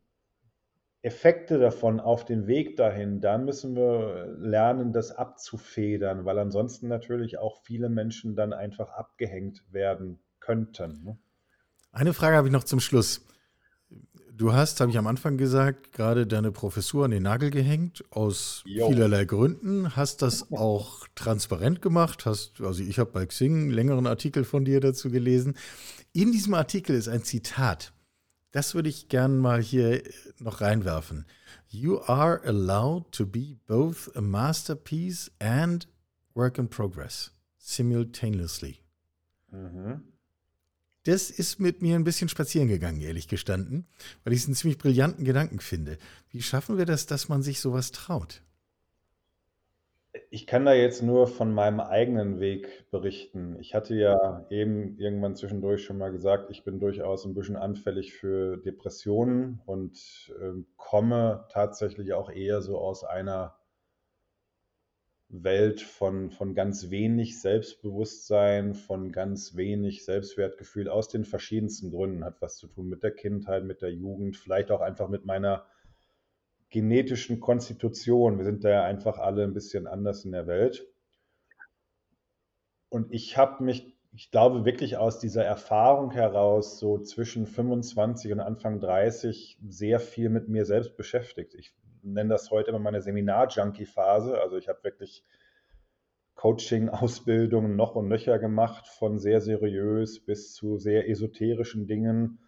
Effekte 1.02 1.58
davon 1.58 2.00
auf 2.00 2.24
dem 2.24 2.48
Weg 2.48 2.76
dahin, 2.76 3.20
da 3.20 3.38
müssen 3.38 3.76
wir 3.76 4.36
lernen, 4.38 4.92
das 4.92 5.12
abzufedern, 5.12 6.24
weil 6.24 6.38
ansonsten 6.38 6.88
natürlich 6.88 7.38
auch 7.38 7.62
viele 7.62 7.88
Menschen 7.88 8.34
dann 8.34 8.52
einfach 8.52 8.90
abgehängt 8.90 9.62
werden 9.70 10.18
könnten. 10.40 11.04
Ne? 11.04 11.18
Eine 11.92 12.12
Frage 12.12 12.36
habe 12.36 12.48
ich 12.48 12.52
noch 12.52 12.64
zum 12.64 12.80
Schluss. 12.80 13.24
Du 14.32 14.52
hast, 14.52 14.80
habe 14.80 14.90
ich 14.90 14.98
am 14.98 15.06
Anfang 15.06 15.38
gesagt, 15.38 15.92
gerade 15.92 16.26
deine 16.26 16.52
Professur 16.52 17.06
an 17.06 17.12
den 17.12 17.22
Nagel 17.22 17.50
gehängt, 17.50 18.04
aus 18.10 18.62
jo. 18.66 18.88
vielerlei 18.88 19.24
Gründen. 19.24 19.96
Hast 19.96 20.20
das 20.20 20.52
auch 20.52 21.06
transparent 21.14 21.80
gemacht. 21.80 22.26
Hast, 22.26 22.60
also 22.60 22.82
ich 22.82 22.98
habe 22.98 23.12
bei 23.12 23.24
Xing 23.24 23.54
einen 23.54 23.70
längeren 23.70 24.06
Artikel 24.06 24.44
von 24.44 24.66
dir 24.66 24.80
dazu 24.80 25.10
gelesen. 25.10 25.56
In 26.12 26.32
diesem 26.32 26.52
Artikel 26.52 26.96
ist 26.96 27.08
ein 27.08 27.22
Zitat. 27.22 27.92
Das 28.56 28.74
würde 28.74 28.88
ich 28.88 29.10
gerne 29.10 29.34
mal 29.34 29.60
hier 29.60 30.02
noch 30.38 30.62
reinwerfen. 30.62 31.26
You 31.68 32.00
are 32.00 32.42
allowed 32.42 33.12
to 33.12 33.26
be 33.26 33.58
both 33.66 34.10
a 34.16 34.22
masterpiece 34.22 35.30
and 35.38 35.86
work 36.32 36.56
in 36.56 36.66
progress 36.70 37.32
simultaneously. 37.58 38.78
Mhm 39.50 40.00
das 41.06 41.30
ist 41.30 41.60
mit 41.60 41.82
mir 41.82 41.94
ein 41.94 42.02
bisschen 42.02 42.28
spazieren 42.28 42.66
gegangen, 42.66 43.00
ehrlich 43.00 43.28
gestanden, 43.28 43.86
weil 44.24 44.32
ich 44.32 44.40
es 44.40 44.46
einen 44.46 44.56
ziemlich 44.56 44.76
brillanten 44.76 45.24
Gedanken 45.24 45.60
finde. 45.60 45.98
Wie 46.30 46.42
schaffen 46.42 46.78
wir 46.78 46.84
das, 46.84 47.06
dass 47.06 47.28
man 47.28 47.44
sich 47.44 47.60
sowas 47.60 47.92
traut? 47.92 48.42
Ich 50.30 50.46
kann 50.46 50.64
da 50.64 50.72
jetzt 50.72 51.02
nur 51.02 51.26
von 51.26 51.52
meinem 51.52 51.80
eigenen 51.80 52.40
Weg 52.40 52.90
berichten. 52.90 53.56
Ich 53.60 53.74
hatte 53.74 53.94
ja 53.94 54.46
eben 54.50 54.98
irgendwann 54.98 55.36
zwischendurch 55.36 55.84
schon 55.84 55.98
mal 55.98 56.12
gesagt, 56.12 56.50
ich 56.50 56.64
bin 56.64 56.78
durchaus 56.78 57.24
ein 57.24 57.34
bisschen 57.34 57.56
anfällig 57.56 58.14
für 58.14 58.56
Depressionen 58.56 59.60
und 59.66 60.32
äh, 60.40 60.62
komme 60.76 61.46
tatsächlich 61.50 62.12
auch 62.12 62.30
eher 62.30 62.62
so 62.62 62.78
aus 62.78 63.04
einer 63.04 63.56
Welt 65.28 65.80
von, 65.80 66.30
von 66.30 66.54
ganz 66.54 66.90
wenig 66.90 67.40
Selbstbewusstsein, 67.40 68.74
von 68.74 69.10
ganz 69.10 69.56
wenig 69.56 70.04
Selbstwertgefühl 70.04 70.88
aus 70.88 71.08
den 71.08 71.24
verschiedensten 71.24 71.90
Gründen. 71.90 72.24
Hat 72.24 72.40
was 72.40 72.56
zu 72.56 72.68
tun 72.68 72.88
mit 72.88 73.02
der 73.02 73.10
Kindheit, 73.10 73.64
mit 73.64 73.82
der 73.82 73.92
Jugend, 73.92 74.36
vielleicht 74.36 74.70
auch 74.70 74.80
einfach 74.80 75.08
mit 75.08 75.24
meiner 75.24 75.66
genetischen 76.76 77.40
Konstitution. 77.40 78.36
Wir 78.36 78.44
sind 78.44 78.62
da 78.62 78.68
ja 78.68 78.84
einfach 78.84 79.16
alle 79.16 79.44
ein 79.44 79.54
bisschen 79.54 79.86
anders 79.86 80.26
in 80.26 80.32
der 80.32 80.46
Welt. 80.46 80.86
Und 82.90 83.14
ich 83.14 83.38
habe 83.38 83.64
mich, 83.64 83.96
ich 84.12 84.30
glaube 84.30 84.66
wirklich 84.66 84.98
aus 84.98 85.18
dieser 85.18 85.42
Erfahrung 85.42 86.10
heraus, 86.10 86.78
so 86.78 86.98
zwischen 86.98 87.46
25 87.46 88.30
und 88.32 88.40
Anfang 88.40 88.78
30, 88.78 89.58
sehr 89.66 90.00
viel 90.00 90.28
mit 90.28 90.50
mir 90.50 90.66
selbst 90.66 90.98
beschäftigt. 90.98 91.54
Ich 91.54 91.74
nenne 92.02 92.28
das 92.28 92.50
heute 92.50 92.68
immer 92.68 92.78
meine 92.78 93.00
Seminar-Junkie-Phase. 93.00 94.38
Also 94.38 94.58
ich 94.58 94.68
habe 94.68 94.84
wirklich 94.84 95.24
Coaching-Ausbildungen 96.34 97.74
noch 97.74 97.94
und 97.94 98.08
nöcher 98.08 98.38
gemacht, 98.38 98.86
von 98.86 99.18
sehr 99.18 99.40
seriös 99.40 100.22
bis 100.22 100.52
zu 100.52 100.76
sehr 100.76 101.08
esoterischen 101.08 101.86
Dingen. 101.86 102.45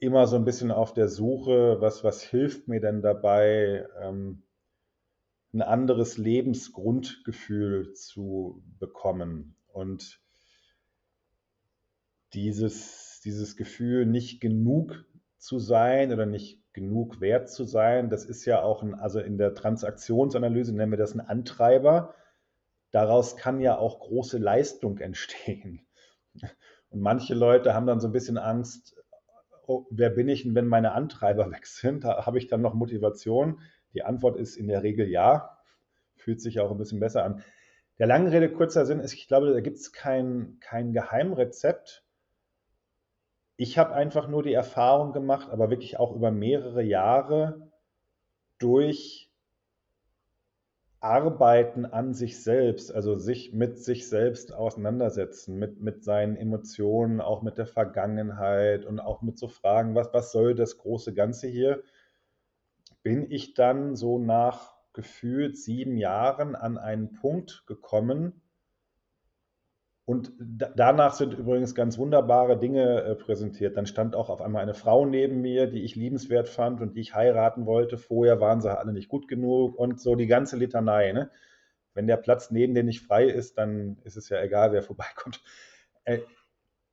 Immer 0.00 0.26
so 0.26 0.36
ein 0.36 0.44
bisschen 0.44 0.70
auf 0.70 0.92
der 0.92 1.08
Suche, 1.08 1.80
was, 1.80 2.02
was 2.02 2.22
hilft 2.22 2.68
mir 2.68 2.80
denn 2.80 3.02
dabei, 3.02 3.86
ähm, 4.00 4.42
ein 5.52 5.62
anderes 5.62 6.16
Lebensgrundgefühl 6.16 7.92
zu 7.92 8.62
bekommen. 8.78 9.56
Und 9.72 10.20
dieses, 12.32 13.20
dieses 13.24 13.56
Gefühl, 13.56 14.06
nicht 14.06 14.40
genug 14.40 15.04
zu 15.38 15.58
sein 15.58 16.12
oder 16.12 16.26
nicht 16.26 16.60
genug 16.72 17.20
wert 17.20 17.50
zu 17.50 17.64
sein. 17.64 18.10
Das 18.10 18.24
ist 18.24 18.44
ja 18.44 18.62
auch 18.62 18.82
ein, 18.82 18.94
also 18.94 19.20
in 19.20 19.38
der 19.38 19.54
Transaktionsanalyse 19.54 20.74
nennen 20.74 20.92
wir 20.92 20.98
das 20.98 21.14
ein 21.14 21.20
Antreiber. 21.20 22.14
Daraus 22.92 23.36
kann 23.36 23.60
ja 23.60 23.78
auch 23.78 24.00
große 24.00 24.38
Leistung 24.38 24.98
entstehen. 25.00 25.86
Und 26.90 27.00
manche 27.00 27.34
Leute 27.34 27.74
haben 27.74 27.86
dann 27.86 28.00
so 28.00 28.08
ein 28.08 28.12
bisschen 28.12 28.38
Angst, 28.38 28.96
oh, 29.70 29.86
wer 29.90 30.10
bin 30.10 30.28
ich 30.28 30.42
denn, 30.42 30.56
wenn 30.56 30.66
meine 30.66 30.92
Antreiber 30.92 31.50
weg 31.52 31.66
sind? 31.66 32.04
Habe 32.04 32.38
ich 32.38 32.48
dann 32.48 32.60
noch 32.60 32.74
Motivation? 32.74 33.60
Die 33.94 34.02
Antwort 34.02 34.36
ist 34.36 34.56
in 34.56 34.66
der 34.66 34.82
Regel 34.82 35.08
ja. 35.08 35.58
Fühlt 36.16 36.40
sich 36.40 36.60
auch 36.60 36.70
ein 36.70 36.78
bisschen 36.78 37.00
besser 37.00 37.24
an. 37.24 37.42
Der 37.98 38.06
lange 38.06 38.32
Rede, 38.32 38.50
kurzer 38.50 38.84
Sinn 38.84 39.00
ist, 39.00 39.14
ich 39.14 39.28
glaube, 39.28 39.52
da 39.52 39.60
gibt 39.60 39.76
es 39.76 39.92
kein, 39.92 40.58
kein 40.60 40.92
Geheimrezept. 40.92 42.04
Ich 43.56 43.78
habe 43.78 43.94
einfach 43.94 44.26
nur 44.26 44.42
die 44.42 44.54
Erfahrung 44.54 45.12
gemacht, 45.12 45.50
aber 45.50 45.70
wirklich 45.70 45.98
auch 45.98 46.14
über 46.14 46.30
mehrere 46.30 46.82
Jahre 46.82 47.70
durch 48.58 49.29
Arbeiten 51.00 51.86
an 51.86 52.12
sich 52.12 52.42
selbst, 52.42 52.94
also 52.94 53.16
sich 53.16 53.54
mit 53.54 53.78
sich 53.78 54.08
selbst 54.08 54.52
auseinandersetzen, 54.52 55.58
mit, 55.58 55.80
mit 55.80 56.04
seinen 56.04 56.36
Emotionen, 56.36 57.22
auch 57.22 57.40
mit 57.40 57.56
der 57.56 57.66
Vergangenheit 57.66 58.84
und 58.84 59.00
auch 59.00 59.22
mit 59.22 59.38
so 59.38 59.48
Fragen, 59.48 59.94
was, 59.94 60.12
was 60.12 60.30
soll 60.30 60.54
das 60.54 60.76
große 60.76 61.14
Ganze 61.14 61.48
hier, 61.48 61.82
bin 63.02 63.30
ich 63.30 63.54
dann 63.54 63.96
so 63.96 64.18
nach 64.18 64.76
gefühlt 64.92 65.56
sieben 65.56 65.96
Jahren 65.96 66.54
an 66.54 66.76
einen 66.76 67.14
Punkt 67.14 67.64
gekommen, 67.66 68.42
und 70.04 70.32
danach 70.38 71.14
sind 71.14 71.34
übrigens 71.34 71.74
ganz 71.74 71.96
wunderbare 71.96 72.58
Dinge 72.58 73.02
äh, 73.02 73.14
präsentiert. 73.14 73.76
Dann 73.76 73.86
stand 73.86 74.16
auch 74.16 74.28
auf 74.28 74.40
einmal 74.40 74.62
eine 74.62 74.74
Frau 74.74 75.06
neben 75.06 75.40
mir, 75.40 75.68
die 75.68 75.82
ich 75.84 75.94
liebenswert 75.94 76.48
fand 76.48 76.80
und 76.80 76.96
die 76.96 77.00
ich 77.00 77.14
heiraten 77.14 77.64
wollte. 77.66 77.96
Vorher 77.96 78.40
waren 78.40 78.60
sie 78.60 78.76
alle 78.76 78.92
nicht 78.92 79.08
gut 79.08 79.28
genug 79.28 79.78
und 79.78 80.00
so 80.00 80.16
die 80.16 80.26
ganze 80.26 80.56
Litanei. 80.56 81.12
Ne? 81.12 81.30
Wenn 81.94 82.06
der 82.08 82.16
Platz 82.16 82.50
neben 82.50 82.74
dir 82.74 82.82
nicht 82.82 83.06
frei 83.06 83.26
ist, 83.26 83.56
dann 83.58 83.98
ist 84.02 84.16
es 84.16 84.28
ja 84.28 84.42
egal, 84.42 84.72
wer 84.72 84.82
vorbeikommt. 84.82 85.42
Äh, 86.04 86.18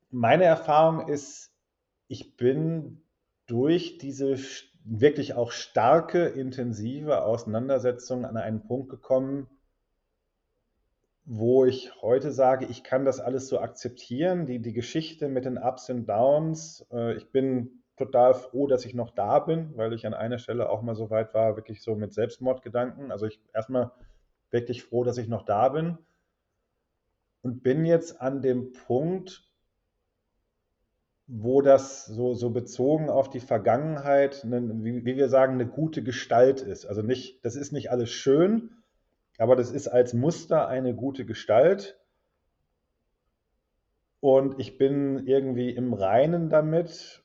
meine 0.09 0.43
Erfahrung 0.43 1.07
ist, 1.07 1.51
ich 2.07 2.37
bin 2.37 3.01
durch 3.47 3.97
diese 3.97 4.37
wirklich 4.83 5.33
auch 5.33 5.51
starke, 5.51 6.25
intensive 6.25 7.23
Auseinandersetzung 7.23 8.25
an 8.25 8.37
einen 8.37 8.63
Punkt 8.63 8.89
gekommen, 8.89 9.47
wo 11.29 11.65
ich 11.65 11.91
heute 12.01 12.31
sage, 12.31 12.65
ich 12.67 12.83
kann 12.83 13.03
das 13.03 13.19
alles 13.19 13.49
so 13.49 13.59
akzeptieren, 13.59 14.45
die, 14.45 14.59
die 14.59 14.71
Geschichte 14.71 15.27
mit 15.27 15.43
den 15.43 15.57
Ups 15.57 15.89
und 15.89 16.07
Downs. 16.07 16.87
Äh, 16.89 17.15
ich 17.17 17.29
bin 17.31 17.83
total 17.97 18.33
froh, 18.33 18.65
dass 18.65 18.85
ich 18.85 18.93
noch 18.93 19.11
da 19.11 19.39
bin, 19.39 19.75
weil 19.75 19.91
ich 19.91 20.07
an 20.07 20.13
einer 20.13 20.37
Stelle 20.37 20.69
auch 20.69 20.81
mal 20.81 20.95
so 20.95 21.09
weit 21.09 21.33
war, 21.33 21.57
wirklich 21.57 21.81
so 21.81 21.95
mit 21.95 22.13
Selbstmordgedanken. 22.13 23.11
Also 23.11 23.25
ich 23.25 23.41
erstmal 23.53 23.91
wirklich 24.51 24.83
froh, 24.85 25.03
dass 25.03 25.17
ich 25.17 25.27
noch 25.27 25.43
da 25.43 25.67
bin 25.67 25.97
und 27.41 27.61
bin 27.61 27.85
jetzt 27.85 28.21
an 28.21 28.41
dem 28.41 28.71
Punkt, 28.71 29.43
wo 31.27 31.61
das 31.61 32.05
so, 32.05 32.35
so 32.35 32.51
bezogen 32.51 33.09
auf 33.09 33.29
die 33.29 33.41
Vergangenheit, 33.41 34.45
eine, 34.45 34.61
wie, 34.81 35.03
wie 35.03 35.17
wir 35.17 35.27
sagen, 35.27 35.55
eine 35.55 35.67
gute 35.67 36.03
Gestalt 36.03 36.61
ist. 36.61 36.85
Also 36.85 37.01
nicht, 37.01 37.43
das 37.43 37.57
ist 37.57 37.73
nicht 37.73 37.91
alles 37.91 38.11
schön, 38.11 38.69
aber 39.37 39.55
das 39.55 39.71
ist 39.71 39.87
als 39.87 40.13
Muster 40.13 40.67
eine 40.67 40.95
gute 40.95 41.25
Gestalt. 41.25 41.99
Und 44.19 44.59
ich 44.59 44.77
bin 44.77 45.27
irgendwie 45.27 45.69
im 45.69 45.93
Reinen 45.93 46.49
damit. 46.49 47.23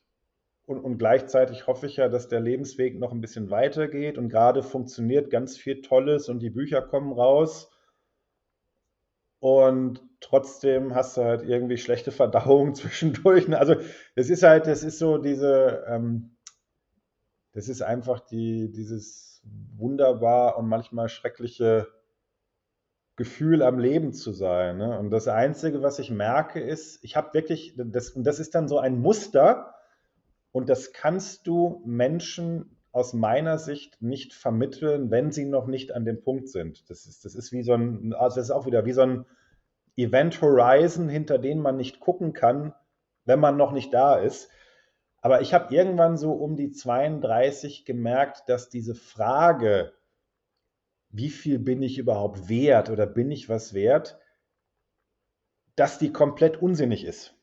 Und, 0.66 0.80
und 0.80 0.98
gleichzeitig 0.98 1.66
hoffe 1.66 1.86
ich 1.86 1.96
ja, 1.96 2.08
dass 2.08 2.28
der 2.28 2.40
Lebensweg 2.40 2.98
noch 2.98 3.12
ein 3.12 3.20
bisschen 3.20 3.50
weitergeht. 3.50 4.18
Und 4.18 4.28
gerade 4.28 4.62
funktioniert 4.62 5.30
ganz 5.30 5.56
viel 5.56 5.80
Tolles 5.80 6.28
und 6.28 6.40
die 6.40 6.50
Bücher 6.50 6.82
kommen 6.82 7.12
raus. 7.12 7.70
Und 9.40 10.02
trotzdem 10.20 10.94
hast 10.94 11.16
du 11.16 11.24
halt 11.24 11.42
irgendwie 11.42 11.78
schlechte 11.78 12.12
Verdauung 12.12 12.74
zwischendurch. 12.76 13.52
Also 13.56 13.76
es 14.14 14.30
ist 14.30 14.42
halt, 14.42 14.66
das 14.66 14.84
ist 14.84 14.98
so 14.98 15.18
diese, 15.18 15.84
ähm, 15.88 16.36
das 17.52 17.68
ist 17.68 17.82
einfach 17.82 18.20
die, 18.20 18.70
dieses 18.70 19.42
wunderbar 19.76 20.58
und 20.58 20.68
manchmal 20.68 21.08
schreckliche 21.08 21.88
Gefühl 23.16 23.62
am 23.62 23.78
Leben 23.78 24.12
zu 24.12 24.32
sein. 24.32 24.78
Ne? 24.78 24.98
Und 24.98 25.10
das 25.10 25.28
Einzige, 25.28 25.82
was 25.82 25.98
ich 25.98 26.10
merke, 26.10 26.60
ist, 26.60 27.04
ich 27.04 27.16
habe 27.16 27.34
wirklich, 27.34 27.74
das, 27.76 28.10
und 28.10 28.24
das 28.24 28.38
ist 28.40 28.54
dann 28.54 28.68
so 28.68 28.78
ein 28.78 29.00
Muster, 29.00 29.74
und 30.52 30.68
das 30.68 30.92
kannst 30.92 31.46
du 31.46 31.82
Menschen 31.86 32.76
aus 32.92 33.14
meiner 33.14 33.56
Sicht 33.56 34.00
nicht 34.02 34.34
vermitteln, 34.34 35.10
wenn 35.10 35.32
sie 35.32 35.46
noch 35.46 35.66
nicht 35.66 35.92
an 35.94 36.04
dem 36.04 36.22
Punkt 36.22 36.48
sind. 36.48 36.88
Das 36.90 37.06
ist, 37.06 37.24
das 37.24 37.34
ist 37.34 37.50
wie 37.52 37.62
so 37.62 37.72
ein, 37.72 38.12
also 38.12 38.36
das 38.36 38.46
ist 38.46 38.50
auch 38.50 38.66
wieder 38.66 38.84
wie 38.84 38.92
so 38.92 39.00
ein 39.00 39.24
Event 39.96 40.40
Horizon, 40.42 41.08
hinter 41.08 41.38
den 41.38 41.58
man 41.58 41.78
nicht 41.78 42.00
gucken 42.00 42.34
kann, 42.34 42.74
wenn 43.24 43.40
man 43.40 43.56
noch 43.56 43.72
nicht 43.72 43.94
da 43.94 44.16
ist. 44.16 44.50
Aber 45.22 45.40
ich 45.40 45.54
habe 45.54 45.74
irgendwann 45.74 46.18
so 46.18 46.32
um 46.32 46.56
die 46.56 46.70
32 46.70 47.86
gemerkt, 47.86 48.48
dass 48.48 48.68
diese 48.68 48.94
Frage, 48.94 49.92
wie 51.12 51.30
viel 51.30 51.58
bin 51.58 51.82
ich 51.82 51.98
überhaupt 51.98 52.48
wert 52.48 52.90
oder 52.90 53.06
bin 53.06 53.30
ich 53.30 53.48
was 53.48 53.74
wert, 53.74 54.18
dass 55.76 55.98
die 55.98 56.12
komplett 56.12 56.60
unsinnig 56.60 57.04
ist. 57.04 57.34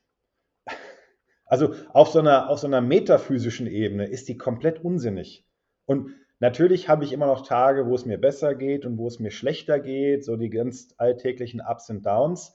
Also 1.46 1.74
auf 1.92 2.08
so 2.08 2.20
einer, 2.20 2.48
auf 2.48 2.60
so 2.60 2.66
einer 2.66 2.80
metaphysischen 2.80 3.66
Ebene 3.66 4.06
ist 4.06 4.28
die 4.28 4.36
komplett 4.36 4.84
unsinnig. 4.84 5.44
Und 5.84 6.14
natürlich 6.38 6.88
habe 6.88 7.04
ich 7.04 7.12
immer 7.12 7.26
noch 7.26 7.44
Tage, 7.44 7.86
wo 7.86 7.94
es 7.94 8.04
mir 8.04 8.18
besser 8.18 8.54
geht 8.54 8.86
und 8.86 8.98
wo 8.98 9.08
es 9.08 9.18
mir 9.18 9.32
schlechter 9.32 9.80
geht, 9.80 10.24
so 10.24 10.36
die 10.36 10.50
ganz 10.50 10.94
alltäglichen 10.96 11.60
Ups 11.60 11.90
und 11.90 12.06
Downs. 12.06 12.54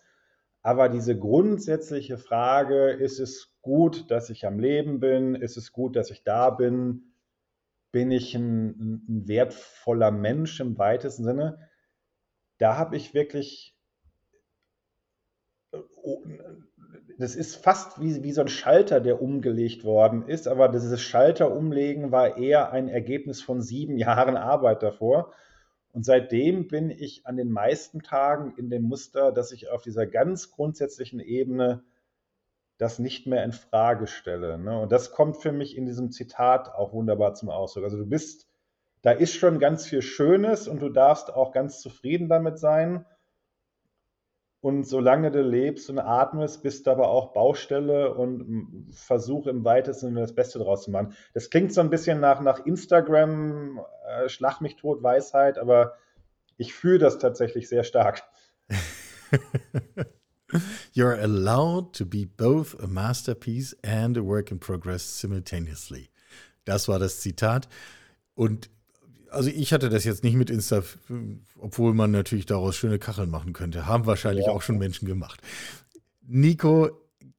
Aber 0.61 0.89
diese 0.89 1.18
grundsätzliche 1.18 2.18
Frage, 2.18 2.89
ist 2.89 3.20
es 3.20 3.53
gut, 3.61 4.09
dass 4.11 4.30
ich 4.30 4.47
am 4.47 4.59
Leben 4.59 4.99
bin? 4.99 5.36
Ist 5.36 5.57
es 5.57 5.72
gut, 5.72 5.95
dass 5.95 6.09
ich 6.09 6.24
da 6.24 6.49
bin? 6.49 7.14
Bin 7.96 8.12
ich 8.12 8.36
ein, 8.36 9.06
ein 9.08 9.28
wertvoller 9.30 10.12
Mensch 10.12 10.60
im 10.60 10.78
weitesten 10.78 11.24
Sinne, 11.24 11.58
da 12.58 12.76
habe 12.76 12.98
ich 12.98 13.14
wirklich, 13.14 13.74
äh, 15.72 15.78
das 17.18 17.38
ist 17.38 17.56
fast 17.56 18.02
wie, 18.02 18.22
wie 18.22 18.34
so 18.34 18.41
ein 18.41 18.50
Schalter, 18.50 19.00
der 19.00 19.22
umgelegt 19.22 19.86
worden 19.86 20.28
ist, 20.28 20.46
aber 20.50 20.68
dieses 20.68 21.00
Schalterumlegen 21.00 22.12
war 22.12 22.36
eher 22.36 22.74
ein 22.74 22.89
Ergebnis 22.89 23.41
von 23.41 23.62
sieben 23.62 23.98
Jahren 23.98 24.36
Arbeit 24.36 24.84
davor. 24.84 25.32
Und 25.93 26.04
seitdem 26.04 26.68
bin 26.68 26.89
ich 26.89 27.26
an 27.26 27.38
den 27.38 27.50
meisten 27.50 28.02
Tagen 28.02 28.56
in 28.58 28.70
dem 28.70 28.84
Muster, 28.84 29.32
dass 29.32 29.54
ich 29.54 29.70
auf 29.70 29.84
dieser 29.84 30.06
ganz 30.06 30.52
grundsätzlichen 30.52 31.22
Ebene 31.22 31.82
das 32.78 33.00
nicht 33.00 33.26
mehr 33.28 33.44
in 33.44 33.54
Frage 33.54 34.08
stelle. 34.08 34.58
Ne? 34.58 34.80
Und 34.80 34.92
das 34.92 35.12
kommt 35.12 35.38
für 35.38 35.52
mich 35.52 35.78
in 35.78 35.86
diesem 35.86 36.12
Zitat 36.12 36.74
auch 36.74 36.94
wunderbar 36.94 37.34
zum 37.34 37.50
Ausdruck. 37.50 37.86
Also 37.86 37.98
du 37.98 38.06
bist, 38.06 38.48
da 39.02 39.12
ist 39.12 39.36
schon 39.36 39.60
ganz 39.60 39.86
viel 39.86 40.02
Schönes 40.02 40.68
und 40.68 40.82
du 40.82 40.90
darfst 40.90 41.34
auch 41.34 41.52
ganz 41.52 41.80
zufrieden 41.80 42.28
damit 42.28 42.60
sein. 42.60 43.06
Und 44.60 44.84
solange 44.86 45.30
du 45.30 45.44
lebst 45.44 45.92
und 45.92 46.00
atmest, 46.00 46.64
bist 46.64 46.88
du 46.88 46.92
aber 46.92 47.10
auch 47.10 47.34
Baustelle 47.34 48.16
und 48.16 48.88
versuch 48.92 49.46
im 49.46 49.64
weitesten 49.64 50.08
Sinne 50.08 50.22
das 50.22 50.34
Beste 50.34 50.58
draus 50.58 50.84
zu 50.84 50.92
machen. 50.92 51.14
Das 51.36 51.52
klingt 51.52 51.72
so 51.72 51.82
ein 51.82 51.92
bisschen 51.92 52.20
nach, 52.20 52.42
nach 52.42 52.66
Instagram, 52.66 53.80
äh, 54.08 54.28
Schlag 54.28 54.62
mich 54.62 54.76
tot, 54.76 55.04
Weisheit, 55.04 55.60
aber 55.60 55.94
ich 56.58 56.74
fühle 56.74 56.98
das 56.98 57.20
tatsächlich 57.20 57.70
sehr 57.70 57.84
stark. 57.84 58.24
You're 60.93 61.20
allowed 61.20 61.93
to 61.93 62.06
be 62.06 62.26
both 62.26 62.76
a 62.82 62.88
masterpiece 62.88 63.76
and 63.84 64.18
a 64.18 64.24
work 64.24 64.52
in 64.52 64.60
progress 64.60 65.04
simultaneously. 65.04 66.10
Das 66.66 66.88
war 66.88 67.00
das 67.00 67.20
Zitat. 67.20 67.68
Und 68.36 68.70
also 69.32 69.50
ich 69.50 69.74
hatte 69.74 69.89
das 69.89 70.04
jetzt 70.04 70.24
nicht 70.24 70.36
mit 70.36 70.50
Insta, 70.50 70.84
obwohl 71.60 71.93
man 71.93 72.12
natürlich 72.12 72.46
daraus 72.46 72.76
schöne 72.76 73.00
Kacheln 73.00 73.30
machen 73.30 73.54
könnte. 73.54 73.86
Haben 73.86 74.06
wahrscheinlich 74.06 74.46
ja. 74.46 74.52
auch 74.52 74.62
schon 74.62 74.78
Menschen 74.78 75.08
gemacht. 75.08 75.41
Nico, 76.28 76.89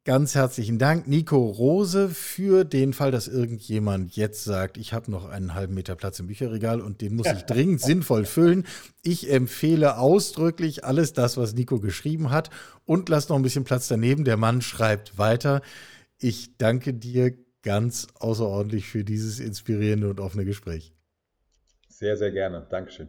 Ganz 0.06 0.36
herzlichen 0.36 0.78
Dank, 0.78 1.08
Nico 1.08 1.36
Rose, 1.36 2.08
für 2.08 2.62
den 2.62 2.92
Fall, 2.92 3.10
dass 3.10 3.26
irgendjemand 3.26 4.14
jetzt 4.14 4.44
sagt, 4.44 4.76
ich 4.76 4.92
habe 4.92 5.10
noch 5.10 5.28
einen 5.28 5.52
halben 5.54 5.74
Meter 5.74 5.96
Platz 5.96 6.20
im 6.20 6.28
Bücherregal 6.28 6.80
und 6.80 7.00
den 7.00 7.16
muss 7.16 7.26
ich 7.26 7.42
dringend 7.46 7.80
sinnvoll 7.80 8.24
füllen. 8.24 8.68
Ich 9.02 9.28
empfehle 9.28 9.98
ausdrücklich 9.98 10.84
alles 10.84 11.12
das, 11.12 11.36
was 11.36 11.54
Nico 11.54 11.80
geschrieben 11.80 12.30
hat 12.30 12.50
und 12.84 13.08
lass 13.08 13.28
noch 13.28 13.34
ein 13.34 13.42
bisschen 13.42 13.64
Platz 13.64 13.88
daneben. 13.88 14.22
Der 14.22 14.36
Mann 14.36 14.62
schreibt 14.62 15.18
weiter. 15.18 15.60
Ich 16.18 16.56
danke 16.56 16.94
dir 16.94 17.36
ganz 17.62 18.06
außerordentlich 18.14 18.86
für 18.86 19.02
dieses 19.02 19.40
inspirierende 19.40 20.08
und 20.08 20.20
offene 20.20 20.44
Gespräch. 20.44 20.94
Sehr, 21.88 22.16
sehr 22.16 22.30
gerne. 22.30 22.64
Dankeschön. 22.70 23.08